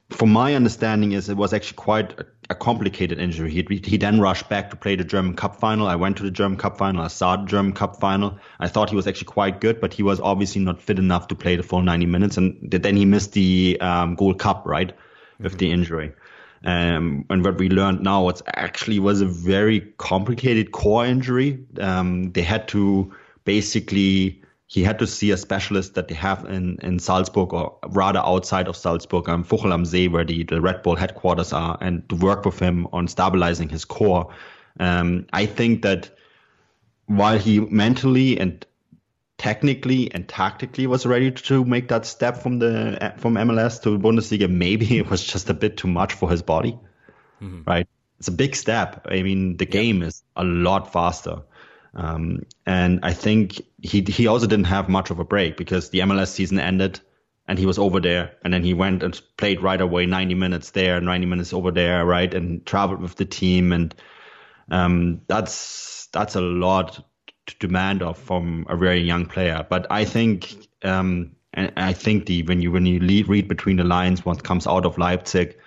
from 0.10 0.32
my 0.32 0.56
understanding 0.56 1.12
is 1.12 1.28
it 1.28 1.36
was 1.36 1.54
actually 1.54 1.76
quite 1.76 2.18
a, 2.18 2.26
a 2.52 2.56
complicated 2.56 3.20
injury. 3.20 3.52
He, 3.52 3.82
he 3.84 3.98
then 3.98 4.22
rushed 4.22 4.48
back 4.48 4.70
to 4.70 4.78
play 4.78 4.96
the 4.96 5.04
German 5.04 5.36
Cup 5.36 5.60
final. 5.60 5.88
I 5.88 5.96
went 5.96 6.18
to 6.18 6.24
the 6.24 6.32
German 6.32 6.58
Cup 6.58 6.78
final. 6.78 7.02
I 7.02 7.08
saw 7.08 7.36
the 7.36 7.48
German 7.48 7.74
Cup 7.74 8.00
final. 8.00 8.40
I 8.60 8.70
thought 8.70 8.90
he 8.90 8.96
was 8.96 9.08
actually 9.08 9.34
quite 9.34 9.60
good, 9.60 9.82
but 9.82 9.94
he 9.94 10.04
was 10.04 10.22
obviously 10.22 10.62
not 10.62 10.82
fit 10.82 11.00
enough 11.00 11.28
to 11.28 11.36
play 11.36 11.58
the 11.58 11.63
full 11.63 11.82
90 11.82 12.06
minutes. 12.06 12.38
And 12.38 12.72
then 12.72 12.96
he 12.96 13.06
missed 13.06 13.34
the 13.34 13.78
um, 13.82 14.16
Gold 14.16 14.40
Cup, 14.40 14.63
right? 14.66 14.94
with 15.40 15.58
the 15.58 15.72
injury. 15.72 16.13
Um, 16.63 17.26
and 17.30 17.43
what 17.43 17.58
we 17.58 17.70
learned 17.70 18.02
now, 18.02 18.30
it 18.30 18.41
actually 18.56 19.00
was 19.00 19.22
a 19.22 19.26
very 19.26 19.82
complicated 19.98 20.72
core 20.72 21.06
injury. 21.06 21.63
Um, 21.80 22.32
they 22.32 22.41
had 22.41 22.67
to 22.70 23.13
basically, 23.46 24.41
he 24.65 24.84
had 24.84 25.00
to 25.00 25.08
see 25.08 25.32
a 25.32 25.38
specialist 25.38 25.93
that 25.96 26.08
they 26.08 26.15
have 26.15 26.46
in, 26.46 26.78
in 26.82 27.00
Salzburg 27.00 27.54
or 27.54 27.78
rather 27.89 28.20
outside 28.20 28.67
of 28.67 28.76
Salzburg, 28.76 29.30
um, 29.30 29.43
Fuschl 29.43 29.74
am 29.74 29.86
See, 29.86 30.08
where 30.08 30.26
the, 30.26 30.43
the 30.43 30.60
Red 30.60 30.84
Bull 30.84 30.96
headquarters 30.96 31.54
are, 31.54 31.78
and 31.80 32.08
to 32.10 32.15
work 32.15 32.46
with 32.46 32.60
him 32.60 32.88
on 32.91 33.08
stabilizing 33.08 33.70
his 33.70 33.86
core. 33.86 34.34
Um, 34.80 35.26
I 35.34 35.46
think 35.46 35.84
that 35.84 36.10
while 37.06 37.38
he 37.38 37.62
mentally 37.62 38.39
and 38.39 38.65
technically 39.38 40.12
and 40.13 40.28
tactically 40.28 40.88
was 40.88 41.06
ready 41.06 41.32
to 41.32 41.63
make 41.63 41.89
that 41.89 42.06
step 42.06 42.38
from 42.38 42.60
the 42.60 43.13
from 43.17 43.36
MLS 43.36 43.82
to 43.84 43.97
Bundesliga. 43.97 44.50
Maybe 44.50 44.97
it 45.00 45.10
was 45.10 45.23
just 45.23 45.50
a 45.50 45.54
bit 45.54 45.78
too 45.78 45.88
much 45.88 46.13
for 46.13 46.30
his 46.30 46.41
body, 46.41 46.78
mm-hmm. 47.41 47.62
right? 47.65 47.88
It's 48.19 48.28
a 48.28 48.32
big 48.32 48.56
step. 48.56 49.08
I 49.10 49.21
mean, 49.21 49.58
the 49.58 49.65
game 49.65 50.02
is 50.02 50.23
a 50.36 50.43
lot 50.43 50.91
faster. 50.91 51.43
Um, 51.93 52.45
and 52.65 53.00
I 53.04 53.13
think 53.13 53.62
he 53.82 54.02
he 54.02 54.28
also 54.28 54.47
didn't 54.47 54.65
have 54.65 54.89
much 54.89 55.10
of 55.10 55.19
a 55.19 55.23
break 55.23 55.58
because 55.58 55.89
the 55.89 56.00
MLS 56.00 56.30
season 56.30 56.60
ended 56.60 57.00
and 57.47 57.58
he 57.58 57.65
was 57.65 57.80
over 57.80 58.00
there 58.00 58.34
and 58.43 58.54
then 58.54 58.63
he 58.63 58.73
went 58.73 59.04
and 59.04 59.19
played 59.38 59.62
right 59.62 59.80
away 59.80 60.06
90 60.06 60.36
minutes 60.36 60.71
there 60.71 61.00
90 61.00 61.26
minutes 61.28 61.54
over 61.54 61.71
there 61.71 62.06
right 62.06 62.34
and 62.34 62.65
traveled 62.65 63.02
with 63.02 63.15
the 63.15 63.26
team 63.26 63.71
and 63.71 63.95
um, 64.69 65.21
that's 65.28 66.08
that's 66.12 66.36
a 66.36 66.41
lot 66.41 67.07
to 67.48 67.56
demand 67.58 68.02
of 68.04 68.18
from 68.18 68.66
a 68.70 68.78
very 68.78 69.02
young 69.02 69.26
player. 69.26 69.66
But 69.68 69.88
i 69.90 70.06
think 70.06 70.68
um, 70.84 71.32
and 71.54 71.74
i 71.78 71.94
think 71.94 72.26
the 72.26 72.44
when 72.44 72.62
you 72.62 72.72
when 72.72 72.86
you 72.86 73.00
lead, 73.00 73.28
read 73.28 73.48
between 73.48 73.78
the 73.78 73.84
lines 73.84 74.26
what 74.26 74.44
comes 74.44 74.68
out 74.68 74.86
of 74.86 74.98
leipzig 74.98 75.58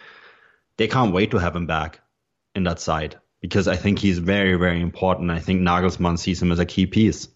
they 0.77 0.87
can't 0.87 1.13
wait 1.13 1.31
to 1.33 1.39
have 1.39 1.57
him 1.57 1.67
back 1.67 2.01
in 2.55 2.65
that 2.65 2.81
side 2.81 3.19
because 3.41 3.67
i 3.69 3.77
think 3.77 3.99
he's 3.99 4.19
very 4.19 4.55
very 4.57 4.81
important. 4.81 5.31
I 5.31 5.41
think 5.41 5.61
nagelsmann 5.63 6.19
sees 6.19 6.41
him 6.41 6.53
as 6.53 6.59
a 6.59 6.67
key 6.67 6.87
piece 6.87 7.29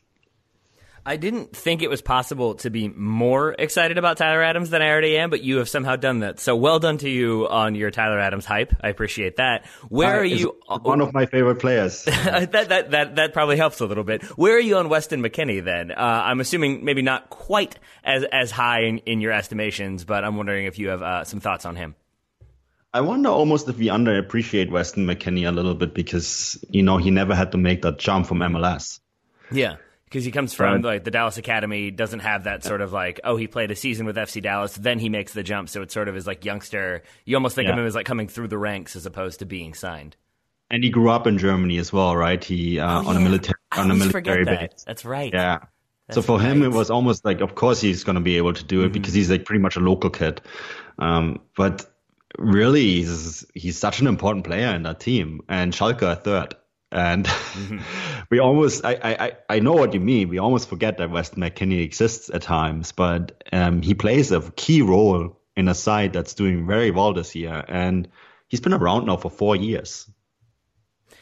I 1.07 1.17
didn't 1.17 1.55
think 1.55 1.83
it 1.83 1.91
was 1.91 2.01
possible 2.01 2.55
to 2.57 2.71
be 2.71 2.89
more 2.89 3.55
excited 3.59 3.99
about 3.99 4.17
Tyler 4.17 4.43
Adams 4.43 4.71
than 4.71 4.81
I 4.81 4.89
already 4.89 5.19
am, 5.19 5.29
but 5.29 5.43
you 5.43 5.59
have 5.59 5.69
somehow 5.69 5.97
done 5.97 6.21
that. 6.21 6.41
So 6.41 6.57
well 6.57 6.79
done 6.79 6.97
to 6.99 7.11
you 7.11 7.47
on 7.47 7.75
your 7.75 7.91
Tyler 7.91 8.19
Adams 8.19 8.47
hype. 8.47 8.75
I 8.81 8.89
appreciate 8.89 9.37
that. 9.37 9.67
Where 9.91 10.15
uh, 10.17 10.21
are 10.21 10.25
you? 10.25 10.57
One 10.81 11.03
of 11.03 11.13
my 11.13 11.27
favorite 11.27 11.57
players. 11.57 12.05
that, 12.05 12.53
that 12.53 12.91
that 12.91 13.17
that 13.17 13.33
probably 13.35 13.59
helps 13.59 13.81
a 13.81 13.87
little 13.87 14.05
bit. 14.05 14.23
Where 14.39 14.57
are 14.57 14.61
you 14.61 14.79
on 14.79 14.89
Weston 14.89 15.23
McKennie 15.23 15.63
then? 15.63 15.93
Uh, 15.93 16.23
I'm 16.25 16.41
assuming 16.41 16.87
maybe 16.87 17.03
not 17.03 17.29
quite 17.29 17.79
as 18.03 18.25
as 18.33 18.51
high 18.51 18.85
in, 18.85 18.99
in 18.99 19.21
your 19.21 19.33
estimations, 19.33 20.05
but 20.05 20.25
I'm 20.25 20.39
wondering 20.39 20.65
if 20.65 20.79
you 20.79 20.89
have 20.89 21.03
uh, 21.03 21.25
some 21.25 21.41
thoughts 21.41 21.67
on 21.67 21.77
him. 21.77 21.97
I 22.95 23.03
wonder 23.03 23.29
almost 23.29 23.69
if 23.69 23.77
we 23.77 23.89
underappreciate 23.89 24.71
Weston 24.71 25.07
McKennie 25.07 25.47
a 25.47 25.53
little 25.53 25.75
bit 25.75 25.93
because 25.93 26.65
you 26.71 26.83
know 26.83 26.97
he 26.97 27.11
never 27.11 27.35
had 27.35 27.53
to 27.53 27.59
make 27.59 27.83
that 27.83 27.99
jump 27.99 28.27
from 28.27 28.39
MLS. 28.39 29.01
Yeah 29.53 29.77
because 30.15 30.25
he 30.25 30.31
comes 30.31 30.55
from 30.55 30.75
right. 30.75 30.85
like 30.85 31.05
the 31.05 31.11
Dallas 31.11 31.39
Academy, 31.39 31.91
doesn't 31.91 32.21
have 32.21 32.45
that 32.45 32.63
sort 32.63 32.81
of 32.81 32.93
like, 32.93 33.19
oh, 33.25 33.35
he 33.35 33.49
played 33.49 33.73
a 33.73 33.75
season 33.75 34.07
with 34.07 34.15
FC 34.15 34.41
Dallas, 34.41 34.77
then 34.77 35.01
he 35.01 35.09
makes 35.09 35.33
the 35.33 35.43
jump. 35.43 35.69
So 35.69 35.83
it's 35.83 35.93
sort 35.93 36.07
of 36.07 36.15
his 36.15 36.25
like 36.25 36.45
youngster. 36.45 37.03
You 37.25 37.37
almost 37.37 37.57
think 37.57 37.67
yeah. 37.67 37.73
of 37.73 37.81
him 37.81 37.85
as 37.85 37.97
like 37.97 38.07
coming 38.07 38.29
through 38.29 38.47
the 38.47 38.57
ranks 38.57 38.95
as 38.95 39.07
opposed 39.07 39.41
to 39.41 39.45
being 39.45 39.75
signed. 39.75 40.15
And 40.71 40.85
he 40.85 40.91
grew 40.91 41.11
up 41.11 41.27
in 41.27 41.37
Germany 41.37 41.79
as 41.79 41.93
well, 41.93 42.15
right? 42.17 42.43
He 42.45 42.79
uh, 42.79 43.03
oh, 43.03 43.09
on 43.09 43.17
a 43.17 43.21
military 43.21 43.59
on 43.73 43.91
a 43.91 43.95
military 43.97 44.45
that. 44.45 44.85
That's 44.87 45.05
right. 45.05 45.33
Yeah. 45.35 45.59
That's 46.07 46.15
so 46.15 46.23
for 46.23 46.39
right. 46.39 46.47
him, 46.47 46.63
it 46.63 46.71
was 46.71 46.91
almost 46.91 47.25
like, 47.25 47.41
of 47.41 47.57
course, 47.57 47.81
he's 47.81 48.05
going 48.05 48.15
to 48.15 48.21
be 48.21 48.37
able 48.37 48.53
to 48.53 48.63
do 48.63 48.83
it 48.83 48.85
mm-hmm. 48.85 48.93
because 48.93 49.15
he's 49.15 49.31
like 49.31 49.45
pretty 49.45 49.63
much 49.63 49.75
a 49.75 49.81
local 49.81 50.11
kid. 50.11 50.41
Um, 51.01 51.41
but 51.57 51.93
really, 52.39 52.83
he's 52.83 53.45
he's 53.55 53.79
such 53.79 53.99
an 53.99 54.07
important 54.07 54.45
player 54.45 54.73
in 54.77 54.85
that 54.85 55.01
team, 55.01 55.41
and 55.49 55.73
Schalke 55.73 56.03
a 56.03 56.15
third. 56.15 56.55
And 56.95 57.27
mm-hmm. 57.27 57.79
we 58.31 58.39
almost, 58.39 58.85
I, 58.85 58.95
I, 59.03 59.57
I 59.57 59.59
know 59.59 59.73
what 59.73 59.93
you 59.95 60.01
mean. 60.01 60.29
We 60.29 60.39
almost 60.39 60.69
forget 60.69 60.99
that 60.99 61.11
Weston 61.11 61.43
McKennie 61.43 61.83
exists 61.83 62.31
at 62.33 62.43
times, 62.43 62.93
but 62.93 63.43
um, 63.53 63.83
he 63.83 63.95
plays 63.95 64.31
a 64.31 64.41
key 64.53 64.81
role 64.81 65.41
in 65.57 65.69
a 65.69 65.75
side 65.75 66.13
that's 66.13 66.35
doing 66.35 66.67
very 66.67 66.93
well 66.93 67.13
this 67.13 67.35
year. 67.35 67.65
And 67.67 68.09
he's 68.47 68.61
been 68.61 68.73
around 68.73 69.07
now 69.07 69.17
for 69.17 69.31
four 69.31 69.57
years, 69.57 70.09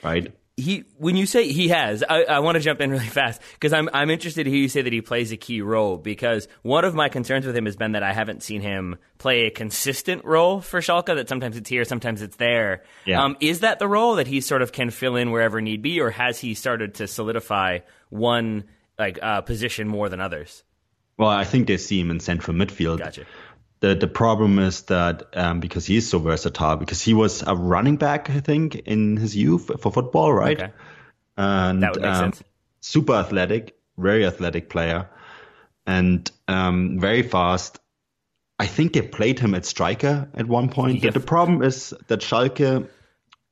right? 0.03 0.35
He 0.62 0.85
when 0.96 1.16
you 1.16 1.27
say 1.27 1.53
he 1.53 1.68
has, 1.68 2.03
I, 2.09 2.22
I 2.25 2.38
want 2.38 2.57
to 2.57 2.61
jump 2.61 2.81
in 2.81 2.90
really 2.90 3.07
fast 3.09 3.42
because 3.53 3.72
I'm 3.72 3.88
I'm 3.92 4.11
interested 4.11 4.44
to 4.44 4.51
hear 4.51 4.61
you 4.61 4.68
say 4.68 4.83
that 4.83 4.92
he 4.92 5.01
plays 5.01 5.33
a 5.33 5.37
key 5.37 5.61
role 5.61 5.98
because 5.98 6.48
one 6.62 6.85
of 6.85 6.94
my 6.94 7.09
concerns 7.09 7.46
with 7.46 7.57
him 7.57 7.66
has 7.66 7.77
been 7.77 7.92
that 7.92 8.03
I 8.03 8.12
haven't 8.12 8.42
seen 8.42 8.61
him 8.61 8.96
play 9.18 9.46
a 9.46 9.51
consistent 9.51 10.25
role 10.25 10.61
for 10.61 10.81
Schalke. 10.81 11.07
That 11.07 11.29
sometimes 11.29 11.57
it's 11.57 11.68
here, 11.68 11.85
sometimes 11.85 12.22
it's 12.22 12.37
there. 12.37 12.85
Yeah. 13.05 13.22
Um, 13.22 13.37
is 13.40 13.61
that 13.61 13.79
the 13.79 13.88
role 13.88 14.16
that 14.16 14.27
he 14.27 14.40
sort 14.40 14.62
of 14.62 14.72
can 14.72 14.90
fill 14.90 15.16
in 15.16 15.31
wherever 15.31 15.61
need 15.61 15.83
be, 15.83 16.01
or 16.01 16.11
has 16.11 16.38
he 16.38 16.55
started 16.55 16.94
to 16.94 17.07
solidify 17.07 17.81
one 18.09 18.64
like 18.98 19.18
uh, 19.22 19.42
position 19.42 19.88
more 19.88 20.09
than 20.09 20.20
others? 20.20 20.64
Well, 21.18 21.29
I 21.29 21.44
think 21.44 21.66
they 21.66 21.77
see 21.77 22.01
him 22.01 22.11
in 22.11 22.20
central 22.20 22.57
midfield. 22.57 22.98
Gotcha 22.98 23.27
the 23.83 23.97
the 23.97 24.07
problem 24.07 24.61
is 24.61 24.83
that 24.83 25.25
um, 25.35 25.59
because 25.59 25.85
he's 25.85 26.09
so 26.09 26.21
versatile, 26.21 26.77
because 26.77 27.03
he 27.03 27.14
was 27.14 27.42
a 27.42 27.55
running 27.55 27.97
back, 27.97 28.31
I 28.31 28.38
think, 28.38 28.77
in 28.77 29.16
his 29.16 29.37
youth 29.37 29.71
for 29.81 29.90
football, 29.90 30.33
right? 30.33 30.62
Okay. 30.62 30.73
And 31.37 31.83
that 31.83 31.95
would 31.95 32.03
make 32.03 32.11
um, 32.12 32.33
sense. 32.33 32.45
Super 32.81 33.14
athletic, 33.14 33.77
very 33.99 34.25
athletic 34.25 34.71
player, 34.71 35.09
and 35.85 36.31
um, 36.47 37.01
very 37.01 37.23
fast. 37.23 37.81
I 38.59 38.66
think 38.66 38.92
they 38.92 39.03
played 39.03 39.40
him 39.40 39.53
at 39.57 39.66
striker 39.66 40.29
at 40.33 40.47
one 40.47 40.68
point. 40.68 41.03
But 41.03 41.14
the 41.14 41.21
problem 41.21 41.62
is 41.62 41.92
that 42.07 42.21
Schalke, 42.21 42.88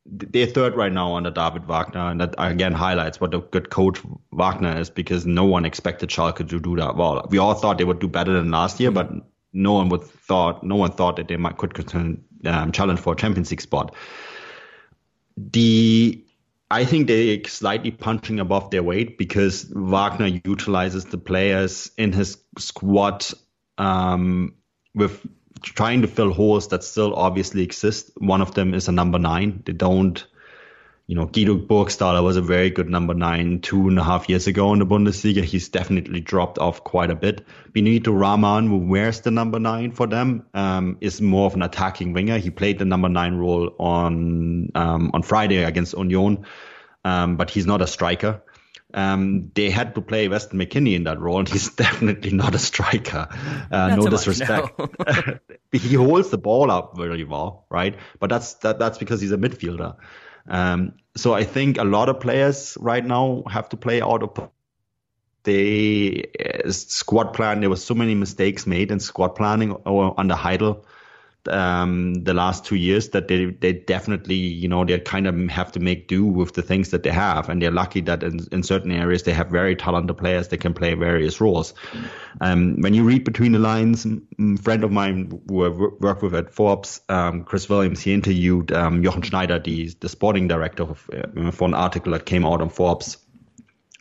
they're 0.06 0.46
third 0.46 0.76
right 0.76 0.92
now 0.92 1.16
under 1.16 1.32
David 1.32 1.66
Wagner, 1.66 2.08
and 2.08 2.20
that 2.20 2.36
again 2.38 2.72
highlights 2.72 3.20
what 3.20 3.34
a 3.34 3.40
good 3.40 3.68
coach 3.70 4.00
Wagner 4.30 4.78
is 4.78 4.90
because 4.90 5.26
no 5.26 5.44
one 5.46 5.64
expected 5.64 6.10
Schalke 6.10 6.48
to 6.48 6.60
do 6.60 6.76
that 6.76 6.94
well. 6.94 7.26
We 7.28 7.38
all 7.38 7.54
thought 7.54 7.78
they 7.78 7.84
would 7.84 7.98
do 7.98 8.06
better 8.06 8.32
than 8.32 8.52
last 8.52 8.78
year, 8.78 8.92
mm-hmm. 8.92 9.18
but 9.18 9.26
no 9.52 9.72
one 9.72 9.88
would 9.88 10.04
thought 10.04 10.62
no 10.62 10.76
one 10.76 10.92
thought 10.92 11.16
that 11.16 11.28
they 11.28 11.36
might 11.36 11.56
could 11.56 11.94
um, 12.44 12.72
challenge 12.72 13.00
for 13.00 13.12
a 13.12 13.16
Champions 13.16 13.50
League 13.50 13.60
spot. 13.60 13.94
The 15.36 16.24
I 16.70 16.84
think 16.84 17.08
they're 17.08 17.42
slightly 17.46 17.90
punching 17.90 18.38
above 18.38 18.70
their 18.70 18.82
weight 18.82 19.18
because 19.18 19.64
Wagner 19.74 20.40
utilizes 20.44 21.04
the 21.06 21.18
players 21.18 21.90
in 21.98 22.12
his 22.12 22.38
squad 22.58 23.26
um, 23.76 24.54
with 24.94 25.26
trying 25.62 26.02
to 26.02 26.08
fill 26.08 26.32
holes 26.32 26.68
that 26.68 26.84
still 26.84 27.14
obviously 27.14 27.62
exist. 27.62 28.12
One 28.18 28.40
of 28.40 28.54
them 28.54 28.72
is 28.72 28.88
a 28.88 28.92
number 28.92 29.18
nine. 29.18 29.62
They 29.66 29.72
don't 29.72 30.24
you 31.10 31.16
know, 31.16 31.26
Guido 31.26 31.56
Burgstaller 31.56 32.22
was 32.22 32.36
a 32.36 32.40
very 32.40 32.70
good 32.70 32.88
number 32.88 33.14
nine 33.14 33.60
two 33.62 33.88
and 33.88 33.98
a 33.98 34.04
half 34.04 34.28
years 34.28 34.46
ago 34.46 34.72
in 34.72 34.78
the 34.78 34.86
Bundesliga. 34.86 35.42
He's 35.42 35.68
definitely 35.68 36.20
dropped 36.20 36.56
off 36.58 36.84
quite 36.84 37.10
a 37.10 37.16
bit. 37.16 37.44
Benito 37.72 38.12
Raman, 38.12 38.68
who 38.68 38.78
wears 38.78 39.20
the 39.22 39.32
number 39.32 39.58
nine 39.58 39.90
for 39.90 40.06
them, 40.06 40.46
um, 40.54 40.98
is 41.00 41.20
more 41.20 41.46
of 41.46 41.54
an 41.54 41.62
attacking 41.62 42.12
winger. 42.12 42.38
He 42.38 42.50
played 42.50 42.78
the 42.78 42.84
number 42.84 43.08
nine 43.08 43.34
role 43.34 43.74
on 43.80 44.70
um, 44.76 45.10
on 45.12 45.24
Friday 45.24 45.64
against 45.64 45.98
Union, 45.98 46.46
um, 47.04 47.36
but 47.36 47.50
he's 47.50 47.66
not 47.66 47.82
a 47.82 47.88
striker. 47.88 48.44
Um, 48.94 49.50
they 49.56 49.68
had 49.68 49.96
to 49.96 50.02
play 50.02 50.28
Weston 50.28 50.60
McKennie 50.60 50.94
in 50.94 51.02
that 51.04 51.18
role, 51.18 51.40
and 51.40 51.48
he's 51.48 51.70
definitely 51.74 52.30
not 52.30 52.54
a 52.54 52.58
striker. 52.60 53.26
Uh, 53.68 53.96
no 53.96 54.06
disrespect. 54.06 54.78
no. 54.78 54.88
he 55.72 55.94
holds 55.94 56.30
the 56.30 56.38
ball 56.38 56.70
up 56.70 56.96
very 56.96 57.24
well, 57.24 57.66
right? 57.68 57.96
But 58.20 58.30
that's 58.30 58.54
that, 58.62 58.78
that's 58.78 58.98
because 58.98 59.20
he's 59.20 59.32
a 59.32 59.38
midfielder. 59.38 59.96
Um, 60.50 60.94
so 61.16 61.32
I 61.32 61.44
think 61.44 61.78
a 61.78 61.84
lot 61.84 62.08
of 62.08 62.20
players 62.20 62.76
right 62.80 63.04
now 63.04 63.44
have 63.48 63.68
to 63.70 63.76
play 63.76 64.02
out 64.02 64.22
of 64.22 64.50
the 65.44 66.28
uh, 66.38 66.70
squad 66.70 67.32
plan. 67.32 67.60
There 67.60 67.70
were 67.70 67.76
so 67.76 67.94
many 67.94 68.14
mistakes 68.14 68.66
made 68.66 68.90
in 68.90 69.00
squad 69.00 69.28
planning 69.28 69.72
or 69.72 70.18
under 70.18 70.34
Heidel 70.34 70.84
um, 71.48 72.14
the 72.24 72.35
last 72.35 72.64
two 72.64 72.76
years 72.76 73.11
that 73.11 73.29
they 73.29 73.46
they 73.46 73.72
definitely 73.72 74.35
you 74.35 74.68
know 74.68 74.85
they 74.85 74.98
kind 75.00 75.26
of 75.26 75.37
have 75.48 75.72
to 75.72 75.81
make 75.81 76.09
do 76.09 76.24
with 76.24 76.53
the 76.55 76.62
things 76.62 76.90
that 76.90 77.03
they 77.03 77.11
have, 77.11 77.48
and 77.48 77.62
they're 77.62 77.70
lucky 77.70 78.00
that 78.03 78.22
in, 78.22 78.46
in 78.53 78.62
certain 78.62 78.92
areas 78.92 79.22
they 79.22 79.33
have 79.33 79.48
very 79.48 79.74
talented 79.74 80.16
players 80.16 80.48
that 80.48 80.59
can 80.59 80.74
play 80.74 80.94
various 80.94 81.40
roles. 81.40 81.74
Um, 82.40 82.81
when 82.81 82.94
you 82.94 83.05
read 83.05 83.24
between 83.24 83.53
the 83.53 83.59
lines, 83.59 84.07
a 84.07 84.57
friend 84.59 84.85
of 84.85 84.92
mine 84.92 85.40
who 85.48 85.64
I 85.64 85.68
worked 85.68 86.22
with 86.22 86.35
at 86.35 86.50
Forbes, 86.50 87.00
um, 87.09 87.44
Chris 87.44 87.68
Williams, 87.68 88.00
he 88.00 88.12
interviewed 88.12 88.72
um, 88.72 89.03
Jochen 89.03 89.22
Schneider, 89.22 89.59
the 89.59 89.90
the 90.00 90.09
sporting 90.09 90.48
director, 90.48 90.85
of, 90.85 91.11
uh, 91.12 91.50
for 91.50 91.68
an 91.68 91.74
article 91.74 92.12
that 92.12 92.26
came 92.26 92.44
out 92.44 92.61
on 92.61 92.68
Forbes. 92.68 93.18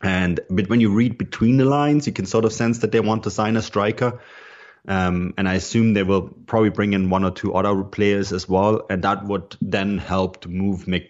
And 0.01 0.39
but 0.49 0.69
when 0.69 0.79
you 0.79 0.93
read 0.93 1.17
between 1.17 1.57
the 1.57 1.65
lines, 1.65 2.07
you 2.07 2.13
can 2.13 2.25
sort 2.25 2.45
of 2.45 2.53
sense 2.53 2.79
that 2.79 2.91
they 2.91 2.99
want 2.99 3.23
to 3.23 3.31
sign 3.31 3.57
a 3.57 3.61
striker 3.61 4.19
um, 4.87 5.33
and 5.37 5.47
I 5.47 5.55
assume 5.55 5.93
they 5.93 6.03
will 6.03 6.29
probably 6.47 6.69
bring 6.69 6.93
in 6.93 7.09
one 7.09 7.23
or 7.23 7.31
two 7.31 7.53
other 7.53 7.83
players 7.83 8.31
as 8.31 8.47
well, 8.47 8.85
and 8.89 9.03
that 9.03 9.25
would 9.25 9.55
then 9.61 9.97
help 9.97 10.41
to 10.41 10.49
move 10.49 10.87
Mc, 10.87 11.09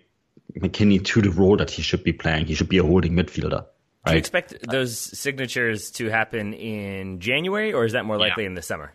McKennie 0.58 1.04
to 1.06 1.22
the 1.22 1.30
role 1.30 1.58
that 1.58 1.70
he 1.70 1.82
should 1.82 2.04
be 2.04 2.14
playing. 2.14 2.46
He 2.46 2.56
should 2.56 2.70
be 2.70 2.78
a 2.78 2.84
holding 2.84 3.14
midfielder. 3.14 3.66
Right? 4.06 4.06
Do 4.06 4.12
you 4.14 4.18
expect 4.18 4.70
those 4.70 4.98
signatures 4.98 5.92
to 5.92 6.10
happen 6.10 6.54
in 6.54 7.20
January, 7.20 7.74
or 7.74 7.86
is 7.86 7.94
that 7.94 8.06
more 8.06 8.18
likely 8.18 8.44
yeah. 8.44 8.48
in 8.50 8.56
the 8.56 8.62
summer? 8.62 8.94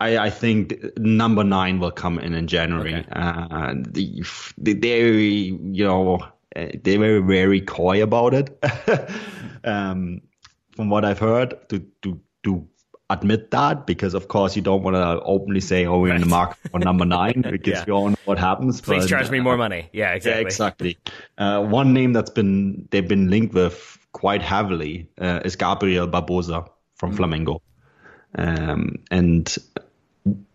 I, 0.00 0.18
I, 0.18 0.30
think 0.30 0.96
number 0.96 1.42
nine 1.42 1.80
will 1.80 1.90
come 1.90 2.20
in 2.20 2.32
in 2.32 2.46
January. 2.46 2.94
Okay. 2.94 3.08
Uh, 3.10 3.74
they, 3.76 4.22
they, 4.56 5.10
you 5.10 5.84
know, 5.84 6.20
they 6.54 6.98
were 6.98 7.20
very 7.20 7.60
coy 7.60 8.02
about 8.02 8.32
it. 8.32 8.64
um, 9.64 10.20
from 10.76 10.90
what 10.90 11.04
I've 11.04 11.18
heard, 11.18 11.68
to 11.70 11.84
to 12.02 12.20
to 12.44 12.68
admit 13.10 13.50
that 13.50 13.86
because 13.86 14.12
of 14.12 14.28
course 14.28 14.54
you 14.54 14.60
don't 14.60 14.82
want 14.82 14.94
to 14.94 15.22
openly 15.22 15.60
say 15.60 15.86
oh 15.86 15.98
we're 15.98 16.08
right. 16.08 16.16
in 16.16 16.20
the 16.20 16.28
market 16.28 16.58
for 16.70 16.78
number 16.78 17.04
nine 17.18 17.42
because 17.50 17.72
yeah. 17.72 17.84
we 17.86 17.92
all 17.92 18.10
know 18.10 18.16
what 18.26 18.38
happens 18.38 18.82
please 18.82 19.04
but, 19.04 19.08
charge 19.08 19.30
me 19.30 19.40
more 19.40 19.56
money 19.56 19.88
yeah 19.92 20.12
exactly 20.12 20.42
yeah, 20.42 20.46
exactly 20.46 20.98
uh, 21.38 21.62
one 21.62 21.94
name 21.94 22.12
that's 22.12 22.30
been 22.30 22.86
they've 22.90 23.08
been 23.08 23.30
linked 23.30 23.54
with 23.54 23.98
quite 24.12 24.42
heavily 24.42 25.08
uh, 25.20 25.40
is 25.44 25.56
Gabriel 25.56 26.08
Barbosa 26.08 26.68
from 26.96 27.12
mm-hmm. 27.12 27.24
Flamengo. 27.24 27.60
Um, 28.34 28.96
and 29.10 29.56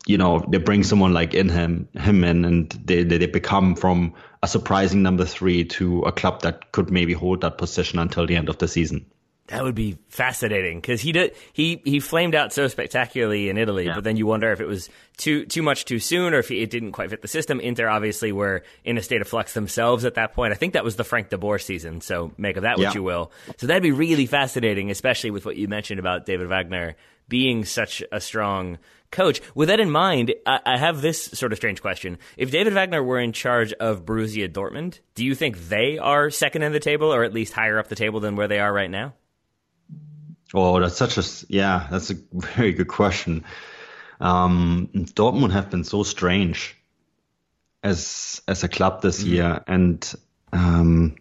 you 0.06 0.18
know 0.18 0.46
they 0.48 0.58
bring 0.58 0.84
someone 0.84 1.14
like 1.14 1.34
in 1.34 1.50
him 1.50 1.88
him 1.94 2.24
in 2.24 2.46
and 2.46 2.70
they, 2.72 3.04
they, 3.04 3.18
they 3.18 3.26
become 3.26 3.76
from 3.76 4.14
a 4.44 4.48
surprising 4.48 5.02
number 5.02 5.26
three 5.26 5.64
to 5.66 6.02
a 6.02 6.12
club 6.12 6.42
that 6.42 6.72
could 6.72 6.92
maybe 6.92 7.14
hold 7.14 7.42
that 7.42 7.58
position 7.58 8.00
until 8.00 8.28
the 8.28 8.36
end 8.36 8.50
of 8.50 8.58
the 8.58 8.68
season 8.68 9.06
that 9.54 9.64
would 9.64 9.76
be 9.76 9.98
fascinating 10.10 10.80
because 10.80 11.00
he 11.00 11.12
did 11.12 11.36
he 11.54 11.82
he 11.86 12.00
flamed 12.00 12.36
out 12.36 12.52
so 12.52 12.68
spectacularly 12.68 13.50
in 13.50 13.58
Italy, 13.58 13.86
yeah. 13.86 13.96
but 13.96 14.04
then 14.04 14.18
you 14.18 14.26
wonder 14.26 14.52
if 14.52 14.60
it 14.60 14.66
was 14.66 14.90
too 15.18 15.46
too 15.46 15.62
much 15.62 15.86
too 15.86 16.00
soon 16.00 16.34
or 16.34 16.40
if 16.40 16.50
it 16.50 16.70
didn't 16.70 16.92
quite 16.92 17.10
fit 17.10 17.22
the 17.22 17.28
system. 17.28 17.60
Inter 17.60 17.88
obviously 17.88 18.32
were 18.32 18.64
in 18.84 18.98
a 18.98 19.02
state 19.04 19.22
of 19.22 19.28
flux 19.28 19.54
themselves 19.54 20.06
at 20.06 20.16
that 20.16 20.34
point. 20.34 20.54
I 20.54 20.56
think 20.56 20.74
that 20.74 20.84
was 20.84 20.96
the 20.96 21.04
Frank 21.04 21.30
de 21.30 21.38
Boer 21.38 21.60
season, 21.60 22.02
so 22.02 22.32
make 22.38 22.58
of 22.58 22.64
that 22.64 22.78
what 22.78 22.96
you 22.96 23.04
will. 23.04 23.32
So 23.58 23.68
that'd 23.68 23.84
be 23.84 23.92
really 23.92 24.26
fascinating, 24.26 24.90
especially 24.90 25.32
with 25.32 25.46
what 25.46 25.56
you 25.56 25.68
mentioned 25.68 26.00
about 26.00 26.26
David 26.26 26.48
Wagner 26.48 26.96
being 27.30 27.64
such 27.64 28.04
a 28.12 28.20
strong 28.20 28.80
coach. 29.12 29.42
With 29.56 29.70
that 29.70 29.80
in 29.80 29.90
mind, 29.90 30.34
I, 30.46 30.60
I 30.66 30.78
have 30.78 31.02
this 31.02 31.24
sort 31.24 31.54
of 31.54 31.58
strange 31.58 31.82
question: 31.82 32.18
If 32.38 32.52
David 32.52 32.74
Wagner 32.74 33.02
were 33.02 33.20
in 33.20 33.32
charge 33.32 33.72
of 33.74 34.06
Borussia 34.06 34.52
Dortmund, 34.52 35.00
do 35.16 35.24
you 35.24 35.36
think 35.36 35.70
they 35.70 35.98
are 35.98 36.30
second 36.30 36.64
in 36.64 36.74
the 36.74 36.80
table, 36.80 37.14
or 37.14 37.24
at 37.24 37.34
least 37.34 37.54
higher 37.54 37.80
up 37.80 37.88
the 37.88 37.96
table 37.96 38.20
than 38.20 38.36
where 38.36 38.48
they 38.48 38.60
are 38.60 38.74
right 38.74 38.92
now? 38.92 39.14
Oh, 40.54 40.80
that's 40.80 40.98
such 40.98 41.18
a 41.18 41.24
yeah, 41.50 41.88
that's 41.90 42.12
a 42.12 42.16
very 42.34 42.74
good 42.74 42.88
question. 42.88 43.44
Um, 44.20 44.90
Dortmund 44.94 45.52
have 45.52 45.70
been 45.70 45.84
so 45.84 46.04
strange 46.04 46.78
as 47.82 48.42
as 48.48 48.64
a 48.64 48.70
club 48.70 49.02
this 49.02 49.22
mm-hmm. 49.22 49.34
year, 49.34 49.64
and 49.68 50.14
um, 50.52 51.16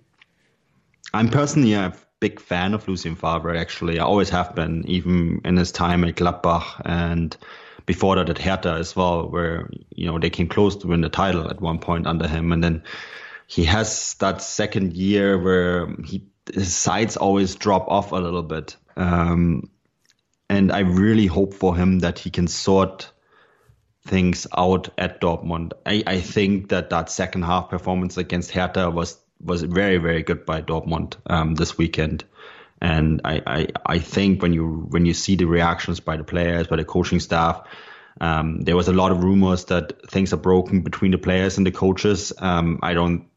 I'm 1.13 1.29
personally 1.29 1.75
a 1.75 1.95
big 2.21 2.41
fan 2.41 2.75
of 2.75 2.87
Lucien 2.87 3.17
Favre. 3.17 3.57
Actually, 3.57 3.99
I 3.99 4.05
always 4.05 4.31
have 4.31 4.55
been, 4.55 4.85
even 4.87 5.41
in 5.45 5.57
his 5.57 5.73
time 5.73 6.05
at 6.05 6.15
Gladbach 6.15 6.81
and 6.85 7.37
before 7.85 8.17
that 8.17 8.31
at 8.31 8.39
Hertha 8.39 8.75
as 8.75 8.95
well, 8.95 9.29
where 9.29 9.69
you 9.91 10.07
know 10.07 10.19
they 10.19 10.31
came 10.31 10.49
close 10.49 10.77
to 10.77 10.87
win 10.87 11.01
the 11.01 11.09
title 11.09 11.49
at 11.51 11.61
one 11.61 11.79
point 11.79 12.07
under 12.07 12.29
him, 12.29 12.53
and 12.53 12.63
then 12.63 12.83
he 13.47 13.65
has 13.65 14.15
that 14.21 14.43
second 14.43 14.93
year 14.93 15.39
where 15.39 15.89
he 16.05 16.29
his 16.53 16.75
sides 16.75 17.17
always 17.17 17.55
drop 17.55 17.89
off 17.89 18.13
a 18.13 18.17
little 18.17 18.43
bit 18.43 18.77
um, 18.97 19.71
and 20.49 20.71
I 20.73 20.81
really 20.81 21.27
hope 21.27 21.55
for 21.55 21.77
him 21.77 22.01
that 22.01 22.19
he 22.19 22.31
can 22.31 22.47
sort 22.47 23.11
things 24.05 24.47
out 24.57 24.91
at 24.99 25.21
Dortmund. 25.21 25.73
I, 25.87 26.03
I 26.07 26.21
think 26.21 26.71
that 26.71 26.91
that 26.91 27.11
second 27.11 27.43
half 27.43 27.71
performance 27.71 28.17
against 28.17 28.51
Hertha 28.51 28.91
was 28.91 29.19
was 29.41 29.63
very 29.63 29.99
very 29.99 30.23
good 30.23 30.45
by 30.47 30.63
Dortmund 30.63 31.17
um, 31.27 31.55
this 31.55 31.79
weekend. 31.79 32.25
And 32.81 33.21
I, 33.25 33.43
I, 33.47 33.67
I 33.87 33.99
think 34.01 34.43
when 34.43 34.53
you 34.53 34.87
when 34.91 35.07
you 35.07 35.15
see 35.15 35.37
the 35.37 35.45
reactions 35.45 36.01
by 36.01 36.17
the 36.17 36.25
players, 36.25 36.67
by 36.67 36.77
the 36.77 36.85
coaching 36.85 37.21
staff, 37.21 37.65
um, 38.21 38.61
there 38.61 38.77
was 38.77 38.89
a 38.89 38.93
lot 38.93 39.13
of 39.13 39.23
rumors 39.23 39.67
that 39.67 40.11
things 40.11 40.33
are 40.33 40.39
broken 40.39 40.83
between 40.83 41.13
the 41.13 41.19
players 41.19 41.57
and 41.57 41.67
the 41.67 41.71
coaches. 41.71 42.33
Um, 42.37 42.81
I 42.83 42.95
don't 42.95 43.29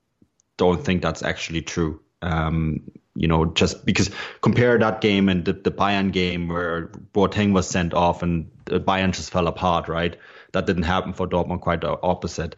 don't 0.58 0.84
think 0.84 1.02
that's 1.02 1.22
actually 1.22 1.62
true. 1.62 2.02
Um, 2.22 2.92
you 3.16 3.28
know, 3.28 3.46
just 3.46 3.86
because 3.86 4.10
compare 4.42 4.78
that 4.78 5.02
game 5.02 5.30
and 5.30 5.46
the, 5.46 5.54
the 5.54 5.72
Bayern 5.72 6.12
game 6.12 6.50
where 6.50 6.88
Boateng 7.14 7.54
was 7.54 7.68
sent 7.68 7.94
off 7.94 8.22
and 8.22 8.52
Bayern 8.66 9.14
just 9.14 9.32
fell 9.32 9.48
apart, 9.48 9.88
right? 9.88 10.18
That 10.52 10.66
didn't 10.66 10.84
happen 10.84 11.14
for 11.14 11.28
Dortmund, 11.28 11.62
quite 11.62 11.82
the 11.82 11.98
opposite. 12.04 12.56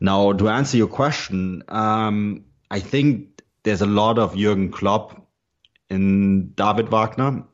Now, 0.00 0.32
to 0.32 0.48
answer 0.48 0.76
your 0.76 0.88
question, 0.88 1.62
um, 1.68 2.44
I 2.70 2.80
think 2.80 3.42
there's 3.64 3.82
a 3.82 3.86
lot 3.86 4.18
of 4.18 4.36
Jurgen 4.36 4.70
Klopp 4.70 5.26
in 5.90 6.50
David 6.50 6.88
Wagner 6.88 7.44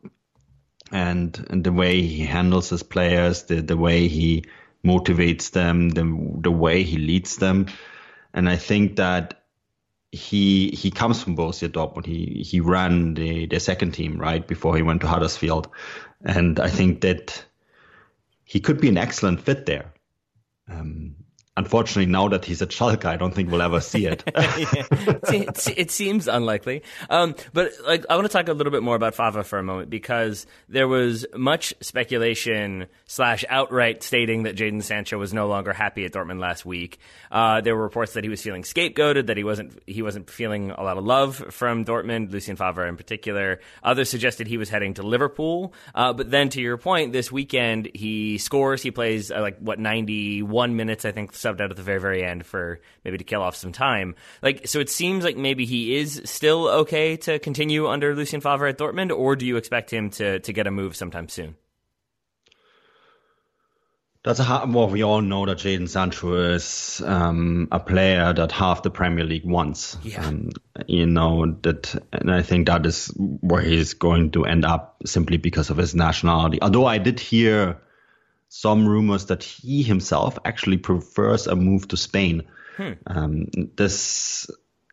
and, 0.91 1.47
and 1.51 1.65
the 1.65 1.73
way 1.73 2.03
he 2.03 2.25
handles 2.25 2.69
his 2.69 2.83
players, 2.83 3.45
the, 3.45 3.63
the 3.63 3.77
way 3.77 4.09
he 4.09 4.45
motivates 4.85 5.53
them, 5.53 5.89
the, 5.89 6.03
the 6.41 6.51
way 6.51 6.83
he 6.83 6.99
leads 6.99 7.37
them. 7.37 7.67
And 8.35 8.49
I 8.49 8.57
think 8.57 8.97
that 8.97 9.42
he 10.13 10.69
he 10.71 10.91
comes 10.91 11.23
from 11.23 11.37
Borussia 11.37 11.69
Dortmund. 11.69 12.05
He 12.07 12.45
he 12.47 12.61
ran 12.61 13.15
the 13.15 13.47
the 13.47 13.59
second 13.59 13.93
team 13.93 14.19
right 14.19 14.47
before 14.47 14.77
he 14.77 14.83
went 14.83 15.01
to 15.01 15.09
Huddersfield, 15.09 15.69
and 16.25 16.61
I 16.61 16.69
think 16.69 17.01
that 17.01 17.45
he 18.45 18.61
could 18.61 18.81
be 18.81 18.91
an 18.91 18.99
excellent 18.99 19.41
fit 19.41 19.65
there. 19.65 19.93
Um, 20.69 21.17
unfortunately, 21.57 22.11
now 22.11 22.29
that 22.29 22.45
he's 22.45 22.63
at 22.63 22.71
Schalke, 22.71 23.05
I 23.05 23.17
don't 23.17 23.35
think 23.35 23.51
we'll 23.51 23.63
ever 23.63 23.81
see 23.81 24.07
it. 24.07 24.23
it, 24.35 25.79
it, 25.79 25.91
seems 25.91 26.27
unlikely. 26.27 26.83
Um, 27.11 27.35
but 27.53 27.73
like, 27.87 28.07
I 28.09 28.17
want 28.17 28.27
to 28.27 28.33
talk 28.33 28.49
a 28.49 28.53
little 28.53 28.71
bit 28.71 28.83
more 28.83 28.97
about 28.97 29.15
Favre 29.15 29.43
for 29.43 29.59
a 29.59 29.63
moment 29.63 29.91
because 29.91 30.47
there 30.69 30.89
was 30.89 31.27
much 31.37 31.75
speculation 31.81 32.87
slash 33.07 33.45
outright 33.49 34.03
stating 34.03 34.45
that 34.45 34.57
Jadon 34.57 34.83
Sancho 34.83 35.19
was 35.19 35.35
no 35.35 35.47
longer 35.47 35.73
happy 35.73 36.05
at 36.05 36.13
Dortmund 36.13 36.41
last 36.41 36.65
week. 36.65 36.99
Uh, 37.31 37.61
there 37.61 37.77
were 37.77 37.83
reports 37.83 38.15
that 38.15 38.25
he 38.25 38.31
was 38.31 38.41
feeling 38.41 38.63
scapegoated, 38.63 39.27
that 39.27 39.37
he 39.37 39.45
wasn't 39.45 39.79
he 39.87 40.03
wasn't 40.03 40.31
feeling 40.31 40.71
a 40.71 40.83
lot 40.83 40.97
of 40.97 41.05
love 41.05 41.37
from 41.51 41.85
Dortmund, 41.85 42.33
Lucien 42.33 42.57
Favre 42.57 42.87
in 42.87 42.97
particular. 42.97 43.61
Others 43.83 44.09
suggested 44.09 44.47
he 44.47 44.57
was 44.57 44.71
heading 44.71 44.95
to 44.95 45.03
Liverpool. 45.03 45.75
Uh, 45.95 46.13
but 46.13 46.31
then, 46.31 46.49
to 46.51 46.61
your 46.61 46.79
point, 46.79 47.13
this 47.13 47.31
weekend 47.31 47.91
he 47.95 48.39
scores. 48.39 48.83
He 48.83 48.91
plays 48.91 49.31
uh, 49.31 49.41
like 49.41 49.59
what 49.59 49.79
ninety 49.79 50.43
one 50.43 50.77
minutes, 50.77 51.05
I 51.05 51.13
think 51.13 51.35
subbed 51.43 51.61
out 51.61 51.71
at 51.71 51.77
the 51.77 51.83
very 51.83 52.01
very 52.01 52.25
end 52.25 52.47
for 52.47 52.81
maybe 53.05 53.19
to 53.19 53.25
kill 53.25 53.43
off 53.43 53.57
some 53.57 53.73
time. 53.73 54.15
Like 54.43 54.67
so, 54.67 54.81
it 54.81 54.89
seems 54.89 55.25
like 55.25 55.37
maybe 55.37 55.65
he 55.65 55.97
is 55.97 56.23
still 56.25 56.69
okay 56.69 57.17
to 57.19 57.39
continue 57.39 57.89
under 57.89 58.15
Lucien 58.15 58.41
Favre 58.41 58.67
at 58.67 58.79
Dortmund, 58.79 59.17
or 59.17 59.37
do 59.37 59.47
you 59.47 59.57
expect 59.57 59.93
him 59.93 60.11
to 60.11 60.41
to 60.41 60.53
get 60.53 60.67
a 60.67 60.71
move 60.71 60.97
sometime 60.97 61.29
soon? 61.29 61.57
That's 64.25 64.39
a 64.39 64.45
hard, 64.45 64.73
well, 64.73 64.89
we 64.89 65.03
all 65.03 65.21
know 65.21 65.47
that 65.47 65.59
Jadon 65.59 65.89
Sancho 65.89 66.53
is 66.55 67.03
um, 67.05 67.67
a 67.73 67.81
player 67.81 68.33
that 68.33 68.53
half 68.53 68.85
the 68.85 68.91
Premier 68.91 69.25
League 69.25 69.45
wants. 69.45 69.97
Yeah. 70.05 70.25
Um, 70.25 70.51
you 70.87 71.07
know 71.07 71.57
that, 71.63 71.93
and 72.13 72.31
I 72.31 72.43
think 72.43 72.69
that 72.69 72.87
is 72.87 73.09
where 73.17 73.63
he's 73.63 73.95
going 73.95 74.31
to 74.33 74.45
end 74.45 74.65
up 74.65 74.99
simply 75.05 75.39
because 75.39 75.71
of 75.71 75.77
his 75.77 75.97
nationality. 75.97 76.63
Although 76.63 76.87
I 76.87 76.99
did 76.99 77.19
hear 77.19 77.79
some 78.55 78.87
rumors 78.87 79.25
that 79.27 79.43
he 79.43 79.83
himself 79.83 80.39
actually 80.45 80.77
prefers 80.77 81.47
a 81.47 81.57
move 81.57 81.89
to 81.89 81.97
Spain. 81.97 82.43
Hmm. 82.77 82.93
Um, 83.07 83.47
this, 83.77 84.47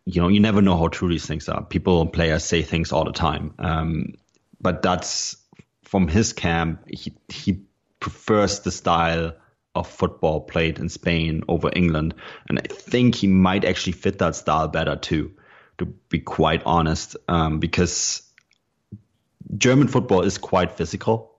you 0.06 0.22
know, 0.22 0.30
you 0.30 0.40
never 0.40 0.62
know 0.62 0.78
how 0.78 0.88
true 0.88 1.10
these 1.10 1.26
things 1.26 1.50
are. 1.50 1.62
People 1.66 2.02
and 2.02 2.14
players 2.14 2.46
say 2.46 2.62
things 2.62 2.94
all 2.94 3.04
the 3.04 3.12
time. 3.12 3.54
Um, 3.60 4.14
but 4.62 4.82
that's 4.82 5.36
from 5.84 6.08
his 6.08 6.32
camp. 6.32 6.86
He 6.88 7.14
he 7.28 7.66
prefers 8.00 8.62
the 8.62 8.72
style 8.72 9.34
of 9.76 9.90
football 9.90 10.40
played 10.40 10.80
in 10.80 10.88
Spain 10.88 11.44
over 11.50 11.70
England, 11.76 12.14
and 12.48 12.60
I 12.60 12.74
think 12.74 13.16
he 13.16 13.28
might 13.28 13.66
actually 13.66 13.94
fit 13.94 14.20
that 14.20 14.38
style 14.38 14.70
better 14.70 14.96
too. 14.96 15.34
To 15.80 15.86
be 15.86 16.20
quite 16.20 16.64
honest, 16.66 17.18
um, 17.28 17.60
because 17.60 18.24
German 19.58 19.90
football 19.90 20.22
is 20.22 20.38
quite 20.38 20.78
physical 20.78 21.39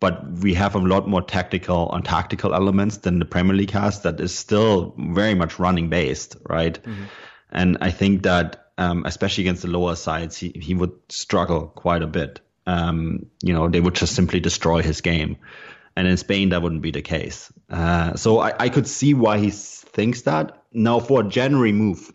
but 0.00 0.26
we 0.40 0.54
have 0.54 0.74
a 0.74 0.78
lot 0.78 1.06
more 1.06 1.22
tactical 1.22 1.92
and 1.92 2.04
tactical 2.04 2.54
elements 2.54 2.96
than 2.98 3.18
the 3.18 3.26
Premier 3.26 3.54
League 3.54 3.70
has 3.70 4.00
that 4.02 4.18
is 4.18 4.36
still 4.36 4.94
very 4.98 5.34
much 5.34 5.58
running 5.58 5.90
based, 5.90 6.36
right? 6.48 6.82
Mm-hmm. 6.82 7.04
And 7.52 7.78
I 7.82 7.90
think 7.90 8.22
that 8.22 8.70
um, 8.78 9.04
especially 9.04 9.44
against 9.44 9.62
the 9.62 9.68
lower 9.68 9.94
sides, 9.94 10.38
he, 10.38 10.52
he 10.54 10.74
would 10.74 10.92
struggle 11.10 11.66
quite 11.66 12.02
a 12.02 12.06
bit. 12.06 12.40
Um, 12.66 13.26
you 13.42 13.52
know, 13.52 13.68
they 13.68 13.80
would 13.80 13.94
just 13.94 14.14
simply 14.14 14.40
destroy 14.40 14.82
his 14.82 15.02
game. 15.02 15.36
And 15.96 16.08
in 16.08 16.16
Spain, 16.16 16.48
that 16.50 16.62
wouldn't 16.62 16.80
be 16.80 16.90
the 16.90 17.02
case. 17.02 17.52
Uh, 17.68 18.14
so 18.16 18.38
I, 18.38 18.54
I 18.58 18.68
could 18.70 18.88
see 18.88 19.12
why 19.12 19.38
he 19.38 19.50
thinks 19.50 20.22
that. 20.22 20.62
Now, 20.72 20.98
for 20.98 21.20
a 21.20 21.28
January 21.28 21.72
move, 21.72 22.10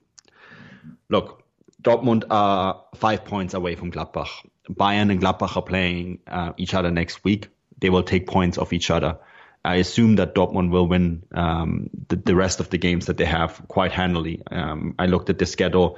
look, 1.09 1.43
Dortmund 1.83 2.23
are 2.31 2.83
five 2.95 3.25
points 3.25 3.53
away 3.53 3.75
from 3.75 3.91
Gladbach. 3.91 4.29
Bayern 4.71 5.11
and 5.11 5.21
Gladbach 5.21 5.55
are 5.55 5.61
playing 5.61 6.19
uh, 6.25 6.53
each 6.57 6.73
other 6.73 6.89
next 6.89 7.23
week 7.23 7.49
they 7.79 7.89
will 7.89 8.03
take 8.03 8.27
points 8.27 8.57
off 8.57 8.73
each 8.73 8.89
other. 8.89 9.17
I 9.63 9.75
assume 9.75 10.17
that 10.17 10.35
Dortmund 10.35 10.69
will 10.69 10.87
win 10.87 11.23
um, 11.33 11.89
the, 12.07 12.17
the, 12.17 12.35
rest 12.35 12.59
of 12.59 12.69
the 12.69 12.77
games 12.77 13.07
that 13.07 13.17
they 13.17 13.25
have 13.25 13.63
quite 13.67 13.91
handily. 13.91 14.43
Um, 14.51 14.93
I 14.99 15.07
looked 15.07 15.29
at 15.31 15.39
the 15.39 15.45
schedule; 15.47 15.97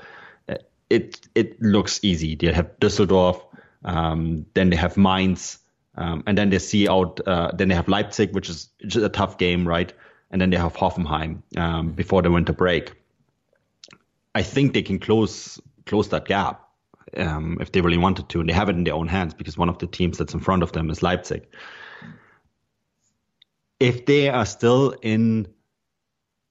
it 0.89 1.27
it 1.35 1.61
looks 1.61 1.99
easy. 2.01 2.35
They 2.35 2.53
have 2.53 2.79
Düsseldorf, 2.79 3.41
um, 3.83 4.45
then 4.53 4.69
they 4.69 4.77
have 4.77 4.95
Mainz, 4.95 5.59
um, 5.95 6.23
and 6.25 6.37
then 6.37 6.49
they 6.49 6.59
see 6.59 6.87
out. 6.87 7.19
Uh, 7.27 7.51
then 7.53 7.67
they 7.67 7.75
have 7.75 7.89
Leipzig, 7.89 8.33
which 8.33 8.49
is 8.49 8.69
just 8.85 9.05
a 9.05 9.09
tough 9.09 9.37
game, 9.37 9.67
right? 9.67 9.91
And 10.31 10.41
then 10.41 10.49
they 10.49 10.57
have 10.57 10.75
Hoffenheim 10.75 11.41
um, 11.57 11.91
before 11.91 12.21
the 12.21 12.31
winter 12.31 12.53
break. 12.53 12.93
I 14.33 14.43
think 14.43 14.73
they 14.73 14.81
can 14.81 14.99
close 14.99 15.59
close 15.85 16.09
that 16.09 16.25
gap 16.25 16.66
um, 17.17 17.57
if 17.59 17.71
they 17.71 17.81
really 17.81 17.97
wanted 17.97 18.29
to, 18.29 18.39
and 18.39 18.49
they 18.49 18.53
have 18.53 18.69
it 18.69 18.75
in 18.75 18.83
their 18.83 18.93
own 18.93 19.07
hands 19.07 19.33
because 19.33 19.57
one 19.57 19.69
of 19.69 19.79
the 19.79 19.87
teams 19.87 20.17
that's 20.17 20.33
in 20.33 20.39
front 20.39 20.63
of 20.63 20.71
them 20.71 20.89
is 20.89 21.03
Leipzig. 21.03 21.47
If 23.79 24.05
they 24.05 24.29
are 24.29 24.45
still 24.45 24.95
in 25.01 25.47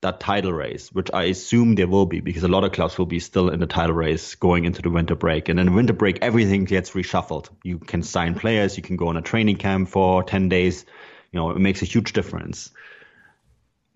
that 0.02 0.20
title 0.20 0.52
race, 0.52 0.92
which 0.92 1.10
I 1.12 1.24
assume 1.24 1.74
there 1.74 1.88
will 1.88 2.06
be 2.06 2.20
because 2.20 2.44
a 2.44 2.48
lot 2.48 2.64
of 2.64 2.72
clubs 2.72 2.98
will 2.98 3.06
be 3.06 3.18
still 3.18 3.48
in 3.48 3.60
the 3.60 3.66
title 3.66 3.94
race 3.94 4.34
going 4.34 4.64
into 4.64 4.82
the 4.82 4.90
winter 4.90 5.16
break. 5.16 5.48
And 5.48 5.58
in 5.58 5.74
winter 5.74 5.92
break, 5.92 6.18
everything 6.22 6.64
gets 6.64 6.90
reshuffled. 6.90 7.48
You 7.64 7.78
can 7.78 8.02
sign 8.02 8.34
players, 8.34 8.76
you 8.76 8.82
can 8.82 8.96
go 8.96 9.08
on 9.08 9.16
a 9.16 9.22
training 9.22 9.56
camp 9.56 9.88
for 9.88 10.22
10 10.22 10.48
days. 10.48 10.84
You 11.32 11.40
know, 11.40 11.50
it 11.50 11.58
makes 11.58 11.82
a 11.82 11.86
huge 11.86 12.12
difference. 12.12 12.70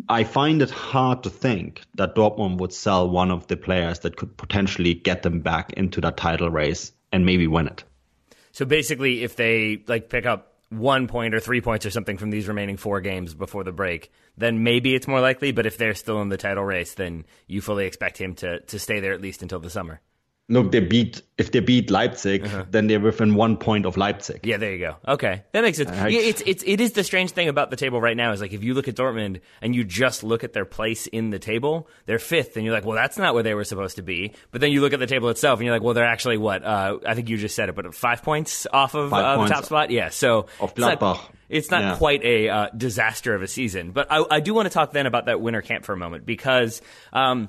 I 0.08 0.24
find 0.24 0.62
it 0.62 0.70
hard 0.70 1.22
to 1.24 1.30
think 1.30 1.82
that 1.94 2.14
Dortmund 2.14 2.58
would 2.58 2.72
sell 2.72 3.08
one 3.08 3.30
of 3.30 3.46
the 3.46 3.56
players 3.56 4.00
that 4.00 4.16
could 4.16 4.36
potentially 4.36 4.94
get 4.94 5.22
them 5.22 5.40
back 5.40 5.72
into 5.72 6.00
that 6.00 6.16
title 6.16 6.50
race 6.50 6.92
and 7.12 7.26
maybe 7.26 7.46
win 7.46 7.66
it. 7.66 7.84
So 8.52 8.64
basically, 8.64 9.22
if 9.22 9.36
they 9.36 9.82
like 9.86 10.08
pick 10.08 10.26
up 10.26 10.54
one 10.70 11.08
point 11.08 11.34
or 11.34 11.40
three 11.40 11.60
points 11.60 11.84
or 11.84 11.90
something 11.90 12.16
from 12.16 12.30
these 12.30 12.48
remaining 12.48 12.76
four 12.76 13.00
games 13.00 13.34
before 13.34 13.64
the 13.64 13.72
break, 13.72 14.12
then 14.36 14.62
maybe 14.62 14.94
it's 14.94 15.08
more 15.08 15.20
likely. 15.20 15.52
But 15.52 15.66
if 15.66 15.76
they're 15.76 15.94
still 15.94 16.20
in 16.22 16.28
the 16.28 16.36
title 16.36 16.64
race, 16.64 16.94
then 16.94 17.26
you 17.46 17.60
fully 17.60 17.86
expect 17.86 18.18
him 18.18 18.34
to 18.36 18.60
to 18.60 18.78
stay 18.78 19.00
there 19.00 19.12
at 19.12 19.20
least 19.20 19.42
until 19.42 19.60
the 19.60 19.70
summer. 19.70 20.00
Look, 20.50 20.72
they 20.72 20.80
beat 20.80 21.22
if 21.38 21.52
they 21.52 21.60
beat 21.60 21.90
Leipzig, 21.90 22.44
uh-huh. 22.44 22.64
then 22.70 22.88
they're 22.88 22.98
within 22.98 23.36
one 23.36 23.56
point 23.56 23.86
of 23.86 23.96
Leipzig. 23.96 24.40
Yeah, 24.44 24.56
there 24.56 24.72
you 24.72 24.78
go. 24.78 24.96
Okay, 25.06 25.44
that 25.52 25.62
makes 25.62 25.78
sense. 25.78 25.90
yeah, 25.90 26.08
it's 26.08 26.42
it's 26.44 26.64
it 26.66 26.80
is 26.80 26.92
the 26.92 27.04
strange 27.04 27.30
thing 27.30 27.48
about 27.48 27.70
the 27.70 27.76
table 27.76 28.00
right 28.00 28.16
now 28.16 28.32
is 28.32 28.40
like 28.40 28.52
if 28.52 28.64
you 28.64 28.74
look 28.74 28.88
at 28.88 28.96
Dortmund 28.96 29.42
and 29.62 29.76
you 29.76 29.84
just 29.84 30.24
look 30.24 30.42
at 30.42 30.52
their 30.52 30.64
place 30.64 31.06
in 31.06 31.30
the 31.30 31.38
table, 31.38 31.88
they're 32.06 32.18
fifth, 32.18 32.56
and 32.56 32.64
you're 32.66 32.74
like, 32.74 32.84
well, 32.84 32.96
that's 32.96 33.16
not 33.16 33.32
where 33.32 33.44
they 33.44 33.54
were 33.54 33.62
supposed 33.62 33.94
to 33.96 34.02
be. 34.02 34.32
But 34.50 34.60
then 34.60 34.72
you 34.72 34.80
look 34.80 34.92
at 34.92 34.98
the 34.98 35.06
table 35.06 35.28
itself, 35.28 35.60
and 35.60 35.66
you're 35.66 35.74
like, 35.74 35.84
well, 35.84 35.94
they're 35.94 36.04
actually 36.04 36.36
what? 36.36 36.64
Uh, 36.64 36.98
I 37.06 37.14
think 37.14 37.28
you 37.28 37.36
just 37.36 37.54
said 37.54 37.68
it, 37.68 37.76
but 37.76 37.94
five 37.94 38.24
points 38.24 38.66
off 38.72 38.94
of 38.94 39.12
uh, 39.12 39.42
the 39.42 39.48
top 39.48 39.64
spot. 39.64 39.90
Yeah, 39.90 40.08
so 40.08 40.48
Gladbach. 40.58 41.20
It's 41.48 41.70
not 41.70 41.82
yeah. 41.82 41.96
quite 41.96 42.22
a 42.22 42.48
uh, 42.48 42.68
disaster 42.76 43.34
of 43.34 43.42
a 43.42 43.48
season, 43.48 43.90
but 43.90 44.06
I, 44.10 44.24
I, 44.30 44.40
do 44.40 44.54
want 44.54 44.66
to 44.66 44.70
talk 44.70 44.92
then 44.92 45.06
about 45.06 45.26
that 45.26 45.40
winter 45.40 45.62
camp 45.62 45.84
for 45.84 45.92
a 45.92 45.96
moment 45.96 46.24
because 46.24 46.80
um, 47.12 47.48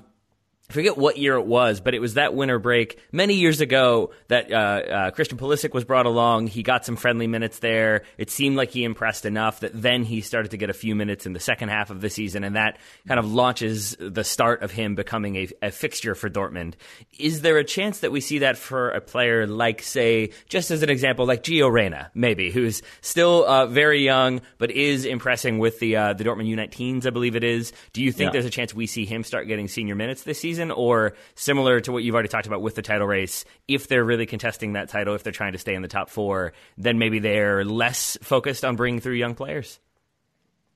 I 0.71 0.73
forget 0.73 0.97
what 0.97 1.17
year 1.17 1.35
it 1.35 1.45
was, 1.45 1.81
but 1.81 1.93
it 1.93 1.99
was 1.99 2.13
that 2.13 2.33
winter 2.33 2.57
break 2.57 2.97
many 3.11 3.33
years 3.33 3.59
ago 3.59 4.11
that 4.29 4.53
uh, 4.53 4.55
uh, 4.55 5.11
Christian 5.11 5.37
Pulisic 5.37 5.73
was 5.73 5.83
brought 5.83 6.05
along. 6.05 6.47
He 6.47 6.63
got 6.63 6.85
some 6.85 6.95
friendly 6.95 7.27
minutes 7.27 7.59
there. 7.59 8.03
It 8.17 8.29
seemed 8.29 8.55
like 8.55 8.71
he 8.71 8.85
impressed 8.85 9.25
enough 9.25 9.59
that 9.59 9.73
then 9.73 10.05
he 10.05 10.21
started 10.21 10.51
to 10.51 10.57
get 10.57 10.69
a 10.69 10.73
few 10.73 10.95
minutes 10.95 11.25
in 11.25 11.33
the 11.33 11.41
second 11.41 11.67
half 11.67 11.89
of 11.89 11.99
the 11.99 12.09
season, 12.09 12.45
and 12.45 12.55
that 12.55 12.77
kind 13.05 13.19
of 13.19 13.29
launches 13.29 13.97
the 13.99 14.23
start 14.23 14.61
of 14.61 14.71
him 14.71 14.95
becoming 14.95 15.35
a, 15.35 15.49
a 15.61 15.71
fixture 15.71 16.15
for 16.15 16.29
Dortmund. 16.29 16.75
Is 17.19 17.41
there 17.41 17.57
a 17.57 17.65
chance 17.65 17.99
that 17.99 18.13
we 18.13 18.21
see 18.21 18.39
that 18.39 18.57
for 18.57 18.91
a 18.91 19.01
player 19.01 19.47
like, 19.47 19.81
say, 19.81 20.31
just 20.47 20.71
as 20.71 20.83
an 20.83 20.89
example, 20.89 21.25
like 21.25 21.43
Gio 21.43 21.69
Reyna, 21.69 22.11
maybe, 22.13 22.49
who's 22.49 22.81
still 23.01 23.43
uh, 23.43 23.65
very 23.65 24.05
young 24.05 24.39
but 24.57 24.71
is 24.71 25.03
impressing 25.03 25.59
with 25.59 25.79
the 25.79 25.97
uh, 25.97 26.13
the 26.13 26.23
Dortmund 26.23 26.47
U19s, 26.47 27.05
I 27.05 27.09
believe 27.09 27.35
it 27.35 27.43
is. 27.43 27.73
Do 27.91 28.01
you 28.01 28.13
think 28.13 28.29
yeah. 28.29 28.31
there's 28.31 28.45
a 28.45 28.49
chance 28.49 28.73
we 28.73 28.87
see 28.87 29.03
him 29.03 29.25
start 29.25 29.49
getting 29.49 29.67
senior 29.67 29.95
minutes 29.95 30.23
this 30.23 30.39
season? 30.39 30.60
Season, 30.61 30.71
or 30.71 31.13
similar 31.35 31.79
to 31.81 31.91
what 31.91 32.03
you've 32.03 32.15
already 32.15 32.29
talked 32.29 32.47
about 32.47 32.61
with 32.61 32.75
the 32.75 32.81
title 32.81 33.07
race, 33.07 33.45
if 33.67 33.87
they're 33.87 34.03
really 34.03 34.25
contesting 34.25 34.73
that 34.73 34.89
title, 34.89 35.15
if 35.15 35.23
they're 35.23 35.33
trying 35.33 35.53
to 35.53 35.59
stay 35.59 35.73
in 35.73 35.81
the 35.81 35.87
top 35.87 36.09
four, 36.09 36.53
then 36.77 36.97
maybe 36.97 37.19
they're 37.19 37.65
less 37.65 38.17
focused 38.21 38.63
on 38.63 38.75
bringing 38.75 39.01
through 39.01 39.15
young 39.15 39.35
players? 39.35 39.79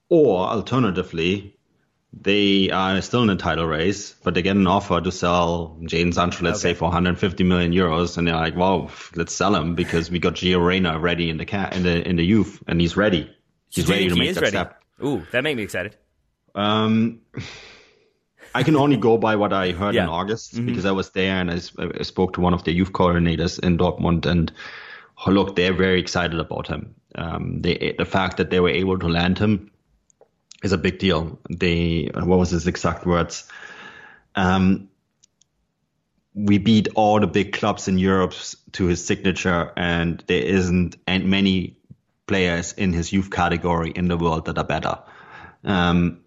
Or 0.09 0.47
alternatively, 0.47 1.57
they 2.13 2.69
are 2.69 3.01
still 3.01 3.21
in 3.21 3.27
the 3.27 3.35
title 3.35 3.65
race, 3.65 4.13
but 4.23 4.33
they 4.33 4.41
get 4.41 4.55
an 4.55 4.67
offer 4.67 5.01
to 5.01 5.11
sell 5.11 5.77
Jadon 5.81 6.13
Sancho, 6.13 6.43
let's 6.43 6.59
okay. 6.59 6.73
say, 6.73 6.77
for 6.77 6.85
150 6.85 7.43
million 7.43 7.71
euros, 7.71 8.17
and 8.17 8.27
they're 8.27 8.35
like, 8.35 8.55
"Well, 8.55 8.91
let's 9.15 9.33
sell 9.33 9.55
him 9.55 9.75
because 9.75 10.11
we 10.11 10.19
got 10.19 10.35
Gio 10.35 10.63
Reyna 10.65 10.99
ready 10.99 11.29
in 11.29 11.37
the 11.37 11.45
cat 11.45 11.75
in 11.75 11.83
the 11.83 12.07
in 12.07 12.15
the 12.15 12.23
youth, 12.23 12.63
and 12.67 12.79
he's 12.79 12.95
ready. 12.95 13.29
He's 13.69 13.89
ready 13.89 14.09
to 14.09 14.15
make 14.15 14.35
that 14.35 14.41
ready. 14.41 14.51
step." 14.51 14.81
Ooh, 15.03 15.25
that 15.31 15.43
made 15.43 15.57
me 15.57 15.63
excited. 15.63 15.97
Um, 16.53 17.19
I 18.55 18.63
can 18.63 18.77
only 18.77 18.95
go 18.95 19.17
by 19.17 19.35
what 19.35 19.51
I 19.51 19.71
heard 19.71 19.95
yeah. 19.95 20.03
in 20.03 20.09
August 20.09 20.55
mm-hmm. 20.55 20.65
because 20.65 20.85
I 20.85 20.91
was 20.91 21.09
there 21.09 21.35
and 21.35 21.51
I, 21.51 21.55
I, 21.99 22.03
spoke 22.03 22.33
to 22.33 22.41
one 22.41 22.53
of 22.53 22.63
the 22.63 22.71
youth 22.71 22.93
coordinators 22.93 23.59
in 23.59 23.77
Dortmund 23.77 24.25
and 24.25 24.49
oh, 25.25 25.31
look, 25.31 25.57
they're 25.57 25.73
very 25.73 25.99
excited 25.99 26.39
about 26.39 26.67
him. 26.67 26.95
Um, 27.15 27.61
they, 27.61 27.95
the 27.97 28.05
fact 28.05 28.37
that 28.37 28.51
they 28.51 28.61
were 28.61 28.69
able 28.69 28.97
to 28.99 29.09
land 29.09 29.37
him 29.37 29.71
is 30.63 30.71
a 30.71 30.77
big 30.77 30.99
deal. 30.99 31.37
They, 31.49 32.09
what 32.13 32.39
was 32.39 32.51
his 32.51 32.65
exact 32.65 33.05
words? 33.05 33.45
Um, 34.35 34.89
we 36.33 36.57
beat 36.57 36.87
all 36.95 37.19
the 37.19 37.27
big 37.27 37.51
clubs 37.51 37.89
in 37.89 37.97
Europe 37.97 38.33
to 38.73 38.85
his 38.85 39.05
signature, 39.05 39.71
and 39.75 40.23
there 40.27 40.43
isn't 40.43 40.95
and 41.07 41.29
many 41.29 41.77
players 42.25 42.71
in 42.73 42.93
his 42.93 43.11
youth 43.11 43.31
category 43.31 43.91
in 43.91 44.07
the 44.07 44.17
world 44.17 44.45
that 44.45 44.57
are 44.57 44.65
better. 44.65 44.97
Um, 45.63 46.24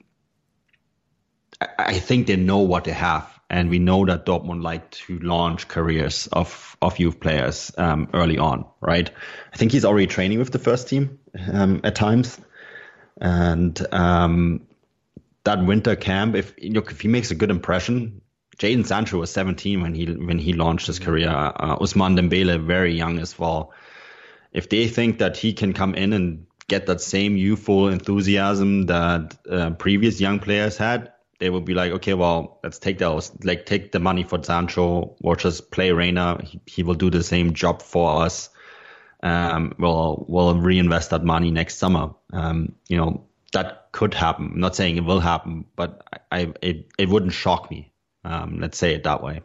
I 1.60 1.98
think 1.98 2.26
they 2.26 2.36
know 2.36 2.58
what 2.58 2.84
they 2.84 2.92
have, 2.92 3.28
and 3.50 3.68
we 3.68 3.78
know 3.78 4.06
that 4.06 4.24
Dortmund 4.24 4.62
like 4.62 4.90
to 4.92 5.18
launch 5.18 5.66
careers 5.66 6.28
of 6.28 6.76
of 6.80 6.98
youth 6.98 7.18
players 7.18 7.72
um, 7.76 8.08
early 8.14 8.38
on, 8.38 8.64
right? 8.80 9.10
I 9.52 9.56
think 9.56 9.72
he's 9.72 9.84
already 9.84 10.06
training 10.06 10.38
with 10.38 10.52
the 10.52 10.60
first 10.60 10.88
team 10.88 11.18
um, 11.52 11.80
at 11.82 11.96
times, 11.96 12.38
and 13.20 13.76
um, 13.92 14.66
that 15.44 15.64
winter 15.64 15.96
camp, 15.96 16.36
if 16.36 16.54
look, 16.62 16.92
if 16.92 17.00
he 17.00 17.08
makes 17.08 17.32
a 17.32 17.34
good 17.34 17.50
impression, 17.50 18.20
Jadon 18.58 18.86
Sancho 18.86 19.18
was 19.18 19.30
17 19.30 19.80
when 19.80 19.94
he 19.94 20.06
when 20.06 20.38
he 20.38 20.52
launched 20.52 20.86
his 20.86 20.98
career. 20.98 21.30
Uh, 21.30 21.76
Ousmane 21.78 22.18
Dembele 22.18 22.64
very 22.64 22.94
young 22.94 23.18
as 23.18 23.38
well. 23.38 23.72
If 24.52 24.68
they 24.68 24.88
think 24.88 25.18
that 25.18 25.36
he 25.36 25.52
can 25.52 25.72
come 25.72 25.94
in 25.94 26.12
and 26.12 26.46
get 26.68 26.86
that 26.86 27.00
same 27.00 27.36
youthful 27.36 27.88
enthusiasm 27.88 28.86
that 28.86 29.36
uh, 29.50 29.70
previous 29.70 30.20
young 30.20 30.38
players 30.38 30.76
had, 30.76 31.12
they 31.38 31.50
would 31.50 31.64
be 31.64 31.74
like, 31.74 31.92
okay, 31.92 32.14
well, 32.14 32.58
let's 32.62 32.78
take 32.78 32.98
those, 32.98 33.32
like 33.44 33.66
take 33.66 33.92
the 33.92 34.00
money 34.00 34.24
for 34.24 34.42
Sancho 34.42 35.16
or 35.22 35.36
just 35.36 35.70
play 35.70 35.92
Reyna. 35.92 36.42
He, 36.42 36.60
he 36.66 36.82
will 36.82 36.94
do 36.94 37.10
the 37.10 37.22
same 37.22 37.54
job 37.54 37.82
for 37.82 38.22
us. 38.22 38.50
Um, 39.22 39.74
we'll 39.78 40.24
we'll 40.28 40.56
reinvest 40.58 41.10
that 41.10 41.24
money 41.24 41.50
next 41.50 41.78
summer. 41.78 42.14
Um, 42.32 42.74
you 42.88 42.96
know 42.96 43.24
that 43.52 43.88
could 43.92 44.14
happen. 44.14 44.50
I'm 44.54 44.60
not 44.60 44.76
saying 44.76 44.96
it 44.96 45.04
will 45.04 45.20
happen, 45.20 45.64
but 45.74 46.02
I, 46.30 46.40
I 46.40 46.52
it 46.62 46.88
it 46.98 47.08
wouldn't 47.08 47.32
shock 47.32 47.70
me. 47.70 47.92
Um, 48.24 48.58
let's 48.60 48.78
say 48.78 48.94
it 48.94 49.04
that 49.04 49.22
way. 49.22 49.42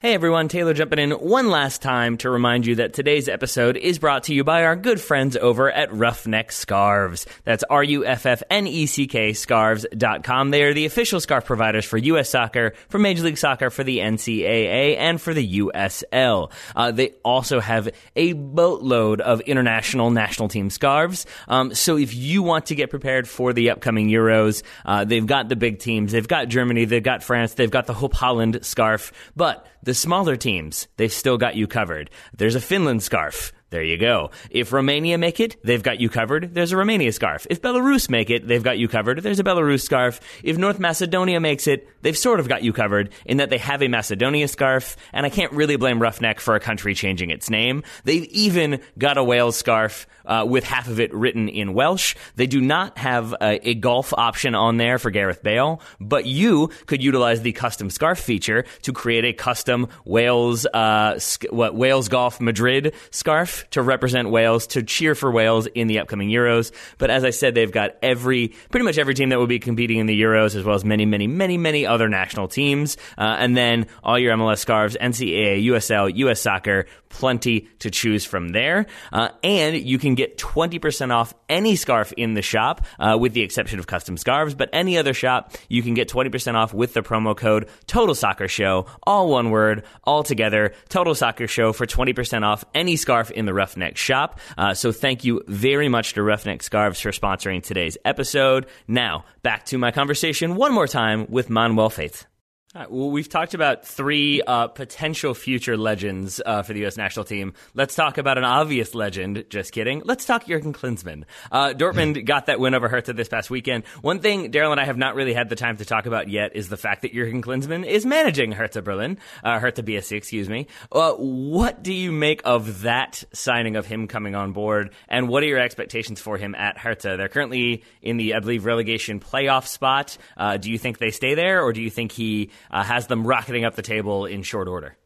Hey 0.00 0.14
everyone, 0.14 0.46
Taylor 0.46 0.74
jumping 0.74 1.00
in 1.00 1.10
one 1.10 1.50
last 1.50 1.82
time 1.82 2.18
to 2.18 2.30
remind 2.30 2.64
you 2.64 2.76
that 2.76 2.92
today's 2.92 3.28
episode 3.28 3.76
is 3.76 3.98
brought 3.98 4.22
to 4.24 4.32
you 4.32 4.44
by 4.44 4.62
our 4.64 4.76
good 4.76 5.00
friends 5.00 5.36
over 5.36 5.72
at 5.72 5.90
Ruffneck 5.90 6.52
Scarves. 6.52 7.26
That's 7.42 7.64
R-U-F-F-N-E-C-K 7.68 9.32
scarves.com. 9.32 10.50
They 10.50 10.62
are 10.62 10.72
the 10.72 10.86
official 10.86 11.20
scarf 11.20 11.46
providers 11.46 11.84
for 11.84 11.98
U.S. 11.98 12.30
soccer, 12.30 12.74
for 12.88 13.00
Major 13.00 13.24
League 13.24 13.38
Soccer, 13.38 13.70
for 13.70 13.82
the 13.82 13.98
NCAA, 13.98 14.98
and 14.98 15.20
for 15.20 15.34
the 15.34 15.58
USL. 15.58 16.52
Uh, 16.76 16.92
they 16.92 17.14
also 17.24 17.58
have 17.58 17.88
a 18.14 18.34
boatload 18.34 19.20
of 19.20 19.40
international 19.40 20.12
national 20.12 20.46
team 20.46 20.70
scarves. 20.70 21.26
Um, 21.48 21.74
so 21.74 21.96
if 21.98 22.14
you 22.14 22.44
want 22.44 22.66
to 22.66 22.76
get 22.76 22.90
prepared 22.90 23.28
for 23.28 23.52
the 23.52 23.70
upcoming 23.70 24.08
Euros, 24.08 24.62
uh, 24.86 25.04
they've 25.04 25.26
got 25.26 25.48
the 25.48 25.56
big 25.56 25.80
teams. 25.80 26.12
They've 26.12 26.28
got 26.28 26.46
Germany, 26.46 26.84
they've 26.84 27.02
got 27.02 27.24
France, 27.24 27.54
they've 27.54 27.68
got 27.68 27.86
the 27.86 27.94
Hope 27.94 28.14
Holland 28.14 28.60
scarf, 28.62 29.12
but 29.34 29.66
the 29.82 29.94
smaller 29.94 30.36
teams, 30.36 30.88
they've 30.96 31.12
still 31.12 31.38
got 31.38 31.56
you 31.56 31.66
covered. 31.66 32.10
There's 32.36 32.54
a 32.54 32.60
Finland 32.60 33.02
scarf. 33.02 33.52
There 33.70 33.82
you 33.82 33.98
go. 33.98 34.30
If 34.50 34.72
Romania 34.72 35.18
make 35.18 35.40
it, 35.40 35.56
they've 35.62 35.82
got 35.82 36.00
you 36.00 36.08
covered. 36.08 36.54
There's 36.54 36.72
a 36.72 36.76
Romania 36.78 37.12
scarf. 37.12 37.46
If 37.50 37.60
Belarus 37.60 38.08
make 38.08 38.30
it, 38.30 38.48
they've 38.48 38.62
got 38.62 38.78
you 38.78 38.88
covered. 38.88 39.22
There's 39.22 39.40
a 39.40 39.44
Belarus 39.44 39.82
scarf. 39.82 40.20
If 40.42 40.56
North 40.56 40.78
Macedonia 40.78 41.38
makes 41.38 41.66
it, 41.66 41.86
they've 42.00 42.16
sort 42.16 42.40
of 42.40 42.48
got 42.48 42.62
you 42.62 42.72
covered 42.72 43.10
in 43.26 43.36
that 43.36 43.50
they 43.50 43.58
have 43.58 43.82
a 43.82 43.88
Macedonia 43.88 44.48
scarf. 44.48 44.96
And 45.12 45.26
I 45.26 45.28
can't 45.28 45.52
really 45.52 45.76
blame 45.76 46.00
Ruffneck 46.00 46.40
for 46.40 46.54
a 46.54 46.60
country 46.60 46.94
changing 46.94 47.28
its 47.28 47.50
name. 47.50 47.82
They've 48.04 48.24
even 48.24 48.80
got 48.96 49.18
a 49.18 49.24
Wales 49.24 49.56
scarf 49.56 50.06
uh, 50.24 50.44
with 50.48 50.64
half 50.64 50.88
of 50.88 51.00
it 51.00 51.12
written 51.12 51.48
in 51.48 51.74
Welsh. 51.74 52.14
They 52.36 52.46
do 52.46 52.60
not 52.60 52.96
have 52.98 53.34
a, 53.40 53.68
a, 53.70 53.74
golf 53.74 54.12
option 54.12 54.54
on 54.54 54.76
there 54.76 54.98
for 54.98 55.10
Gareth 55.10 55.42
Bale, 55.42 55.80
but 56.00 56.26
you 56.26 56.68
could 56.86 57.02
utilize 57.02 57.40
the 57.40 57.52
custom 57.52 57.88
scarf 57.90 58.18
feature 58.18 58.64
to 58.82 58.92
create 58.92 59.24
a 59.24 59.32
custom 59.32 59.88
Wales, 60.04 60.66
uh, 60.66 61.18
sc- 61.18 61.46
what 61.50 61.74
Wales 61.74 62.08
Golf 62.08 62.40
Madrid 62.40 62.94
scarf 63.10 63.57
to 63.70 63.82
represent 63.82 64.30
Wales, 64.30 64.66
to 64.68 64.82
cheer 64.82 65.14
for 65.14 65.30
Wales 65.30 65.66
in 65.66 65.86
the 65.86 65.98
upcoming 65.98 66.28
Euros. 66.28 66.72
But 66.98 67.10
as 67.10 67.24
I 67.24 67.30
said, 67.30 67.54
they've 67.54 67.70
got 67.70 67.96
every, 68.02 68.48
pretty 68.70 68.84
much 68.84 68.98
every 68.98 69.14
team 69.14 69.28
that 69.30 69.38
will 69.38 69.46
be 69.46 69.58
competing 69.58 69.98
in 69.98 70.06
the 70.06 70.20
Euros, 70.20 70.54
as 70.54 70.64
well 70.64 70.74
as 70.74 70.84
many, 70.84 71.06
many, 71.06 71.26
many, 71.26 71.58
many 71.58 71.86
other 71.86 72.08
national 72.08 72.48
teams. 72.48 72.96
Uh, 73.16 73.36
and 73.38 73.56
then 73.56 73.86
all 74.02 74.18
your 74.18 74.36
MLS 74.36 74.58
scarves, 74.58 74.96
NCAA, 75.00 75.64
USL, 75.66 76.14
US 76.14 76.40
Soccer, 76.40 76.86
plenty 77.08 77.68
to 77.80 77.90
choose 77.90 78.24
from 78.24 78.50
there. 78.50 78.86
Uh, 79.12 79.30
and 79.42 79.76
you 79.76 79.98
can 79.98 80.14
get 80.14 80.38
20% 80.38 81.10
off 81.12 81.34
any 81.48 81.76
scarf 81.76 82.12
in 82.16 82.34
the 82.34 82.42
shop, 82.42 82.86
uh, 82.98 83.16
with 83.18 83.32
the 83.32 83.42
exception 83.42 83.78
of 83.78 83.86
custom 83.86 84.16
scarves. 84.16 84.54
But 84.54 84.70
any 84.72 84.98
other 84.98 85.14
shop, 85.14 85.54
you 85.68 85.82
can 85.82 85.94
get 85.94 86.08
20% 86.08 86.54
off 86.54 86.74
with 86.74 86.94
the 86.94 87.02
promo 87.02 87.36
code 87.36 87.68
Total 87.86 88.14
Soccer 88.14 88.48
Show, 88.48 88.86
all 89.02 89.28
one 89.28 89.50
word, 89.50 89.84
all 90.04 90.22
together. 90.22 90.72
Total 90.88 91.14
Soccer 91.14 91.46
Show 91.46 91.72
for 91.72 91.86
20% 91.86 92.44
off 92.44 92.64
any 92.74 92.96
scarf 92.96 93.30
in 93.30 93.46
the 93.48 93.54
Ruffneck 93.54 93.96
shop. 93.96 94.38
Uh, 94.56 94.74
so 94.74 94.92
thank 94.92 95.24
you 95.24 95.42
very 95.48 95.88
much 95.88 96.12
to 96.12 96.20
Ruffneck 96.20 96.62
Scarves 96.62 97.00
for 97.00 97.10
sponsoring 97.10 97.62
today's 97.62 97.96
episode. 98.04 98.66
Now, 98.86 99.24
back 99.42 99.64
to 99.66 99.78
my 99.78 99.90
conversation 99.90 100.54
one 100.54 100.72
more 100.72 100.86
time 100.86 101.26
with 101.30 101.48
Manuel 101.48 101.88
Veth. 101.88 102.26
Right, 102.74 102.90
well, 102.90 103.10
we've 103.10 103.30
talked 103.30 103.54
about 103.54 103.86
three 103.86 104.42
uh, 104.42 104.66
potential 104.68 105.32
future 105.32 105.78
legends 105.78 106.38
uh, 106.44 106.62
for 106.62 106.74
the 106.74 106.80
U.S. 106.80 106.98
national 106.98 107.24
team. 107.24 107.54
Let's 107.72 107.94
talk 107.94 108.18
about 108.18 108.36
an 108.36 108.44
obvious 108.44 108.94
legend. 108.94 109.46
Just 109.48 109.72
kidding. 109.72 110.02
Let's 110.04 110.26
talk 110.26 110.44
Jurgen 110.46 110.74
Klinsmann. 110.74 111.24
Uh, 111.50 111.68
Dortmund 111.68 112.22
got 112.26 112.44
that 112.44 112.60
win 112.60 112.74
over 112.74 112.90
Hertha 112.90 113.14
this 113.14 113.30
past 113.30 113.48
weekend. 113.48 113.86
One 114.02 114.18
thing 114.18 114.52
Daryl 114.52 114.70
and 114.70 114.78
I 114.78 114.84
have 114.84 114.98
not 114.98 115.14
really 115.14 115.32
had 115.32 115.48
the 115.48 115.56
time 115.56 115.78
to 115.78 115.86
talk 115.86 116.04
about 116.04 116.28
yet 116.28 116.56
is 116.56 116.68
the 116.68 116.76
fact 116.76 117.00
that 117.02 117.14
Jurgen 117.14 117.40
Klinsmann 117.40 117.86
is 117.86 118.04
managing 118.04 118.52
Hertha 118.52 118.82
Berlin, 118.82 119.16
uh, 119.42 119.58
Hertha 119.60 119.82
BSC, 119.82 120.18
excuse 120.18 120.50
me. 120.50 120.66
Uh, 120.92 121.14
what 121.14 121.82
do 121.82 121.94
you 121.94 122.12
make 122.12 122.42
of 122.44 122.82
that 122.82 123.24
signing 123.32 123.76
of 123.76 123.86
him 123.86 124.08
coming 124.08 124.34
on 124.34 124.52
board, 124.52 124.92
and 125.08 125.26
what 125.30 125.42
are 125.42 125.46
your 125.46 125.58
expectations 125.58 126.20
for 126.20 126.36
him 126.36 126.54
at 126.54 126.76
Hertha? 126.76 127.16
They're 127.16 127.28
currently 127.28 127.82
in 128.02 128.18
the, 128.18 128.34
I 128.34 128.40
believe, 128.40 128.66
relegation 128.66 129.20
playoff 129.20 129.66
spot. 129.66 130.18
Uh, 130.36 130.58
do 130.58 130.70
you 130.70 130.76
think 130.76 130.98
they 130.98 131.12
stay 131.12 131.34
there, 131.34 131.62
or 131.62 131.72
do 131.72 131.80
you 131.80 131.88
think 131.88 132.12
he 132.12 132.50
uh, 132.70 132.82
has 132.82 133.06
them 133.06 133.26
rocketing 133.26 133.64
up 133.64 133.74
the 133.74 133.82
table 133.82 134.26
in 134.26 134.42
short 134.42 134.68
order. 134.68 134.96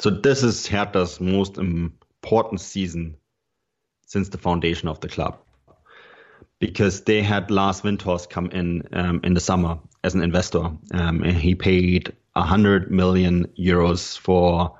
So 0.00 0.10
this 0.10 0.42
is 0.42 0.66
Hertha's 0.66 1.20
most 1.20 1.58
important 1.58 2.60
season 2.60 3.16
since 4.06 4.28
the 4.30 4.38
foundation 4.38 4.88
of 4.88 5.00
the 5.00 5.08
club, 5.08 5.38
because 6.58 7.02
they 7.02 7.22
had 7.22 7.50
Lars 7.50 7.82
Windhorst 7.82 8.30
come 8.30 8.46
in 8.46 8.82
um, 8.92 9.20
in 9.22 9.34
the 9.34 9.40
summer 9.40 9.78
as 10.02 10.14
an 10.14 10.22
investor, 10.22 10.70
um, 10.92 11.22
and 11.22 11.36
he 11.36 11.54
paid 11.54 12.12
100 12.32 12.90
million 12.90 13.46
euros 13.58 14.18
for 14.18 14.76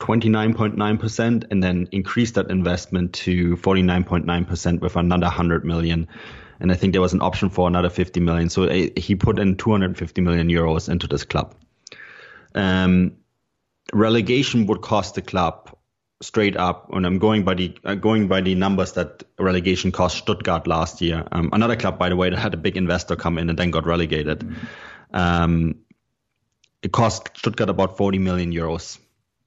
29.9% 0.00 1.44
and 1.50 1.62
then 1.62 1.88
increased 1.90 2.34
that 2.34 2.50
investment 2.50 3.12
to 3.12 3.56
49.9% 3.56 4.80
with 4.80 4.96
another 4.96 5.26
100 5.26 5.64
million 5.64 6.06
and 6.60 6.72
I 6.72 6.74
think 6.74 6.92
there 6.92 7.02
was 7.02 7.12
an 7.12 7.22
option 7.22 7.50
for 7.50 7.68
another 7.68 7.90
50 7.90 8.20
million. 8.20 8.48
So 8.48 8.64
uh, 8.64 8.88
he 8.96 9.14
put 9.14 9.38
in 9.38 9.56
250 9.56 10.20
million 10.20 10.48
euros 10.48 10.88
into 10.88 11.06
this 11.06 11.24
club. 11.24 11.54
Um, 12.54 13.16
relegation 13.92 14.66
would 14.66 14.80
cost 14.80 15.14
the 15.14 15.22
club 15.22 15.74
straight 16.20 16.56
up, 16.56 16.92
and 16.92 17.06
I'm 17.06 17.18
going 17.18 17.44
by 17.44 17.54
the 17.54 17.76
uh, 17.84 17.94
going 17.94 18.28
by 18.28 18.40
the 18.40 18.54
numbers 18.54 18.92
that 18.92 19.22
relegation 19.38 19.92
cost 19.92 20.18
Stuttgart 20.18 20.66
last 20.66 21.00
year. 21.00 21.26
Um, 21.30 21.50
another 21.52 21.76
club, 21.76 21.98
by 21.98 22.08
the 22.08 22.16
way, 22.16 22.30
that 22.30 22.38
had 22.38 22.54
a 22.54 22.58
big 22.58 22.76
investor 22.76 23.16
come 23.16 23.38
in 23.38 23.48
and 23.50 23.58
then 23.58 23.70
got 23.70 23.86
relegated. 23.86 24.40
Mm-hmm. 24.40 25.16
Um, 25.16 25.76
it 26.82 26.92
cost 26.92 27.30
Stuttgart 27.36 27.70
about 27.70 27.96
40 27.96 28.18
million 28.18 28.52
euros 28.52 28.98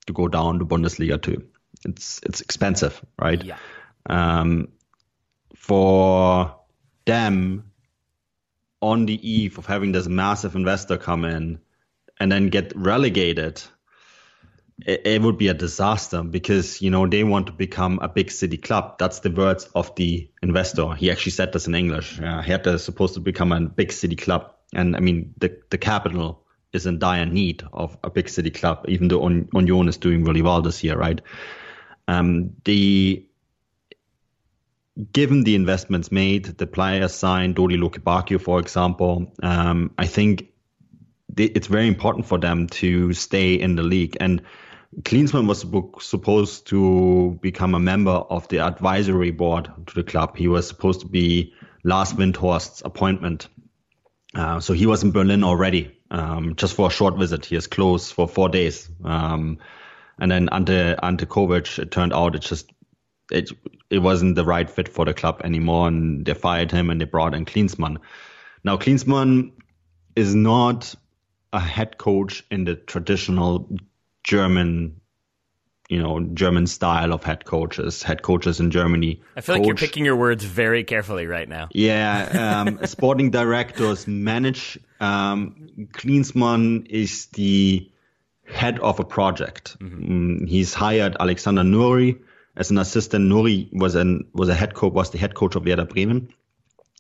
to 0.08 0.14
go 0.14 0.28
down 0.28 0.60
to 0.60 0.66
Bundesliga 0.66 1.22
two. 1.22 1.48
It's 1.86 2.20
it's 2.24 2.42
expensive, 2.42 3.04
right? 3.20 3.44
Yeah. 3.44 3.58
Um, 4.06 4.70
for 5.56 6.61
them 7.12 7.72
on 8.82 9.06
the 9.06 9.20
eve 9.30 9.58
of 9.58 9.66
having 9.66 9.92
this 9.92 10.08
massive 10.08 10.56
investor 10.56 10.98
come 10.98 11.26
in 11.26 11.60
and 12.20 12.32
then 12.32 12.48
get 12.48 12.72
relegated, 12.76 13.62
it, 14.86 15.02
it, 15.06 15.22
would 15.22 15.38
be 15.38 15.50
a 15.50 15.54
disaster 15.54 16.24
because 16.24 16.82
you 16.82 16.90
know 16.90 17.06
they 17.06 17.24
want 17.24 17.48
to 17.48 17.54
become 17.54 18.00
a 18.02 18.08
big 18.08 18.32
city 18.32 18.58
club. 18.58 18.98
That's 18.98 19.20
the 19.20 19.30
words 19.30 19.66
of 19.76 19.94
the 19.96 20.30
investor. 20.42 20.94
He 20.94 21.12
actually 21.12 21.34
said 21.34 21.52
this 21.52 21.68
in 21.68 21.76
English. 21.76 22.20
Uh, 22.20 22.42
Hertha 22.42 22.74
is 22.74 22.84
supposed 22.84 23.16
to 23.16 23.20
become 23.20 23.52
a 23.52 23.60
big 23.62 23.92
city 23.92 24.16
club, 24.16 24.52
and 24.74 24.96
I 24.96 25.00
mean 25.00 25.34
the 25.38 25.58
the 25.70 25.78
capital 25.78 26.46
is 26.74 26.86
in 26.86 27.00
dire 27.00 27.26
need 27.26 27.64
of 27.74 27.98
a 28.04 28.10
big 28.10 28.30
city 28.30 28.50
club. 28.50 28.86
Even 28.88 29.10
though 29.10 29.24
On- 29.24 29.50
Union 29.54 29.90
is 29.90 29.98
doing 29.98 30.24
really 30.24 30.42
well 30.42 30.62
this 30.62 30.84
year, 30.84 30.98
right? 30.98 31.22
Um, 32.08 32.54
the 32.64 33.26
given 35.14 35.44
the 35.44 35.56
investments 35.56 36.12
made, 36.12 36.46
the 36.46 36.68
players 36.68 37.14
signed, 37.14 37.56
Dodi 37.56 37.78
Lukebakio, 37.78 38.40
for 38.40 38.60
example, 38.60 39.34
um, 39.42 39.92
I 39.98 40.06
think 40.06 40.48
it's 41.38 41.68
very 41.68 41.88
important 41.88 42.26
for 42.26 42.38
them 42.38 42.68
to 42.68 43.14
stay 43.14 43.54
in 43.54 43.76
the 43.76 43.84
league. 43.84 44.18
And 44.20 44.42
Klinsmann 45.04 45.48
was 45.48 45.62
supposed 46.06 46.68
to 46.68 47.40
become 47.42 47.74
a 47.74 47.80
member 47.80 48.12
of 48.12 48.48
the 48.50 48.60
advisory 48.60 49.32
board 49.32 49.72
to 49.88 49.96
the 49.96 50.04
club. 50.04 50.36
He 50.36 50.48
was 50.48 50.68
supposed 50.68 51.02
to 51.02 51.08
be 51.08 51.54
Lars 51.84 52.14
Windhorst's 52.14 52.82
appointment. 52.84 53.48
Uh, 54.36 54.60
so 54.60 54.74
he 54.74 54.86
was 54.86 55.04
in 55.04 55.12
Berlin 55.12 55.44
already, 55.44 55.98
um, 56.10 56.56
just 56.56 56.76
for 56.76 56.88
a 56.88 56.92
short 56.92 57.18
visit. 57.18 57.46
He 57.46 57.56
is 57.56 57.68
close 57.68 58.12
for 58.12 58.28
four 58.28 58.50
days. 58.50 58.90
Um, 59.04 59.60
and 60.20 60.30
then 60.30 60.50
under 60.52 60.98
Ante 61.02 61.26
Covic, 61.26 61.80
it 61.80 61.92
turned 61.92 62.14
out 62.14 62.36
it 62.36 62.42
just 62.42 62.70
it 63.32 63.50
it 63.92 64.00
wasn't 64.00 64.36
the 64.36 64.46
right 64.46 64.70
fit 64.70 64.88
for 64.88 65.06
the 65.06 65.14
club 65.14 65.42
anymore, 65.44 65.88
and 65.88 66.26
they 66.26 66.34
fired 66.34 66.72
him 66.72 66.90
and 66.90 67.00
they 67.00 67.06
brought 67.06 67.36
in 67.36 67.46
Klinsmann. 67.46 67.98
Now 68.64 68.78
Klinsmann 68.78 69.52
is 70.16 70.34
not 70.34 70.96
a 71.54 71.60
head 71.60 71.98
coach 71.98 72.44
in 72.50 72.64
the 72.64 72.76
traditional 72.76 73.70
German 74.24 75.02
you 75.92 76.02
know 76.02 76.22
German 76.22 76.68
style 76.68 77.12
of 77.12 77.24
head 77.24 77.44
coaches. 77.44 78.02
Head 78.02 78.22
coaches 78.22 78.62
in 78.62 78.72
Germany. 78.72 79.22
I 79.36 79.42
feel 79.42 79.56
coach. 79.56 79.60
like 79.60 79.68
you're 79.68 79.76
picking 79.76 80.06
your 80.06 80.16
words 80.16 80.46
very 80.46 80.86
carefully 80.86 81.28
right 81.28 81.50
now. 81.50 81.68
Yeah, 81.74 82.64
um, 82.66 82.80
sporting 82.86 83.30
directors 83.30 84.08
manage. 84.08 84.80
Um, 85.02 85.88
Klinsmann 85.92 86.88
is 86.88 87.26
the 87.28 87.92
head 88.46 88.80
of 88.80 89.02
a 89.02 89.04
project. 89.04 89.78
Mm-hmm. 89.80 90.44
Mm, 90.44 90.48
he's 90.48 90.74
hired 90.74 91.18
Alexander 91.20 91.64
Nouri, 91.64 92.20
as 92.56 92.72
an 92.72 92.78
assistant. 92.78 93.32
Nouri 93.32 93.70
was 93.74 93.96
an 93.96 94.28
was 94.34 94.50
a 94.50 94.56
head 94.56 94.74
coach 94.74 94.94
was 94.94 95.12
the 95.12 95.18
head 95.18 95.36
coach 95.36 95.56
of 95.56 95.66
Werder 95.66 95.86
Bremen. 95.86 96.30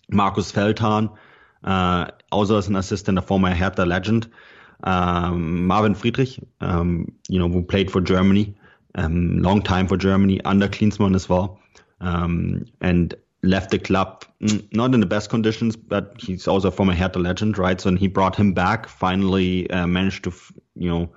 Markus 0.09 0.51
Feldhoff, 0.51 1.15
uh, 1.63 2.07
also 2.31 2.57
as 2.57 2.67
an 2.67 2.75
assistant, 2.75 3.17
a 3.17 3.21
former 3.21 3.53
Hertha 3.53 3.85
legend. 3.85 4.29
Um, 4.83 5.67
Marvin 5.67 5.93
Friedrich, 5.93 6.39
um, 6.59 7.13
you 7.29 7.39
know, 7.39 7.47
who 7.47 7.61
played 7.61 7.91
for 7.91 8.01
Germany, 8.01 8.55
um, 8.95 9.37
long 9.41 9.61
time 9.61 9.87
for 9.87 9.95
Germany 9.95 10.41
under 10.43 10.67
Klinsmann 10.67 11.15
as 11.15 11.29
well, 11.29 11.59
um, 12.01 12.65
and 12.81 13.13
left 13.43 13.71
the 13.71 13.79
club 13.79 14.25
mm, 14.41 14.73
not 14.73 14.93
in 14.93 14.99
the 14.99 15.05
best 15.05 15.29
conditions, 15.29 15.75
but 15.75 16.15
he's 16.17 16.47
also 16.47 16.69
a 16.69 16.71
former 16.71 16.93
Hertha 16.93 17.19
legend, 17.19 17.57
right? 17.57 17.79
So 17.79 17.89
and 17.89 17.99
he 17.99 18.07
brought 18.07 18.35
him 18.35 18.53
back. 18.53 18.87
Finally, 18.87 19.69
uh, 19.69 19.87
managed 19.87 20.23
to, 20.25 20.33
you 20.75 20.89
know, 20.89 21.09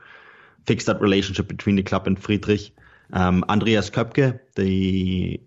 fix 0.67 0.85
that 0.85 1.01
relationship 1.01 1.49
between 1.49 1.77
the 1.77 1.83
club 1.83 2.07
and 2.07 2.19
Friedrich. 2.19 2.71
Um, 3.15 3.45
Andreas 3.49 3.91
Köpke, 3.91 4.41
the 4.57 5.41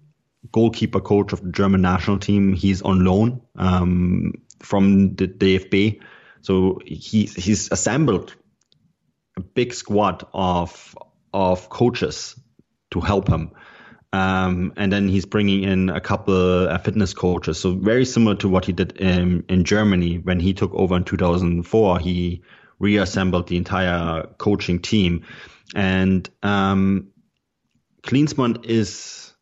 goalkeeper 0.51 1.01
coach 1.01 1.33
of 1.33 1.43
the 1.43 1.51
German 1.51 1.81
national 1.81 2.17
team, 2.17 2.53
he's 2.53 2.81
on 2.81 3.03
loan 3.03 3.41
um, 3.57 4.33
from 4.59 5.15
the 5.15 5.27
DFB. 5.27 5.99
So 6.41 6.79
he, 6.85 7.25
he's 7.25 7.69
assembled 7.71 8.33
a 9.35 9.41
big 9.41 9.73
squad 9.73 10.25
of 10.33 10.95
of 11.33 11.69
coaches 11.69 12.39
to 12.91 13.01
help 13.01 13.27
him. 13.27 13.51
Um, 14.13 14.73
and 14.77 14.91
then 14.91 15.09
he's 15.09 15.25
bringing 15.25 15.63
in 15.63 15.89
a 15.89 15.99
couple 15.99 16.69
uh, 16.69 16.77
fitness 16.77 17.13
coaches. 17.13 17.59
So 17.59 17.75
very 17.75 18.05
similar 18.05 18.35
to 18.37 18.47
what 18.47 18.63
he 18.63 18.71
did 18.71 18.93
in, 18.93 19.43
in 19.49 19.65
Germany 19.65 20.19
when 20.19 20.39
he 20.39 20.53
took 20.53 20.73
over 20.73 20.95
in 20.95 21.03
2004. 21.03 21.99
He 21.99 22.43
reassembled 22.79 23.49
the 23.49 23.57
entire 23.57 24.23
coaching 24.37 24.79
team, 24.79 25.25
and 25.75 26.27
um, 26.41 27.09
Klinsmann 28.07 28.65
is 28.65 29.33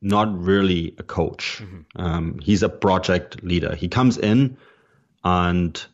not 0.00 0.36
really 0.36 0.94
a 0.98 1.02
coach. 1.02 1.60
Mm-hmm. 1.62 2.02
Um, 2.02 2.38
he's 2.42 2.62
a 2.62 2.68
project 2.68 3.44
leader. 3.44 3.74
He 3.74 3.88
comes 3.88 4.16
in 4.18 4.56
and 5.22 5.84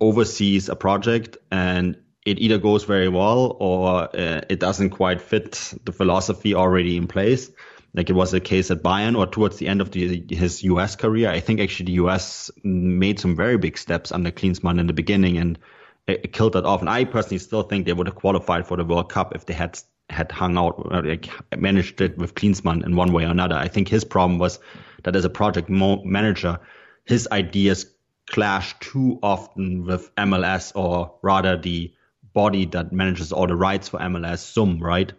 oversees 0.00 0.68
a 0.68 0.76
project, 0.76 1.36
and 1.50 1.96
it 2.26 2.38
either 2.40 2.58
goes 2.58 2.84
very 2.84 3.08
well 3.08 3.56
or 3.58 4.04
uh, 4.14 4.42
it 4.50 4.60
doesn't 4.60 4.90
quite 4.90 5.22
fit 5.22 5.72
the 5.84 5.92
philosophy 5.92 6.54
already 6.54 6.96
in 6.96 7.06
place. 7.06 7.50
Like 7.94 8.10
it 8.10 8.14
was 8.14 8.32
the 8.32 8.40
case 8.40 8.70
at 8.70 8.82
Bayern 8.82 9.16
or 9.16 9.26
towards 9.26 9.56
the 9.56 9.68
end 9.68 9.80
of 9.80 9.90
the, 9.90 10.24
his 10.28 10.62
US 10.64 10.96
career. 10.96 11.30
I 11.30 11.40
think 11.40 11.60
actually 11.60 11.86
the 11.86 12.04
US 12.04 12.50
made 12.62 13.18
some 13.18 13.34
very 13.34 13.56
big 13.56 13.78
steps 13.78 14.12
under 14.12 14.30
Klinsmann 14.30 14.78
in 14.78 14.86
the 14.86 14.92
beginning 14.92 15.38
and 15.38 15.58
it 16.06 16.32
killed 16.32 16.52
that 16.52 16.66
off. 16.66 16.80
And 16.80 16.90
I 16.90 17.04
personally 17.04 17.38
still 17.38 17.62
think 17.62 17.86
they 17.86 17.92
would 17.92 18.06
have 18.06 18.16
qualified 18.16 18.66
for 18.66 18.76
the 18.76 18.84
World 18.84 19.10
Cup 19.10 19.34
if 19.34 19.46
they 19.46 19.54
had 19.54 19.80
had 20.10 20.32
hung 20.32 20.56
out, 20.56 20.90
like 20.90 21.28
managed 21.56 22.00
it 22.00 22.16
with 22.18 22.34
Klinsmann 22.34 22.84
in 22.84 22.96
one 22.96 23.12
way 23.12 23.24
or 23.24 23.30
another. 23.30 23.56
I 23.56 23.68
think 23.68 23.88
his 23.88 24.04
problem 24.04 24.38
was 24.38 24.58
that 25.04 25.14
as 25.14 25.24
a 25.24 25.30
project 25.30 25.68
manager, 25.68 26.58
his 27.04 27.28
ideas 27.30 27.86
clash 28.26 28.78
too 28.80 29.18
often 29.22 29.84
with 29.84 30.14
MLS 30.16 30.72
or 30.74 31.14
rather 31.22 31.56
the 31.56 31.92
body 32.32 32.66
that 32.66 32.92
manages 32.92 33.32
all 33.32 33.46
the 33.46 33.56
rights 33.56 33.88
for 33.88 33.98
MLS, 34.00 34.38
SUM, 34.38 34.80
right? 34.80 35.12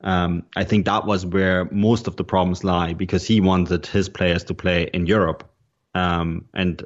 Um, 0.00 0.44
I 0.56 0.64
think 0.64 0.86
that 0.86 1.06
was 1.06 1.24
where 1.24 1.64
most 1.66 2.06
of 2.06 2.16
the 2.16 2.24
problems 2.24 2.64
lie 2.64 2.94
because 2.94 3.26
he 3.26 3.40
wanted 3.40 3.86
his 3.86 4.08
players 4.08 4.44
to 4.44 4.54
play 4.54 4.90
in 4.92 5.06
Europe. 5.06 5.50
Um, 5.94 6.46
and 6.54 6.82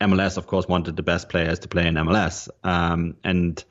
MLS, 0.00 0.36
of 0.36 0.46
course, 0.46 0.68
wanted 0.68 0.96
the 0.96 1.02
best 1.02 1.28
players 1.28 1.60
to 1.60 1.68
play 1.68 1.86
in 1.86 1.94
MLS. 1.94 2.48
Um, 2.62 3.16
and 3.24 3.62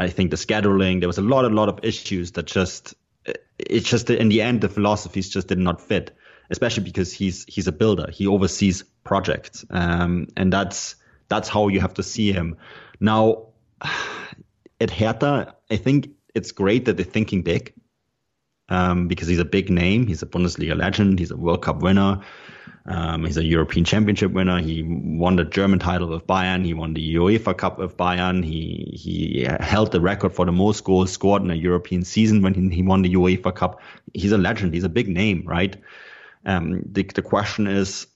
I 0.00 0.08
think 0.08 0.30
the 0.30 0.36
scheduling, 0.36 1.00
there 1.00 1.08
was 1.08 1.18
a 1.18 1.22
lot, 1.22 1.44
a 1.44 1.48
lot 1.48 1.68
of 1.68 1.80
issues 1.82 2.32
that 2.32 2.46
just 2.46 2.94
it's 3.58 3.88
just 3.88 4.08
in 4.08 4.30
the 4.30 4.40
end 4.40 4.62
the 4.62 4.68
philosophies 4.68 5.28
just 5.28 5.48
did 5.48 5.58
not 5.58 5.80
fit, 5.80 6.16
especially 6.48 6.84
because 6.84 7.12
he's 7.12 7.44
he's 7.44 7.66
a 7.66 7.72
builder. 7.72 8.10
He 8.10 8.26
oversees 8.26 8.82
projects, 9.04 9.64
um, 9.70 10.28
and 10.36 10.52
that's 10.52 10.96
that's 11.28 11.48
how 11.48 11.68
you 11.68 11.80
have 11.80 11.94
to 11.94 12.02
see 12.02 12.32
him. 12.32 12.56
Now, 12.98 13.48
at 14.80 14.90
Hertha, 14.90 15.54
I 15.70 15.76
think 15.76 16.10
it's 16.34 16.52
great 16.52 16.86
that 16.86 16.96
they're 16.96 17.04
thinking 17.04 17.42
big 17.42 17.74
um, 18.70 19.08
because 19.08 19.28
he's 19.28 19.38
a 19.38 19.44
big 19.44 19.68
name. 19.68 20.06
He's 20.06 20.22
a 20.22 20.26
Bundesliga 20.26 20.76
legend. 20.76 21.18
He's 21.18 21.30
a 21.30 21.36
World 21.36 21.62
Cup 21.62 21.82
winner. 21.82 22.20
Um, 22.86 23.24
he's 23.24 23.36
a 23.36 23.44
European 23.44 23.84
Championship 23.84 24.32
winner. 24.32 24.60
He 24.60 24.82
won 24.82 25.36
the 25.36 25.44
German 25.44 25.78
title 25.80 26.08
with 26.08 26.26
Bayern. 26.26 26.64
He 26.64 26.72
won 26.72 26.94
the 26.94 27.14
UEFA 27.16 27.56
Cup 27.56 27.78
with 27.78 27.96
Bayern. 27.96 28.44
He 28.44 28.92
he 28.96 29.46
held 29.60 29.92
the 29.92 30.00
record 30.00 30.32
for 30.32 30.46
the 30.46 30.52
most 30.52 30.84
goals 30.84 31.12
scored 31.12 31.42
in 31.42 31.50
a 31.50 31.54
European 31.54 32.04
season 32.04 32.42
when 32.42 32.54
he, 32.54 32.76
he 32.76 32.82
won 32.82 33.02
the 33.02 33.14
UEFA 33.14 33.54
Cup. 33.54 33.80
He's 34.14 34.32
a 34.32 34.38
legend. 34.38 34.72
He's 34.72 34.84
a 34.84 34.88
big 34.88 35.08
name, 35.08 35.42
right? 35.46 35.76
Um, 36.46 36.82
the 36.90 37.02
the 37.02 37.22
question 37.22 37.66
is, 37.66 38.06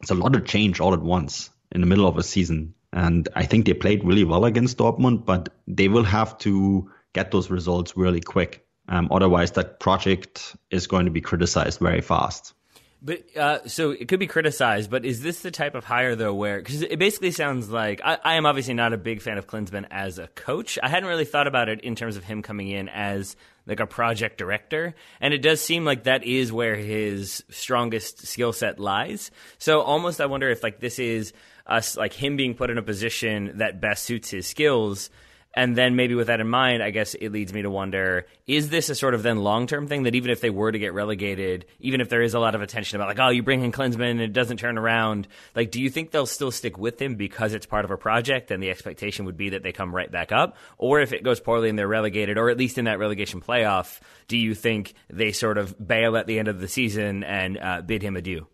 it's 0.00 0.10
a 0.10 0.14
lot 0.14 0.34
of 0.34 0.44
change 0.44 0.80
all 0.80 0.94
at 0.94 1.02
once 1.02 1.50
in 1.70 1.80
the 1.80 1.86
middle 1.86 2.08
of 2.08 2.16
a 2.18 2.22
season. 2.22 2.74
And 2.92 3.28
I 3.36 3.44
think 3.44 3.66
they 3.66 3.74
played 3.74 4.02
really 4.02 4.24
well 4.24 4.46
against 4.46 4.78
Dortmund, 4.78 5.26
but 5.26 5.50
they 5.66 5.88
will 5.88 6.04
have 6.04 6.38
to 6.38 6.90
get 7.12 7.30
those 7.30 7.50
results 7.50 7.96
really 7.96 8.20
quick. 8.20 8.66
Um, 8.88 9.08
otherwise, 9.10 9.52
that 9.52 9.80
project 9.80 10.56
is 10.70 10.86
going 10.86 11.04
to 11.04 11.10
be 11.10 11.20
criticized 11.20 11.78
very 11.78 12.00
fast. 12.00 12.54
But 13.00 13.36
uh, 13.36 13.68
so 13.68 13.92
it 13.92 14.08
could 14.08 14.18
be 14.18 14.26
criticized, 14.26 14.90
but 14.90 15.04
is 15.04 15.22
this 15.22 15.42
the 15.42 15.52
type 15.52 15.76
of 15.76 15.84
hire 15.84 16.16
though 16.16 16.34
where 16.34 16.58
because 16.58 16.82
it 16.82 16.98
basically 16.98 17.30
sounds 17.30 17.70
like 17.70 18.00
I, 18.04 18.18
I, 18.24 18.34
am 18.34 18.44
obviously 18.44 18.74
not 18.74 18.92
a 18.92 18.96
big 18.96 19.22
fan 19.22 19.38
of 19.38 19.46
Klinsmann 19.46 19.86
as 19.88 20.18
a 20.18 20.26
coach. 20.26 20.80
I 20.82 20.88
hadn't 20.88 21.08
really 21.08 21.24
thought 21.24 21.46
about 21.46 21.68
it 21.68 21.80
in 21.82 21.94
terms 21.94 22.16
of 22.16 22.24
him 22.24 22.42
coming 22.42 22.66
in 22.66 22.88
as 22.88 23.36
like 23.66 23.78
a 23.78 23.86
project 23.86 24.36
director, 24.36 24.96
and 25.20 25.32
it 25.32 25.42
does 25.42 25.60
seem 25.60 25.84
like 25.84 26.04
that 26.04 26.24
is 26.24 26.50
where 26.50 26.74
his 26.74 27.44
strongest 27.50 28.26
skill 28.26 28.52
set 28.52 28.80
lies. 28.80 29.30
So 29.58 29.80
almost 29.80 30.20
I 30.20 30.26
wonder 30.26 30.50
if 30.50 30.64
like 30.64 30.80
this 30.80 30.98
is 30.98 31.32
us 31.68 31.96
like 31.96 32.14
him 32.14 32.36
being 32.36 32.54
put 32.54 32.68
in 32.68 32.78
a 32.78 32.82
position 32.82 33.58
that 33.58 33.80
best 33.80 34.02
suits 34.02 34.30
his 34.30 34.48
skills 34.48 35.08
and 35.54 35.74
then 35.74 35.96
maybe 35.96 36.14
with 36.14 36.26
that 36.26 36.40
in 36.40 36.48
mind, 36.48 36.82
I 36.82 36.90
guess 36.90 37.14
it 37.14 37.30
leads 37.30 37.52
me 37.52 37.62
to 37.62 37.70
wonder: 37.70 38.26
Is 38.46 38.68
this 38.68 38.90
a 38.90 38.94
sort 38.94 39.14
of 39.14 39.22
then 39.22 39.38
long 39.38 39.66
term 39.66 39.88
thing 39.88 40.04
that 40.04 40.14
even 40.14 40.30
if 40.30 40.40
they 40.40 40.50
were 40.50 40.70
to 40.70 40.78
get 40.78 40.92
relegated, 40.92 41.66
even 41.80 42.00
if 42.00 42.08
there 42.08 42.22
is 42.22 42.34
a 42.34 42.38
lot 42.38 42.54
of 42.54 42.62
attention 42.62 42.96
about 42.96 43.08
like, 43.08 43.18
oh, 43.18 43.30
you 43.30 43.42
bring 43.42 43.62
in 43.62 43.72
Klinsmann 43.72 44.10
and 44.12 44.20
it 44.20 44.32
doesn't 44.32 44.58
turn 44.58 44.78
around, 44.78 45.26
like, 45.54 45.70
do 45.70 45.80
you 45.80 45.90
think 45.90 46.10
they'll 46.10 46.26
still 46.26 46.50
stick 46.50 46.78
with 46.78 47.00
him 47.00 47.16
because 47.16 47.54
it's 47.54 47.66
part 47.66 47.84
of 47.84 47.90
a 47.90 47.96
project 47.96 48.50
and 48.50 48.62
the 48.62 48.70
expectation 48.70 49.24
would 49.24 49.36
be 49.36 49.50
that 49.50 49.62
they 49.62 49.72
come 49.72 49.94
right 49.94 50.12
back 50.12 50.32
up? 50.32 50.56
Or 50.76 51.00
if 51.00 51.12
it 51.12 51.24
goes 51.24 51.40
poorly 51.40 51.68
and 51.68 51.78
they're 51.78 51.88
relegated, 51.88 52.38
or 52.38 52.50
at 52.50 52.58
least 52.58 52.78
in 52.78 52.84
that 52.84 52.98
relegation 52.98 53.40
playoff, 53.40 54.00
do 54.28 54.36
you 54.36 54.54
think 54.54 54.94
they 55.08 55.32
sort 55.32 55.58
of 55.58 55.74
bail 55.84 56.16
at 56.16 56.26
the 56.26 56.38
end 56.38 56.48
of 56.48 56.60
the 56.60 56.68
season 56.68 57.24
and 57.24 57.58
uh, 57.58 57.80
bid 57.80 58.02
him 58.02 58.16
adieu? 58.16 58.46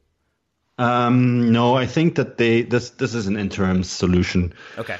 Um, 0.79 1.53
no, 1.53 1.77
I 1.77 1.87
think 1.87 2.17
that 2.17 2.37
they 2.37 2.63
this 2.63 2.91
this 2.91 3.15
is 3.15 3.27
an 3.27 3.37
interim 3.37 3.85
solution. 3.85 4.55
Okay. 4.77 4.97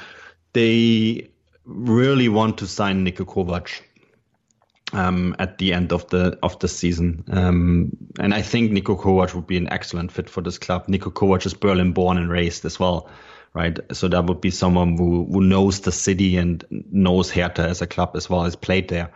They 0.53 1.29
really 1.65 2.29
want 2.29 2.59
to 2.59 2.67
sign 2.67 3.05
Niko 3.05 3.25
Kovac 3.25 3.81
um, 4.93 5.35
at 5.39 5.57
the 5.57 5.73
end 5.73 5.91
of 5.91 6.07
the 6.09 6.37
of 6.43 6.59
the 6.59 6.67
season, 6.67 7.23
um, 7.31 7.91
and 8.19 8.33
I 8.33 8.41
think 8.41 8.71
Niko 8.71 8.99
Kovac 8.99 9.33
would 9.33 9.47
be 9.47 9.57
an 9.57 9.71
excellent 9.71 10.11
fit 10.11 10.29
for 10.29 10.41
this 10.41 10.57
club. 10.57 10.87
Niko 10.87 11.11
Kovac 11.11 11.45
is 11.45 11.53
Berlin 11.53 11.93
born 11.93 12.17
and 12.17 12.29
raised 12.29 12.65
as 12.65 12.79
well, 12.79 13.09
right? 13.53 13.77
So 13.93 14.07
that 14.07 14.25
would 14.25 14.41
be 14.41 14.51
someone 14.51 14.97
who 14.97 15.25
who 15.25 15.41
knows 15.41 15.81
the 15.81 15.91
city 15.91 16.37
and 16.37 16.63
knows 16.69 17.31
Hertha 17.31 17.63
as 17.63 17.81
a 17.81 17.87
club 17.87 18.11
as 18.15 18.29
well 18.29 18.45
as 18.45 18.55
played 18.55 18.87
there, 18.89 19.11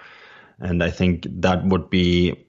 and 0.60 0.84
I 0.84 0.90
think 0.90 1.28
that 1.42 1.64
would 1.66 1.90
be 1.90 2.46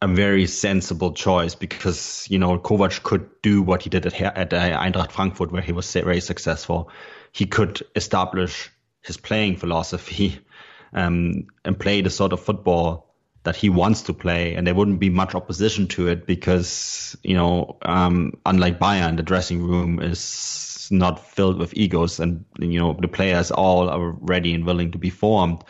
a 0.00 0.08
very 0.08 0.46
sensible 0.46 1.12
choice 1.12 1.54
because 1.54 2.26
you 2.30 2.38
know 2.38 2.58
Kovac 2.58 3.02
could 3.02 3.28
do 3.42 3.62
what 3.62 3.82
he 3.82 3.90
did 3.90 4.06
at, 4.06 4.20
at 4.20 4.50
Eintracht 4.50 5.12
Frankfurt 5.12 5.52
where 5.52 5.62
he 5.62 5.72
was 5.72 5.92
very 5.92 6.20
successful 6.20 6.90
he 7.34 7.46
could 7.46 7.82
establish 7.96 8.70
his 9.02 9.16
playing 9.16 9.56
philosophy 9.56 10.38
um, 10.94 11.46
and 11.64 11.78
play 11.78 12.00
the 12.00 12.10
sort 12.10 12.32
of 12.32 12.40
football 12.40 13.12
that 13.42 13.56
he 13.56 13.68
wants 13.68 14.02
to 14.02 14.14
play, 14.14 14.54
and 14.54 14.66
there 14.66 14.74
wouldn't 14.74 15.00
be 15.00 15.10
much 15.10 15.34
opposition 15.34 15.86
to 15.86 16.08
it 16.08 16.26
because 16.26 17.14
you 17.22 17.34
know, 17.34 17.76
um, 17.82 18.32
unlike 18.46 18.78
Bayern, 18.78 19.16
the 19.16 19.22
dressing 19.22 19.62
room 19.62 20.00
is 20.00 20.88
not 20.90 21.28
filled 21.28 21.58
with 21.58 21.74
egos, 21.76 22.20
and 22.20 22.44
you 22.58 22.78
know 22.78 22.96
the 22.98 23.08
players 23.08 23.50
all 23.50 23.90
are 23.90 24.12
ready 24.12 24.54
and 24.54 24.64
willing 24.64 24.92
to 24.92 24.98
be 24.98 25.10
formed, 25.10 25.62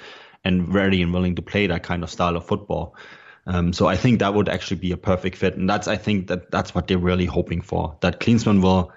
and 0.44 0.72
ready 0.72 1.02
and 1.02 1.12
willing 1.12 1.34
to 1.34 1.42
play 1.42 1.66
that 1.66 1.82
kind 1.82 2.04
of 2.04 2.10
style 2.10 2.36
of 2.36 2.46
football. 2.46 2.94
Um, 3.46 3.72
so 3.72 3.88
I 3.88 3.96
think 3.96 4.20
that 4.20 4.34
would 4.34 4.48
actually 4.48 4.78
be 4.78 4.92
a 4.92 4.96
perfect 4.96 5.36
fit, 5.36 5.56
and 5.56 5.68
that's 5.68 5.88
I 5.88 5.96
think 5.96 6.28
that 6.28 6.52
that's 6.52 6.74
what 6.74 6.86
they're 6.86 6.98
really 6.98 7.26
hoping 7.26 7.60
for. 7.60 7.96
That 8.02 8.20
Klinsmann 8.20 8.62
will 8.62 8.92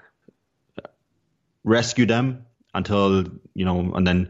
rescue 1.63 2.05
them 2.05 2.45
until 2.77 3.25
you 3.53 3.65
know, 3.65 3.91
and 3.93 4.07
then 4.07 4.29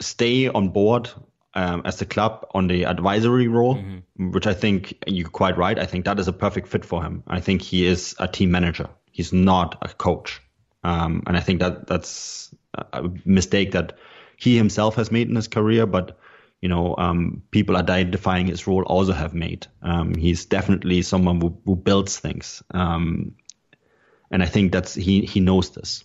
stay 0.00 0.48
on 0.48 0.70
board 0.70 1.10
um, 1.54 1.82
as 1.84 1.98
the 1.98 2.06
club 2.06 2.46
on 2.52 2.66
the 2.66 2.84
advisory 2.84 3.48
role, 3.48 3.76
mm-hmm. 3.76 4.30
which 4.30 4.46
I 4.46 4.54
think 4.54 4.94
you're 5.06 5.28
quite 5.28 5.56
right. 5.58 5.78
I 5.78 5.86
think 5.86 6.04
that 6.06 6.18
is 6.18 6.28
a 6.28 6.32
perfect 6.32 6.68
fit 6.68 6.84
for 6.84 7.02
him. 7.02 7.22
I 7.26 7.40
think 7.40 7.62
he 7.62 7.86
is 7.86 8.14
a 8.18 8.26
team 8.26 8.50
manager. 8.50 8.88
He's 9.10 9.32
not 9.32 9.78
a 9.82 9.88
coach, 9.88 10.40
um, 10.82 11.22
and 11.26 11.36
I 11.36 11.40
think 11.40 11.60
that 11.60 11.86
that's 11.86 12.54
a 12.92 13.08
mistake 13.24 13.72
that 13.72 13.98
he 14.36 14.56
himself 14.56 14.96
has 14.96 15.12
made 15.12 15.28
in 15.28 15.36
his 15.36 15.48
career, 15.48 15.86
but 15.86 16.18
you 16.60 16.68
know, 16.68 16.94
um, 16.96 17.42
people 17.50 17.76
identifying 17.76 18.46
his 18.46 18.66
role 18.66 18.84
also 18.84 19.12
have 19.12 19.34
made. 19.34 19.66
Um, 19.82 20.14
he's 20.14 20.46
definitely 20.46 21.02
someone 21.02 21.38
who, 21.40 21.58
who 21.66 21.76
builds 21.76 22.18
things, 22.18 22.62
um, 22.70 23.34
and 24.30 24.42
I 24.42 24.46
think 24.46 24.72
that's 24.72 24.94
he 24.94 25.26
he 25.26 25.40
knows 25.40 25.70
this. 25.70 26.04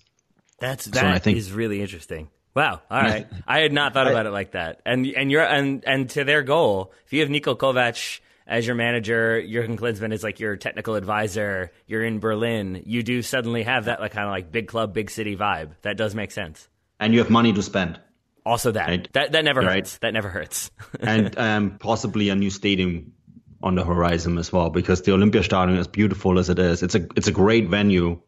That's 0.59 0.85
that 0.85 0.99
so 0.99 1.07
I 1.07 1.19
think, 1.19 1.37
is 1.37 1.51
really 1.51 1.81
interesting. 1.81 2.29
Wow. 2.55 2.81
All 2.89 3.01
right. 3.01 3.27
I 3.47 3.59
had 3.59 3.73
not 3.73 3.93
thought 3.93 4.07
about 4.07 4.25
it 4.25 4.31
like 4.31 4.51
that. 4.51 4.81
And 4.85 5.05
and 5.05 5.31
you're 5.31 5.43
and 5.43 5.83
and 5.85 6.09
to 6.11 6.23
their 6.23 6.43
goal, 6.43 6.91
if 7.05 7.13
you 7.13 7.21
have 7.21 7.29
Niko 7.29 7.57
Kovac 7.57 8.19
as 8.47 8.65
your 8.65 8.75
manager, 8.75 9.41
Jurgen 9.41 9.77
Klinsmann 9.77 10.11
is 10.11 10.23
like 10.23 10.39
your 10.39 10.57
technical 10.57 10.95
advisor, 10.95 11.71
you're 11.87 12.03
in 12.03 12.19
Berlin, 12.19 12.81
you 12.85 13.03
do 13.03 13.21
suddenly 13.21 13.63
have 13.63 13.85
that 13.85 13.99
like 13.99 14.11
kind 14.11 14.25
of 14.25 14.31
like 14.31 14.51
big 14.51 14.67
club, 14.67 14.93
big 14.93 15.11
city 15.11 15.37
vibe. 15.37 15.71
That 15.83 15.97
does 15.97 16.15
make 16.15 16.31
sense. 16.31 16.67
And 16.99 17.13
you 17.13 17.19
have 17.19 17.29
money 17.29 17.53
to 17.53 17.61
spend. 17.61 17.99
Also 18.45 18.71
that. 18.71 18.87
Right? 18.87 19.13
That 19.13 19.33
that 19.33 19.45
never 19.45 19.61
right. 19.61 19.75
hurts. 19.75 19.97
That 19.99 20.13
never 20.13 20.29
hurts. 20.29 20.71
and 20.99 21.37
um, 21.37 21.77
possibly 21.79 22.29
a 22.29 22.35
new 22.35 22.49
stadium 22.49 23.13
on 23.61 23.75
the 23.75 23.83
horizon 23.83 24.37
as 24.37 24.51
well 24.51 24.69
because 24.69 25.01
the 25.01 25.11
Olympiastadion 25.11 25.77
as 25.77 25.87
beautiful 25.87 26.39
as 26.39 26.49
it 26.49 26.57
is, 26.57 26.81
it's 26.81 26.95
a 26.95 27.05
it's 27.15 27.27
a 27.27 27.31
great 27.31 27.67
venue 27.69 28.19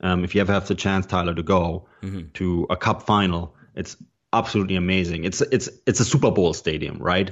um, 0.00 0.24
if 0.24 0.34
you 0.34 0.40
ever 0.40 0.52
have 0.52 0.68
the 0.68 0.74
chance, 0.74 1.06
Tyler, 1.06 1.34
to 1.34 1.42
go 1.42 1.88
mm-hmm. 2.02 2.28
to 2.34 2.66
a 2.70 2.76
cup 2.76 3.02
final, 3.02 3.54
it's 3.74 3.96
absolutely 4.32 4.76
amazing. 4.76 5.24
It's 5.24 5.40
it's 5.40 5.68
it's 5.86 6.00
a 6.00 6.04
Super 6.04 6.30
Bowl 6.30 6.52
stadium, 6.52 6.98
right? 6.98 7.30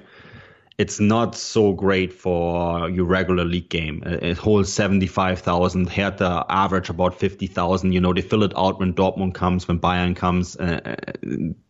It's 0.77 0.99
not 0.99 1.37
so 1.37 1.73
great 1.73 2.13
for 2.13 2.91
your 2.91 3.05
regular 3.05 3.45
league 3.45 3.69
game. 3.69 4.03
It 4.05 4.37
holds 4.37 4.73
75,000. 4.73 5.89
Hertha 5.89 6.45
average 6.49 6.91
about 6.91 7.15
50,000. 7.15 7.93
You 7.93 8.01
know, 8.01 8.13
they 8.13 8.23
fill 8.23 8.43
it 8.43 8.53
out 8.57 8.81
when 8.81 8.93
Dortmund 8.93 9.35
comes, 9.35 9.69
when 9.69 9.79
Bayern 9.79 10.17
comes, 10.17 10.57
uh, 10.57 10.81
uh 10.85 11.13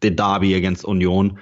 the 0.00 0.08
derby 0.08 0.54
against 0.54 0.88
Union 0.88 1.38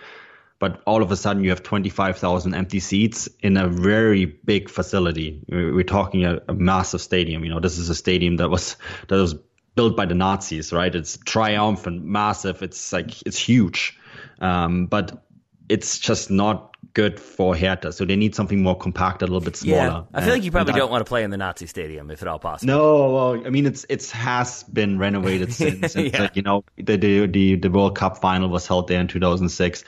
but 0.62 0.80
all 0.86 1.02
of 1.02 1.10
a 1.10 1.16
sudden 1.16 1.42
you 1.42 1.50
have 1.50 1.64
25,000 1.64 2.54
empty 2.54 2.78
seats 2.78 3.28
in 3.40 3.56
a 3.56 3.66
very 3.66 4.26
big 4.26 4.70
facility. 4.70 5.42
We're 5.48 5.82
talking 5.82 6.24
a, 6.24 6.40
a, 6.46 6.54
massive 6.54 7.00
stadium. 7.00 7.42
You 7.42 7.50
know, 7.50 7.58
this 7.58 7.78
is 7.78 7.90
a 7.90 7.96
stadium 7.96 8.36
that 8.36 8.48
was 8.48 8.76
that 9.08 9.16
was 9.16 9.34
built 9.74 9.96
by 9.96 10.06
the 10.06 10.14
Nazis, 10.14 10.72
right? 10.72 10.94
It's 10.94 11.16
triumphant, 11.16 12.04
massive. 12.04 12.62
It's 12.62 12.92
like 12.92 13.26
it's 13.26 13.36
huge, 13.36 13.98
um, 14.40 14.86
but 14.86 15.24
it's 15.68 15.98
just 15.98 16.30
not 16.30 16.76
good 16.94 17.18
for 17.18 17.56
Hertha. 17.56 17.90
So 17.92 18.04
they 18.04 18.14
need 18.14 18.36
something 18.36 18.62
more 18.62 18.76
compact, 18.76 19.22
a 19.22 19.26
little 19.26 19.40
bit 19.40 19.56
smaller. 19.56 19.82
Yeah, 19.82 20.02
I 20.14 20.20
feel 20.20 20.34
like 20.34 20.44
you 20.44 20.52
probably 20.52 20.74
that, 20.74 20.78
don't 20.78 20.92
want 20.92 21.04
to 21.04 21.08
play 21.08 21.24
in 21.24 21.30
the 21.30 21.38
Nazi 21.38 21.66
stadium 21.66 22.08
if 22.12 22.22
at 22.22 22.28
all 22.28 22.38
possible. 22.38 22.72
No, 22.72 23.12
well, 23.12 23.46
I 23.46 23.50
mean 23.50 23.66
it's 23.66 23.84
it 23.88 24.08
has 24.12 24.62
been 24.62 24.96
renovated 24.96 25.52
since. 25.62 25.96
yeah. 25.96 26.22
like, 26.22 26.36
you 26.36 26.42
know 26.42 26.62
the, 26.76 26.96
the 26.96 27.26
the 27.26 27.56
the 27.56 27.70
World 27.70 27.96
Cup 27.96 28.18
final 28.18 28.48
was 28.48 28.68
held 28.68 28.86
there 28.86 29.00
in 29.00 29.08
2006 29.08 29.82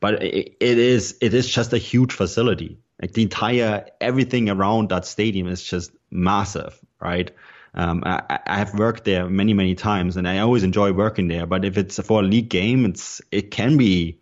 but 0.00 0.22
it, 0.22 0.56
it 0.60 0.78
is 0.78 1.16
it 1.20 1.34
is 1.34 1.48
just 1.48 1.72
a 1.72 1.78
huge 1.78 2.12
facility. 2.12 2.78
Like 3.00 3.12
the 3.12 3.22
entire 3.22 3.86
everything 4.00 4.48
around 4.48 4.90
that 4.90 5.06
stadium 5.06 5.48
is 5.48 5.62
just 5.62 5.92
massive, 6.10 6.78
right? 7.00 7.30
Um, 7.74 8.02
I, 8.04 8.40
I, 8.46 8.58
have 8.58 8.74
worked 8.74 9.04
there 9.04 9.28
many 9.28 9.54
many 9.54 9.74
times, 9.74 10.16
and 10.16 10.26
I 10.26 10.38
always 10.38 10.64
enjoy 10.64 10.92
working 10.92 11.28
there. 11.28 11.46
But 11.46 11.64
if 11.64 11.76
it's 11.78 12.00
for 12.00 12.20
a 12.20 12.24
league 12.24 12.48
game, 12.48 12.84
it's 12.86 13.20
it 13.30 13.50
can 13.50 13.76
be. 13.76 14.20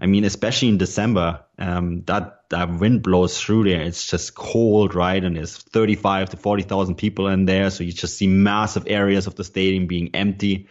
I 0.00 0.06
mean, 0.06 0.24
especially 0.24 0.68
in 0.68 0.78
December, 0.78 1.42
um, 1.58 2.02
that 2.06 2.48
that 2.50 2.78
wind 2.78 3.02
blows 3.02 3.40
through 3.40 3.64
there. 3.64 3.80
It's 3.80 4.06
just 4.06 4.34
cold, 4.34 4.94
right? 4.94 5.22
And 5.22 5.36
there's 5.36 5.56
35 5.56 6.30
to 6.30 6.36
40,000 6.36 6.96
people 6.96 7.28
in 7.28 7.44
there, 7.46 7.70
so 7.70 7.84
you 7.84 7.92
just 7.92 8.18
see 8.18 8.26
massive 8.26 8.84
areas 8.88 9.26
of 9.26 9.36
the 9.36 9.44
stadium 9.44 9.86
being 9.86 10.10
empty 10.14 10.68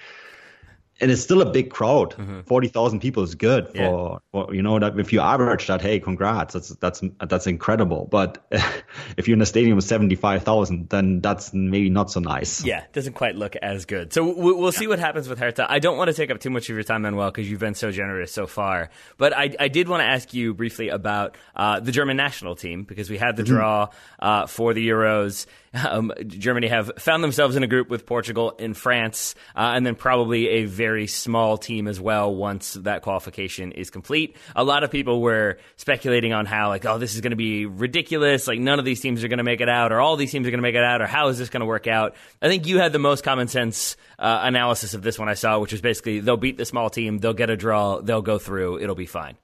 and 1.01 1.09
it's 1.09 1.21
still 1.21 1.41
a 1.41 1.45
big 1.45 1.71
crowd. 1.71 2.11
Mm-hmm. 2.11 2.41
Forty 2.41 2.67
thousand 2.67 2.99
people 2.99 3.23
is 3.23 3.35
good 3.35 3.67
for, 3.69 3.75
yeah. 3.75 4.17
for, 4.31 4.53
you 4.53 4.61
know 4.61 4.79
that 4.79 4.99
if 4.99 5.11
you 5.11 5.19
average 5.19 5.67
that, 5.67 5.81
hey, 5.81 5.99
congrats, 5.99 6.53
that's 6.53 6.69
that's 6.75 7.01
that's 7.27 7.47
incredible. 7.47 8.07
But 8.09 8.45
if 9.17 9.27
you're 9.27 9.35
in 9.35 9.41
a 9.41 9.45
stadium 9.45 9.77
of 9.77 9.83
seventy 9.83 10.15
five 10.15 10.43
thousand, 10.43 10.89
then 10.89 11.19
that's 11.19 11.53
maybe 11.53 11.89
not 11.89 12.11
so 12.11 12.19
nice. 12.19 12.63
Yeah, 12.63 12.83
doesn't 12.93 13.13
quite 13.13 13.35
look 13.35 13.55
as 13.57 13.85
good. 13.85 14.13
So 14.13 14.23
we'll, 14.23 14.57
we'll 14.57 14.71
see 14.71 14.87
what 14.87 14.99
happens 14.99 15.27
with 15.27 15.39
Hertha. 15.39 15.65
I 15.69 15.79
don't 15.79 15.97
want 15.97 16.09
to 16.09 16.13
take 16.13 16.29
up 16.29 16.39
too 16.39 16.51
much 16.51 16.69
of 16.69 16.75
your 16.75 16.83
time, 16.83 17.01
Manuel, 17.01 17.31
because 17.31 17.49
you've 17.49 17.59
been 17.59 17.75
so 17.75 17.91
generous 17.91 18.31
so 18.31 18.45
far. 18.45 18.89
But 19.17 19.35
I, 19.35 19.55
I 19.59 19.67
did 19.67 19.89
want 19.89 20.01
to 20.01 20.05
ask 20.05 20.33
you 20.33 20.53
briefly 20.53 20.89
about 20.89 21.35
uh, 21.55 21.79
the 21.79 21.91
German 21.91 22.17
national 22.17 22.55
team 22.55 22.83
because 22.83 23.09
we 23.09 23.17
had 23.17 23.35
the 23.35 23.43
mm-hmm. 23.43 23.53
draw 23.53 23.89
uh, 24.19 24.45
for 24.45 24.73
the 24.73 24.87
Euros. 24.87 25.47
Um, 25.73 26.11
Germany 26.27 26.67
have 26.67 26.91
found 26.97 27.23
themselves 27.23 27.55
in 27.55 27.63
a 27.63 27.67
group 27.67 27.89
with 27.89 28.05
Portugal 28.05 28.53
and 28.59 28.75
France, 28.75 29.35
uh, 29.55 29.71
and 29.75 29.85
then 29.85 29.95
probably 29.95 30.49
a 30.49 30.65
very 30.65 31.07
small 31.07 31.57
team 31.57 31.87
as 31.87 31.99
well 31.99 32.33
once 32.33 32.73
that 32.73 33.03
qualification 33.03 33.71
is 33.71 33.89
complete. 33.89 34.35
A 34.55 34.63
lot 34.63 34.83
of 34.83 34.91
people 34.91 35.21
were 35.21 35.59
speculating 35.77 36.33
on 36.33 36.45
how, 36.45 36.67
like, 36.69 36.85
oh, 36.85 36.97
this 36.97 37.15
is 37.15 37.21
going 37.21 37.31
to 37.31 37.37
be 37.37 37.65
ridiculous. 37.65 38.47
Like, 38.47 38.59
none 38.59 38.79
of 38.79 38.85
these 38.85 38.99
teams 38.99 39.23
are 39.23 39.29
going 39.29 39.37
to 39.37 39.43
make 39.43 39.61
it 39.61 39.69
out, 39.69 39.91
or 39.91 40.01
all 40.01 40.17
these 40.17 40.31
teams 40.31 40.45
are 40.45 40.51
going 40.51 40.59
to 40.59 40.63
make 40.63 40.75
it 40.75 40.83
out, 40.83 41.01
or 41.01 41.07
how 41.07 41.29
is 41.29 41.37
this 41.37 41.49
going 41.49 41.61
to 41.61 41.65
work 41.65 41.87
out? 41.87 42.15
I 42.41 42.49
think 42.49 42.67
you 42.67 42.79
had 42.79 42.91
the 42.91 42.99
most 42.99 43.23
common 43.23 43.47
sense 43.47 43.95
uh, 44.19 44.41
analysis 44.43 44.93
of 44.93 45.03
this 45.03 45.17
one 45.17 45.29
I 45.29 45.35
saw, 45.35 45.59
which 45.59 45.71
was 45.71 45.81
basically 45.81 46.19
they'll 46.19 46.37
beat 46.37 46.57
the 46.57 46.65
small 46.65 46.89
team, 46.89 47.19
they'll 47.19 47.33
get 47.33 47.49
a 47.49 47.55
draw, 47.55 48.01
they'll 48.01 48.21
go 48.21 48.37
through, 48.39 48.79
it'll 48.79 48.95
be 48.95 49.05
fine. 49.05 49.37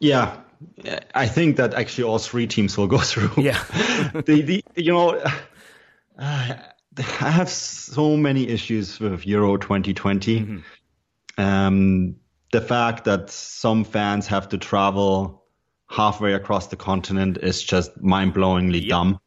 Yeah, 0.00 0.36
I 1.14 1.26
think 1.26 1.56
that 1.56 1.74
actually 1.74 2.04
all 2.04 2.18
three 2.18 2.46
teams 2.46 2.76
will 2.76 2.86
go 2.86 2.98
through. 3.10 3.42
Yeah, 3.42 3.62
the 4.14 4.42
the 4.42 4.64
you 4.76 4.92
know, 4.92 5.10
uh, 6.18 6.56
I 6.98 7.30
have 7.30 7.48
so 7.48 8.16
many 8.16 8.48
issues 8.48 8.98
with 8.98 9.26
Euro 9.26 9.56
2020. 9.56 10.40
Mm-hmm. 10.40 10.58
Um, 11.40 12.16
the 12.50 12.60
fact 12.60 13.04
that 13.04 13.30
some 13.30 13.84
fans 13.84 14.26
have 14.28 14.48
to 14.50 14.58
travel 14.58 15.44
halfway 15.88 16.34
across 16.34 16.66
the 16.68 16.76
continent 16.76 17.38
is 17.38 17.62
just 17.62 18.00
mind-blowingly 18.00 18.80
yep. 18.80 18.88
dumb. 18.88 19.20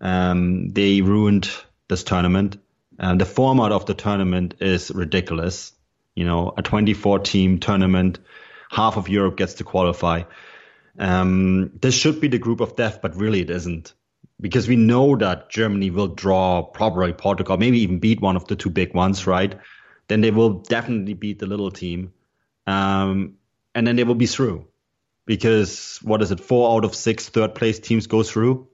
Um, 0.00 0.68
they 0.70 1.00
ruined 1.00 1.50
this 1.88 2.04
tournament. 2.04 2.58
And 2.98 3.20
the 3.20 3.26
format 3.26 3.72
of 3.72 3.86
the 3.86 3.94
tournament 3.94 4.54
is 4.60 4.90
ridiculous. 4.90 5.72
You 6.14 6.24
know, 6.24 6.52
a 6.56 6.62
24 6.62 7.20
team 7.20 7.58
tournament, 7.58 8.18
half 8.70 8.96
of 8.96 9.08
Europe 9.08 9.36
gets 9.36 9.54
to 9.54 9.64
qualify. 9.64 10.22
Um, 10.98 11.70
this 11.80 11.94
should 11.94 12.20
be 12.20 12.28
the 12.28 12.38
group 12.38 12.60
of 12.60 12.76
death, 12.76 13.00
but 13.00 13.16
really 13.16 13.40
it 13.40 13.50
isn't. 13.50 13.94
Because 14.40 14.68
we 14.68 14.76
know 14.76 15.16
that 15.16 15.50
Germany 15.50 15.90
will 15.90 16.08
draw 16.08 16.62
probably 16.62 17.12
Portugal, 17.12 17.56
maybe 17.56 17.80
even 17.80 17.98
beat 17.98 18.20
one 18.20 18.36
of 18.36 18.46
the 18.46 18.56
two 18.56 18.70
big 18.70 18.94
ones, 18.94 19.26
right? 19.26 19.58
Then 20.08 20.20
they 20.20 20.30
will 20.30 20.60
definitely 20.60 21.14
beat 21.14 21.38
the 21.38 21.46
little 21.46 21.70
team. 21.70 22.12
Um, 22.66 23.34
and 23.74 23.86
then 23.86 23.96
they 23.96 24.04
will 24.04 24.14
be 24.14 24.26
through. 24.26 24.66
Because 25.26 25.98
what 26.02 26.22
is 26.22 26.30
it? 26.30 26.40
Four 26.40 26.74
out 26.74 26.84
of 26.84 26.94
six 26.94 27.28
third 27.28 27.54
place 27.54 27.78
teams 27.78 28.06
go 28.06 28.22
through. 28.22 28.68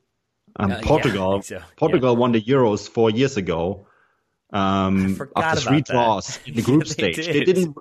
Um, 0.57 0.70
uh, 0.70 0.80
Portugal, 0.82 1.36
yeah, 1.36 1.40
so. 1.40 1.62
Portugal 1.76 2.12
yeah. 2.12 2.18
won 2.18 2.32
the 2.32 2.40
Euros 2.40 2.88
four 2.88 3.11
years 3.11 3.36
ago. 3.36 3.86
Um, 4.53 5.20
after 5.34 5.61
three 5.61 5.80
draws 5.80 6.38
in 6.47 6.55
the 6.55 6.62
group 6.62 6.84
yeah, 6.86 6.92
stage, 6.92 7.16
did. 7.16 7.34
they 7.34 7.45
didn't 7.45 7.76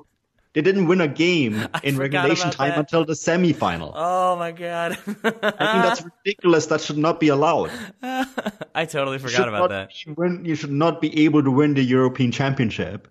they 0.54 0.62
didn't 0.62 0.88
win 0.88 1.02
a 1.02 1.08
game 1.08 1.56
I 1.74 1.82
in 1.84 1.98
regulation 1.98 2.52
time 2.52 2.70
that. 2.70 2.80
until 2.80 3.06
the 3.06 3.14
semifinal. 3.14 3.92
Oh 3.94 4.36
my 4.36 4.52
god! 4.52 4.94
I 4.94 4.96
think 4.96 5.42
that's 5.42 6.04
ridiculous. 6.26 6.68
That 6.68 6.82
should 6.82 6.98
not 6.98 7.20
be 7.20 7.30
allowed. 7.30 7.72
I 8.02 8.86
totally 8.86 9.20
forgot 9.20 9.48
about 9.48 9.70
that. 9.70 9.92
Win, 10.16 10.46
you 10.46 10.56
should 10.56 10.72
not 10.72 11.02
be 11.02 11.26
able 11.26 11.44
to 11.44 11.52
win 11.52 11.74
the 11.74 11.84
European 11.84 12.32
Championship 12.32 13.08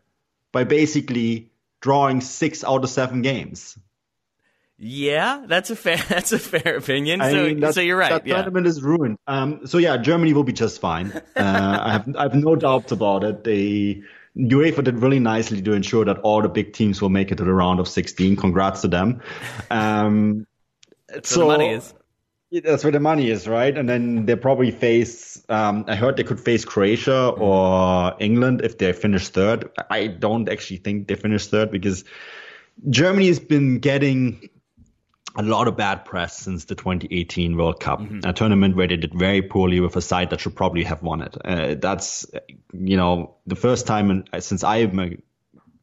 by 0.52 0.64
basically 0.64 1.50
drawing 1.80 2.20
six 2.20 2.62
out 2.64 2.84
of 2.84 2.90
seven 2.90 3.22
games. 3.22 3.76
Yeah, 4.84 5.44
that's 5.46 5.70
a 5.70 5.76
fair 5.76 5.96
that's 6.08 6.32
a 6.32 6.38
fair 6.38 6.76
opinion. 6.76 7.20
I 7.20 7.30
so, 7.30 7.44
mean, 7.44 7.72
so 7.72 7.80
you're 7.80 7.96
right. 7.96 8.10
That 8.10 8.26
yeah. 8.26 8.36
tournament 8.36 8.66
is 8.66 8.82
ruined. 8.82 9.18
Um, 9.26 9.66
so 9.66 9.78
yeah, 9.78 9.96
Germany 9.96 10.32
will 10.32 10.44
be 10.44 10.52
just 10.52 10.80
fine. 10.80 11.12
Uh, 11.36 11.78
I 11.80 11.92
have 11.92 12.16
I 12.16 12.22
have 12.22 12.34
no 12.34 12.56
doubts 12.56 12.90
about 12.90 13.22
it. 13.22 13.44
They 13.44 14.02
UEFA 14.36 14.82
did 14.84 14.98
really 14.98 15.18
nicely 15.18 15.60
to 15.60 15.72
ensure 15.72 16.04
that 16.04 16.18
all 16.18 16.42
the 16.42 16.48
big 16.48 16.72
teams 16.72 17.02
will 17.02 17.10
make 17.10 17.30
it 17.30 17.36
to 17.36 17.44
the 17.44 17.52
round 17.52 17.80
of 17.80 17.88
16. 17.88 18.36
Congrats 18.36 18.80
to 18.82 18.88
them. 18.88 19.20
Um, 19.70 20.46
that's 21.08 21.28
so, 21.28 21.46
where 21.46 21.58
the 21.58 21.64
money 21.64 21.74
is. 21.74 21.94
That's 22.64 22.84
where 22.84 22.92
the 22.92 23.00
money 23.00 23.30
is, 23.30 23.48
right? 23.48 23.76
And 23.76 23.88
then 23.88 24.26
they 24.26 24.36
probably 24.36 24.70
face. 24.70 25.42
Um, 25.48 25.84
I 25.88 25.96
heard 25.96 26.16
they 26.16 26.24
could 26.24 26.40
face 26.40 26.64
Croatia 26.64 27.28
or 27.28 28.14
England 28.20 28.60
if 28.62 28.78
they 28.78 28.92
finish 28.92 29.28
third. 29.28 29.70
I 29.90 30.08
don't 30.08 30.48
actually 30.48 30.78
think 30.78 31.08
they 31.08 31.14
finish 31.14 31.46
third 31.46 31.70
because 31.70 32.04
Germany 32.90 33.28
has 33.28 33.40
been 33.40 33.78
getting 33.78 34.50
a 35.36 35.42
lot 35.42 35.68
of 35.68 35.76
bad 35.76 36.04
press 36.04 36.36
since 36.36 36.66
the 36.66 36.74
2018 36.74 37.56
World 37.56 37.80
Cup, 37.80 38.00
mm-hmm. 38.00 38.20
a 38.24 38.32
tournament 38.32 38.76
where 38.76 38.86
they 38.86 38.96
did 38.96 39.14
very 39.14 39.42
poorly 39.42 39.80
with 39.80 39.96
a 39.96 40.02
side 40.02 40.30
that 40.30 40.40
should 40.40 40.54
probably 40.54 40.84
have 40.84 41.02
won 41.02 41.22
it. 41.22 41.36
Uh, 41.44 41.74
that's, 41.78 42.26
you 42.72 42.96
know, 42.96 43.36
the 43.46 43.56
first 43.56 43.86
time 43.86 44.10
in, 44.10 44.24
since 44.40 44.62
I 44.62 44.90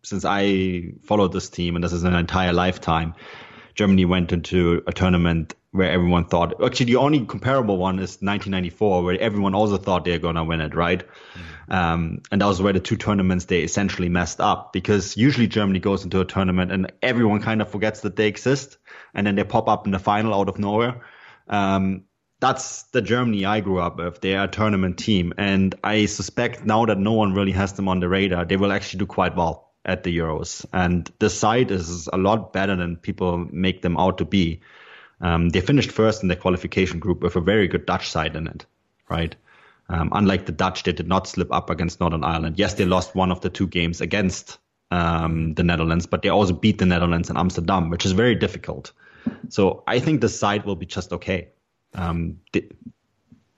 since 0.01 0.23
I 0.25 0.93
followed 1.03 1.33
this 1.33 1.49
team, 1.49 1.75
and 1.75 1.83
this 1.83 1.93
is 1.93 2.03
an 2.03 2.15
entire 2.15 2.53
lifetime, 2.53 3.15
Germany 3.75 4.05
went 4.05 4.31
into 4.31 4.81
a 4.87 4.93
tournament 4.93 5.55
where 5.71 5.91
everyone 5.91 6.25
thought. 6.25 6.63
Actually, 6.63 6.87
the 6.87 6.95
only 6.95 7.25
comparable 7.25 7.77
one 7.77 7.95
is 7.95 8.17
1994, 8.21 9.03
where 9.03 9.19
everyone 9.19 9.53
also 9.53 9.77
thought 9.77 10.05
they're 10.05 10.19
gonna 10.19 10.43
win 10.43 10.61
it, 10.61 10.73
right? 10.73 11.05
Mm-hmm. 11.05 11.73
Um, 11.73 12.21
and 12.31 12.41
that 12.41 12.47
was 12.47 12.61
where 12.61 12.73
the 12.73 12.79
two 12.79 12.97
tournaments 12.97 13.45
they 13.45 13.61
essentially 13.61 14.09
messed 14.09 14.41
up 14.41 14.73
because 14.73 15.15
usually 15.15 15.47
Germany 15.47 15.79
goes 15.79 16.03
into 16.03 16.19
a 16.19 16.25
tournament 16.25 16.71
and 16.71 16.91
everyone 17.03 17.41
kind 17.41 17.61
of 17.61 17.69
forgets 17.69 18.01
that 18.01 18.15
they 18.15 18.27
exist 18.27 18.77
and 19.13 19.25
then 19.25 19.35
they 19.35 19.43
pop 19.43 19.67
up 19.67 19.85
in 19.85 19.91
the 19.91 19.99
final 19.99 20.33
out 20.33 20.49
of 20.49 20.59
nowhere. 20.59 21.01
Um, 21.47 22.03
that's 22.39 22.83
the 22.83 23.01
Germany 23.01 23.45
I 23.45 23.59
grew 23.59 23.79
up 23.79 23.97
with. 23.97 24.21
They 24.21 24.35
are 24.35 24.45
a 24.45 24.47
tournament 24.47 24.97
team, 24.97 25.33
and 25.37 25.75
I 25.83 26.05
suspect 26.05 26.65
now 26.65 26.85
that 26.85 26.97
no 26.97 27.13
one 27.13 27.33
really 27.33 27.51
has 27.51 27.73
them 27.73 27.87
on 27.87 27.99
the 27.99 28.07
radar, 28.07 28.45
they 28.45 28.57
will 28.57 28.71
actually 28.71 28.99
do 28.99 29.05
quite 29.05 29.35
well 29.35 29.71
at 29.85 30.03
the 30.03 30.17
Euros. 30.17 30.65
And 30.71 31.11
the 31.19 31.29
side 31.29 31.71
is 31.71 32.07
a 32.11 32.17
lot 32.17 32.53
better 32.53 32.75
than 32.75 32.97
people 32.97 33.37
make 33.51 33.81
them 33.81 33.97
out 33.97 34.17
to 34.19 34.25
be. 34.25 34.61
Um, 35.21 35.49
they 35.49 35.61
finished 35.61 35.91
first 35.91 36.21
in 36.21 36.29
the 36.29 36.35
qualification 36.35 36.99
group 36.99 37.21
with 37.21 37.35
a 37.35 37.41
very 37.41 37.67
good 37.67 37.85
Dutch 37.85 38.09
side 38.09 38.35
in 38.35 38.47
it, 38.47 38.65
right? 39.09 39.35
Um, 39.89 40.09
unlike 40.13 40.45
the 40.45 40.51
Dutch, 40.51 40.83
they 40.83 40.93
did 40.93 41.07
not 41.07 41.27
slip 41.27 41.51
up 41.51 41.69
against 41.69 41.99
Northern 41.99 42.23
Ireland. 42.23 42.59
Yes, 42.59 42.75
they 42.75 42.85
lost 42.85 43.15
one 43.15 43.31
of 43.31 43.41
the 43.41 43.49
two 43.49 43.67
games 43.67 44.01
against 44.01 44.59
um, 44.91 45.55
the 45.55 45.63
Netherlands, 45.63 46.05
but 46.05 46.21
they 46.21 46.29
also 46.29 46.53
beat 46.53 46.77
the 46.77 46.85
Netherlands 46.85 47.29
in 47.29 47.37
Amsterdam, 47.37 47.89
which 47.89 48.05
is 48.05 48.11
very 48.11 48.35
difficult. 48.35 48.93
So 49.49 49.83
I 49.87 49.99
think 49.99 50.21
the 50.21 50.29
side 50.29 50.65
will 50.65 50.75
be 50.75 50.85
just 50.85 51.11
okay. 51.13 51.49
Um, 51.93 52.37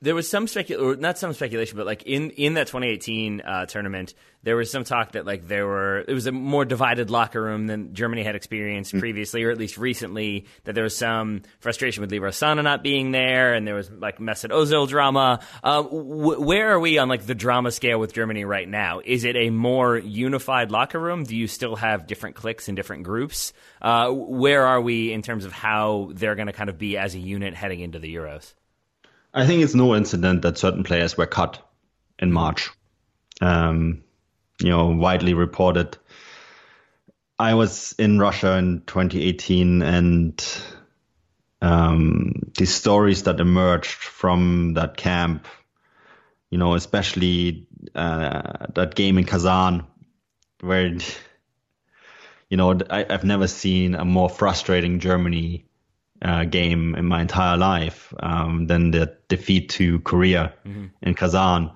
there 0.01 0.15
was 0.15 0.27
some 0.27 0.47
speculation, 0.47 0.99
not 0.99 1.19
some 1.19 1.33
speculation, 1.33 1.77
but 1.77 1.85
like 1.85 2.03
in 2.03 2.31
in 2.31 2.55
that 2.55 2.67
2018 2.67 3.41
uh, 3.41 3.65
tournament, 3.67 4.15
there 4.41 4.55
was 4.55 4.71
some 4.71 4.83
talk 4.83 5.11
that 5.11 5.27
like 5.27 5.47
there 5.47 5.67
were 5.67 5.99
it 5.99 6.13
was 6.13 6.25
a 6.25 6.31
more 6.31 6.65
divided 6.65 7.11
locker 7.11 7.41
room 7.41 7.67
than 7.67 7.93
Germany 7.93 8.23
had 8.23 8.35
experienced 8.35 8.91
mm-hmm. 8.91 8.99
previously, 8.99 9.43
or 9.43 9.51
at 9.51 9.59
least 9.59 9.77
recently. 9.77 10.47
That 10.63 10.73
there 10.73 10.83
was 10.83 10.97
some 10.97 11.43
frustration 11.59 12.01
with 12.01 12.11
Leroy 12.11 12.29
Sané 12.29 12.63
not 12.63 12.81
being 12.81 13.11
there, 13.11 13.53
and 13.53 13.67
there 13.67 13.75
was 13.75 13.91
like 13.91 14.17
Mesut 14.17 14.49
Ozil 14.49 14.87
drama. 14.87 15.39
Uh, 15.63 15.83
w- 15.83 16.41
where 16.41 16.71
are 16.71 16.79
we 16.79 16.97
on 16.97 17.07
like 17.07 17.27
the 17.27 17.35
drama 17.35 17.69
scale 17.69 17.99
with 17.99 18.13
Germany 18.13 18.43
right 18.43 18.67
now? 18.67 19.01
Is 19.05 19.23
it 19.23 19.35
a 19.35 19.51
more 19.51 19.97
unified 19.97 20.71
locker 20.71 20.99
room? 20.99 21.25
Do 21.25 21.35
you 21.35 21.47
still 21.47 21.75
have 21.75 22.07
different 22.07 22.35
cliques 22.35 22.67
and 22.67 22.75
different 22.75 23.03
groups? 23.03 23.53
Uh, 23.79 24.09
where 24.09 24.65
are 24.65 24.81
we 24.81 25.13
in 25.13 25.21
terms 25.21 25.45
of 25.45 25.51
how 25.51 26.09
they're 26.13 26.35
going 26.35 26.47
to 26.47 26.53
kind 26.53 26.71
of 26.71 26.79
be 26.79 26.97
as 26.97 27.13
a 27.13 27.19
unit 27.19 27.53
heading 27.53 27.81
into 27.81 27.99
the 27.99 28.13
Euros? 28.15 28.53
I 29.33 29.45
think 29.45 29.63
it's 29.63 29.75
no 29.75 29.95
incident 29.95 30.41
that 30.41 30.57
certain 30.57 30.83
players 30.83 31.17
were 31.17 31.25
cut 31.25 31.59
in 32.19 32.31
March. 32.31 32.69
Um, 33.39 34.03
you 34.59 34.69
know, 34.69 34.87
widely 34.87 35.33
reported. 35.33 35.97
I 37.39 37.55
was 37.55 37.95
in 37.97 38.19
Russia 38.19 38.57
in 38.57 38.83
2018, 38.85 39.81
and 39.81 40.61
um, 41.61 42.51
the 42.57 42.65
stories 42.65 43.23
that 43.23 43.39
emerged 43.39 43.89
from 43.89 44.73
that 44.75 44.97
camp, 44.97 45.47
you 46.49 46.57
know, 46.57 46.75
especially 46.75 47.67
uh, 47.95 48.67
that 48.75 48.95
game 48.95 49.17
in 49.17 49.23
Kazan, 49.23 49.87
where 50.59 50.97
you 52.49 52.57
know 52.57 52.77
I, 52.89 53.05
have 53.09 53.23
never 53.23 53.47
seen 53.47 53.95
a 53.95 54.05
more 54.05 54.29
frustrating 54.29 54.99
Germany 54.99 55.65
uh, 56.21 56.45
game 56.45 56.95
in 56.95 57.05
my 57.05 57.21
entire 57.21 57.57
life 57.57 58.13
um, 58.19 58.67
than 58.67 58.91
the 58.91 59.15
defeat 59.27 59.69
to 59.69 59.99
Korea 59.99 60.53
mm-hmm. 60.65 60.87
in 61.01 61.15
Kazan. 61.15 61.71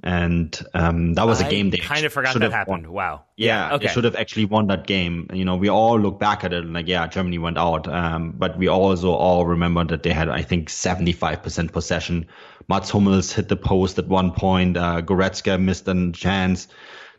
And 0.00 0.56
um, 0.74 1.14
that 1.14 1.26
was 1.26 1.40
a 1.40 1.50
game 1.50 1.70
they 1.70 1.78
kind 1.78 2.06
of 2.06 2.12
forgot 2.12 2.38
that 2.38 2.52
happened. 2.52 2.86
Won. 2.86 2.92
Wow. 2.92 3.24
Yeah, 3.36 3.74
okay. 3.74 3.86
they 3.86 3.92
should 3.92 4.04
have 4.04 4.14
actually 4.14 4.44
won 4.44 4.68
that 4.68 4.86
game. 4.86 5.28
You 5.32 5.44
know, 5.44 5.56
we 5.56 5.68
all 5.68 5.98
look 5.98 6.20
back 6.20 6.44
at 6.44 6.52
it 6.52 6.62
and 6.62 6.72
like, 6.72 6.86
yeah, 6.86 7.08
Germany 7.08 7.38
went 7.38 7.58
out. 7.58 7.88
Um, 7.88 8.30
but 8.30 8.56
we 8.56 8.68
also 8.68 9.10
all 9.10 9.44
remember 9.44 9.84
that 9.86 10.04
they 10.04 10.12
had, 10.12 10.28
I 10.28 10.42
think, 10.42 10.68
75% 10.68 11.72
possession. 11.72 12.26
Mats 12.68 12.90
Hummels 12.90 13.32
hit 13.32 13.48
the 13.48 13.56
post 13.56 13.98
at 13.98 14.06
one 14.06 14.30
point. 14.30 14.76
Uh, 14.76 15.02
Goretzka 15.02 15.60
missed 15.60 15.88
a 15.88 16.12
chance 16.12 16.68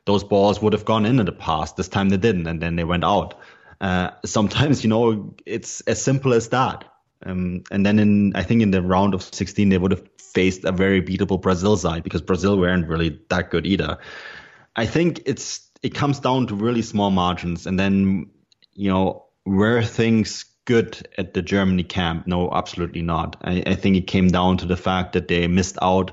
those 0.10 0.24
balls 0.24 0.60
would 0.62 0.74
have 0.74 0.86
gone 0.86 1.06
in 1.06 1.20
in 1.20 1.26
the 1.28 1.32
past. 1.32 1.76
This 1.78 1.88
time 1.88 2.10
they 2.10 2.18
didn't, 2.18 2.48
and 2.48 2.60
then 2.60 2.76
they 2.76 2.84
went 2.84 3.04
out. 3.04 3.36
Uh, 3.82 4.12
sometimes, 4.26 4.84
you 4.84 4.90
know, 4.90 5.34
it's 5.46 5.82
as 5.82 6.02
simple 6.02 6.34
as 6.34 6.50
that. 6.50 6.86
Um, 7.26 7.64
and 7.70 7.86
then 7.86 8.00
in, 8.00 8.36
I 8.36 8.44
think 8.44 8.62
in 8.62 8.72
the 8.72 8.82
round 8.82 9.14
of 9.14 9.24
16, 9.24 9.70
they 9.70 9.78
would 9.78 9.92
have 9.92 10.08
faced 10.18 10.64
a 10.64 10.72
very 10.72 11.02
beatable 11.02 11.42
Brazil 11.42 11.76
side 11.76 12.04
because 12.04 12.22
Brazil 12.22 12.58
weren't 12.58 12.88
really 12.88 13.20
that 13.30 13.50
good 13.50 13.66
either. 13.66 13.98
I 14.76 14.86
think 14.86 15.22
it's 15.26 15.68
it 15.82 15.94
comes 15.94 16.20
down 16.20 16.48
to 16.48 16.56
really 16.56 16.82
small 16.82 17.10
margins, 17.10 17.66
and 17.66 17.80
then 17.80 18.30
you 18.74 18.90
know 18.90 19.26
were 19.46 19.82
things 19.82 20.46
good 20.66 21.08
at 21.18 21.34
the 21.34 21.42
Germany 21.42 21.84
camp? 21.84 22.28
No, 22.28 22.52
absolutely 22.52 23.02
not. 23.02 23.36
I, 23.42 23.64
I 23.66 23.76
think 23.76 23.98
it 23.98 24.08
came 24.08 24.28
down 24.28 24.58
to 24.58 24.68
the 24.68 24.78
fact 24.78 25.14
that 25.14 25.28
they 25.28 25.48
missed 25.48 25.80
out 25.82 26.12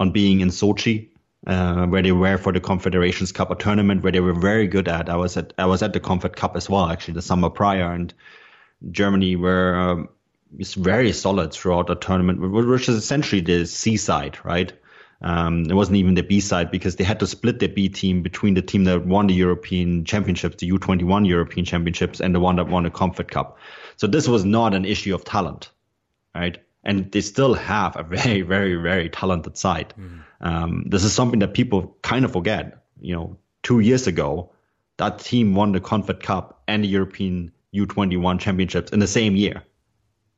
on 0.00 0.10
being 0.10 0.40
in 0.40 0.48
Sochi 0.48 1.10
uh, 1.46 1.86
where 1.86 2.02
they 2.02 2.12
were 2.12 2.38
for 2.38 2.52
the 2.52 2.60
Confederations 2.60 3.32
Cup, 3.32 3.50
a 3.50 3.54
tournament 3.54 4.02
where 4.02 4.12
they 4.12 4.20
were 4.20 4.32
very 4.32 4.66
good 4.66 4.88
at. 4.88 5.08
I 5.08 5.16
was 5.16 5.36
at 5.36 5.52
I 5.58 5.66
was 5.66 5.82
at 5.82 5.92
the 5.92 6.00
Confed 6.00 6.36
Cup 6.36 6.56
as 6.56 6.68
well, 6.70 6.88
actually, 6.88 7.14
the 7.14 7.22
summer 7.22 7.50
prior, 7.50 7.92
and 7.92 8.12
Germany 8.90 9.36
were 9.36 9.74
um, 9.74 10.08
very 10.58 11.12
solid 11.12 11.52
throughout 11.52 11.86
the 11.86 11.96
tournament, 11.96 12.40
which 12.40 12.88
is 12.88 12.96
essentially 12.96 13.40
the 13.40 13.66
C 13.66 13.96
side, 13.96 14.38
right? 14.44 14.72
Um, 15.20 15.64
it 15.70 15.74
wasn't 15.74 15.96
even 15.96 16.14
the 16.14 16.22
B 16.22 16.40
side 16.40 16.70
because 16.70 16.96
they 16.96 17.04
had 17.04 17.20
to 17.20 17.26
split 17.26 17.58
their 17.58 17.68
B 17.68 17.88
team 17.88 18.22
between 18.22 18.54
the 18.54 18.62
team 18.62 18.84
that 18.84 19.06
won 19.06 19.26
the 19.26 19.34
European 19.34 20.04
Championships, 20.04 20.56
the 20.56 20.70
U21 20.70 21.26
European 21.26 21.64
Championships, 21.64 22.20
and 22.20 22.34
the 22.34 22.40
one 22.40 22.56
that 22.56 22.68
won 22.68 22.82
the 22.82 22.90
Confed 22.90 23.30
Cup. 23.30 23.58
So 23.96 24.06
this 24.06 24.28
was 24.28 24.44
not 24.44 24.74
an 24.74 24.84
issue 24.84 25.14
of 25.14 25.24
talent, 25.24 25.70
right? 26.34 26.58
And 26.84 27.10
they 27.10 27.22
still 27.22 27.54
have 27.54 27.96
a 27.96 28.02
very, 28.02 28.42
very, 28.54 28.76
very 28.76 29.08
talented 29.08 29.56
side. 29.56 29.94
Mm. 29.98 30.24
Um, 30.40 30.84
this 30.86 31.04
is 31.04 31.12
something 31.12 31.40
that 31.40 31.54
people 31.54 31.96
kind 32.02 32.24
of 32.24 32.32
forget. 32.32 32.84
You 33.00 33.14
know, 33.14 33.38
two 33.62 33.80
years 33.80 34.06
ago, 34.06 34.52
that 34.98 35.18
team 35.18 35.54
won 35.54 35.72
the 35.72 35.80
Confed 35.80 36.22
Cup 36.22 36.62
and 36.68 36.84
the 36.84 36.88
European 36.88 37.52
U21 37.74 38.38
Championships 38.38 38.92
in 38.92 39.00
the 39.00 39.06
same 39.06 39.34
year, 39.34 39.64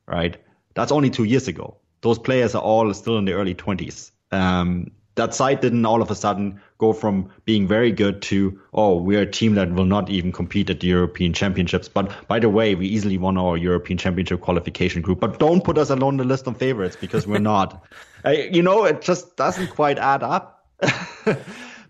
right? 0.07 0.37
That's 0.73 0.91
only 0.91 1.09
two 1.09 1.23
years 1.23 1.47
ago. 1.47 1.77
Those 2.01 2.19
players 2.19 2.55
are 2.55 2.61
all 2.61 2.93
still 2.93 3.17
in 3.17 3.25
the 3.25 3.33
early 3.33 3.55
20s. 3.55 4.11
Um, 4.31 4.91
that 5.15 5.33
side 5.33 5.61
didn't 5.61 5.85
all 5.85 6.01
of 6.01 6.11
a 6.11 6.15
sudden 6.15 6.61
go 6.77 6.93
from 6.93 7.29
being 7.45 7.67
very 7.67 7.91
good 7.91 8.21
to 8.21 8.59
oh 8.73 8.97
we're 8.97 9.21
a 9.21 9.31
team 9.31 9.55
that 9.55 9.71
will 9.71 9.85
not 9.85 10.09
even 10.09 10.31
compete 10.31 10.69
at 10.69 10.79
the 10.79 10.87
European 10.87 11.33
Championships. 11.33 11.87
But 11.89 12.27
by 12.27 12.39
the 12.39 12.49
way, 12.49 12.75
we 12.75 12.87
easily 12.87 13.17
won 13.17 13.37
our 13.37 13.57
European 13.57 13.97
Championship 13.97 14.41
qualification 14.41 15.01
group. 15.01 15.19
But 15.19 15.39
don't 15.39 15.63
put 15.63 15.77
us 15.77 15.89
alone 15.89 16.17
the 16.17 16.23
list 16.23 16.47
of 16.47 16.57
favorites 16.57 16.97
because 16.99 17.27
we're 17.27 17.39
not. 17.39 17.83
you 18.25 18.61
know, 18.61 18.85
it 18.85 19.01
just 19.01 19.37
doesn't 19.37 19.67
quite 19.69 19.97
add 19.97 20.23
up. 20.23 20.65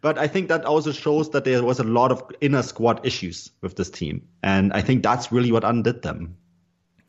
but 0.01 0.17
I 0.17 0.27
think 0.27 0.47
that 0.49 0.65
also 0.65 0.91
shows 0.91 1.31
that 1.31 1.43
there 1.43 1.63
was 1.63 1.79
a 1.79 1.83
lot 1.83 2.11
of 2.11 2.23
inner 2.41 2.63
squad 2.63 3.05
issues 3.05 3.51
with 3.61 3.75
this 3.75 3.89
team, 3.89 4.27
and 4.43 4.71
I 4.73 4.81
think 4.81 5.03
that's 5.03 5.31
really 5.31 5.51
what 5.51 5.63
undid 5.63 6.01
them. 6.01 6.37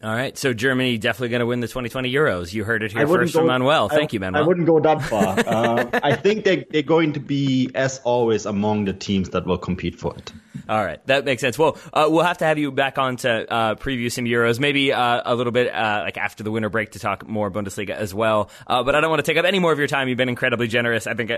All 0.01 0.15
right, 0.15 0.39
so 0.39 0.55
Germany 0.55 0.97
definitely 0.97 1.31
going 1.31 1.41
to 1.41 1.47
win 1.47 1.59
the 1.59 1.67
2020 1.67 2.13
Euros. 2.13 2.53
You 2.55 2.63
heard 2.63 2.85
it 2.85 2.93
here 2.93 3.05
first 3.09 3.35
go, 3.35 3.41
from 3.41 3.49
Manuel. 3.49 3.89
Thank 3.89 4.13
you, 4.13 4.21
Manuel. 4.21 4.45
I 4.45 4.47
wouldn't 4.47 4.69
go 4.69 4.79
that 4.79 5.03
far. 5.03 5.37
uh, 5.47 5.91
I 6.05 6.15
think 6.15 6.45
they, 6.45 6.65
they're 6.71 6.83
going 6.83 7.15
to 7.15 7.21
be, 7.21 7.69
as 7.75 8.01
always, 8.05 8.47
among 8.47 8.85
the 8.85 8.93
teams 8.93 9.31
that 9.31 9.45
will 9.45 9.59
compete 9.59 9.99
for 9.99 10.15
it. 10.17 10.33
All 10.69 10.85
right, 10.85 11.05
that 11.09 11.25
makes 11.25 11.41
sense. 11.41 11.59
Well, 11.59 11.79
uh, 11.93 12.07
we'll 12.09 12.23
have 12.23 12.39
to 12.39 12.45
have 12.45 12.59
you 12.59 12.71
back 12.71 12.97
on 12.97 13.17
to 13.19 13.53
uh, 13.53 13.75
preview 13.75 14.13
some 14.13 14.25
Euros, 14.25 14.61
maybe 14.61 14.93
uh, 14.93 15.23
a 15.25 15.35
little 15.35 15.51
bit 15.51 15.75
uh, 15.75 16.03
like 16.05 16.17
after 16.17 16.45
the 16.45 16.53
winter 16.53 16.69
break 16.69 16.93
to 16.93 17.01
talk 17.01 17.27
more 17.27 17.51
Bundesliga 17.51 17.91
as 17.91 18.15
well. 18.15 18.51
Uh, 18.69 18.85
but 18.85 18.95
I 18.95 19.01
don't 19.01 19.11
want 19.11 19.25
to 19.25 19.29
take 19.29 19.37
up 19.37 19.47
any 19.47 19.59
more 19.59 19.73
of 19.73 19.79
your 19.81 19.89
time. 19.89 20.09
You've 20.09 20.19
been 20.19 20.29
incredibly 20.29 20.69
generous. 20.69 21.09
I 21.09 21.15
think, 21.15 21.33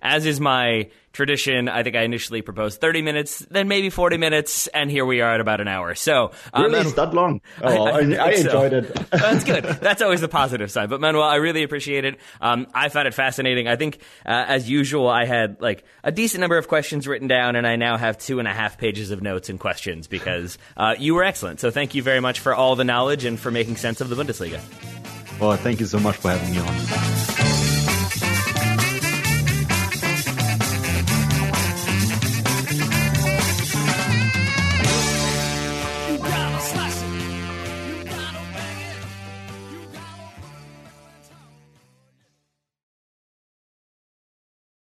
as 0.00 0.24
is 0.24 0.40
my 0.40 0.88
tradition. 1.12 1.68
I 1.68 1.82
think 1.82 1.96
I 1.96 2.02
initially 2.02 2.42
proposed 2.42 2.80
30 2.80 3.02
minutes, 3.02 3.40
then 3.50 3.68
maybe 3.68 3.90
40 3.90 4.16
minutes, 4.16 4.66
and 4.68 4.90
here 4.90 5.04
we 5.04 5.20
are 5.20 5.34
at 5.34 5.40
about 5.40 5.60
an 5.60 5.68
hour. 5.68 5.94
So, 5.94 6.32
um, 6.52 6.64
really, 6.64 6.80
it's 6.80 6.92
that 6.94 7.14
long? 7.14 7.40
Oh, 7.62 7.84
I, 7.84 7.90
I, 7.90 7.94
I, 7.94 7.98
I 7.98 8.30
enjoyed 8.32 8.72
so. 8.72 8.78
it. 8.78 8.94
That's 9.10 9.44
good. 9.44 9.64
That's 9.64 10.02
always 10.02 10.20
the 10.20 10.28
positive 10.28 10.70
side. 10.70 10.88
But 10.88 11.00
Manuel, 11.00 11.24
I 11.24 11.36
really 11.36 11.62
appreciate 11.62 12.04
it. 12.04 12.18
Um, 12.40 12.66
I 12.72 12.88
found 12.88 13.06
it 13.06 13.14
fascinating. 13.14 13.68
I 13.68 13.76
think, 13.76 13.98
uh, 14.24 14.44
as 14.48 14.68
usual, 14.68 15.08
I 15.08 15.24
had 15.26 15.60
like 15.60 15.84
a 16.02 16.10
decent 16.12 16.40
number 16.40 16.56
of 16.56 16.68
questions 16.68 17.06
written 17.06 17.28
down, 17.28 17.56
and 17.56 17.66
I 17.66 17.76
now 17.76 17.96
have 17.96 18.18
two 18.18 18.38
and 18.38 18.48
a 18.48 18.52
half 18.52 18.78
pages 18.78 19.10
of 19.10 19.22
notes 19.22 19.48
and 19.48 19.60
questions 19.60 20.06
because 20.06 20.58
uh, 20.76 20.94
you 20.98 21.14
were 21.14 21.24
excellent. 21.24 21.60
So, 21.60 21.70
thank 21.70 21.94
you 21.94 22.02
very 22.02 22.20
much 22.20 22.40
for 22.40 22.54
all 22.54 22.76
the 22.76 22.84
knowledge 22.84 23.24
and 23.24 23.38
for 23.38 23.50
making 23.50 23.76
sense 23.76 24.00
of 24.00 24.08
the 24.08 24.16
Bundesliga. 24.16 24.60
Well, 25.40 25.56
thank 25.56 25.80
you 25.80 25.86
so 25.86 25.98
much 25.98 26.16
for 26.16 26.30
having 26.30 26.50
me 26.50 26.60
on. 26.60 27.39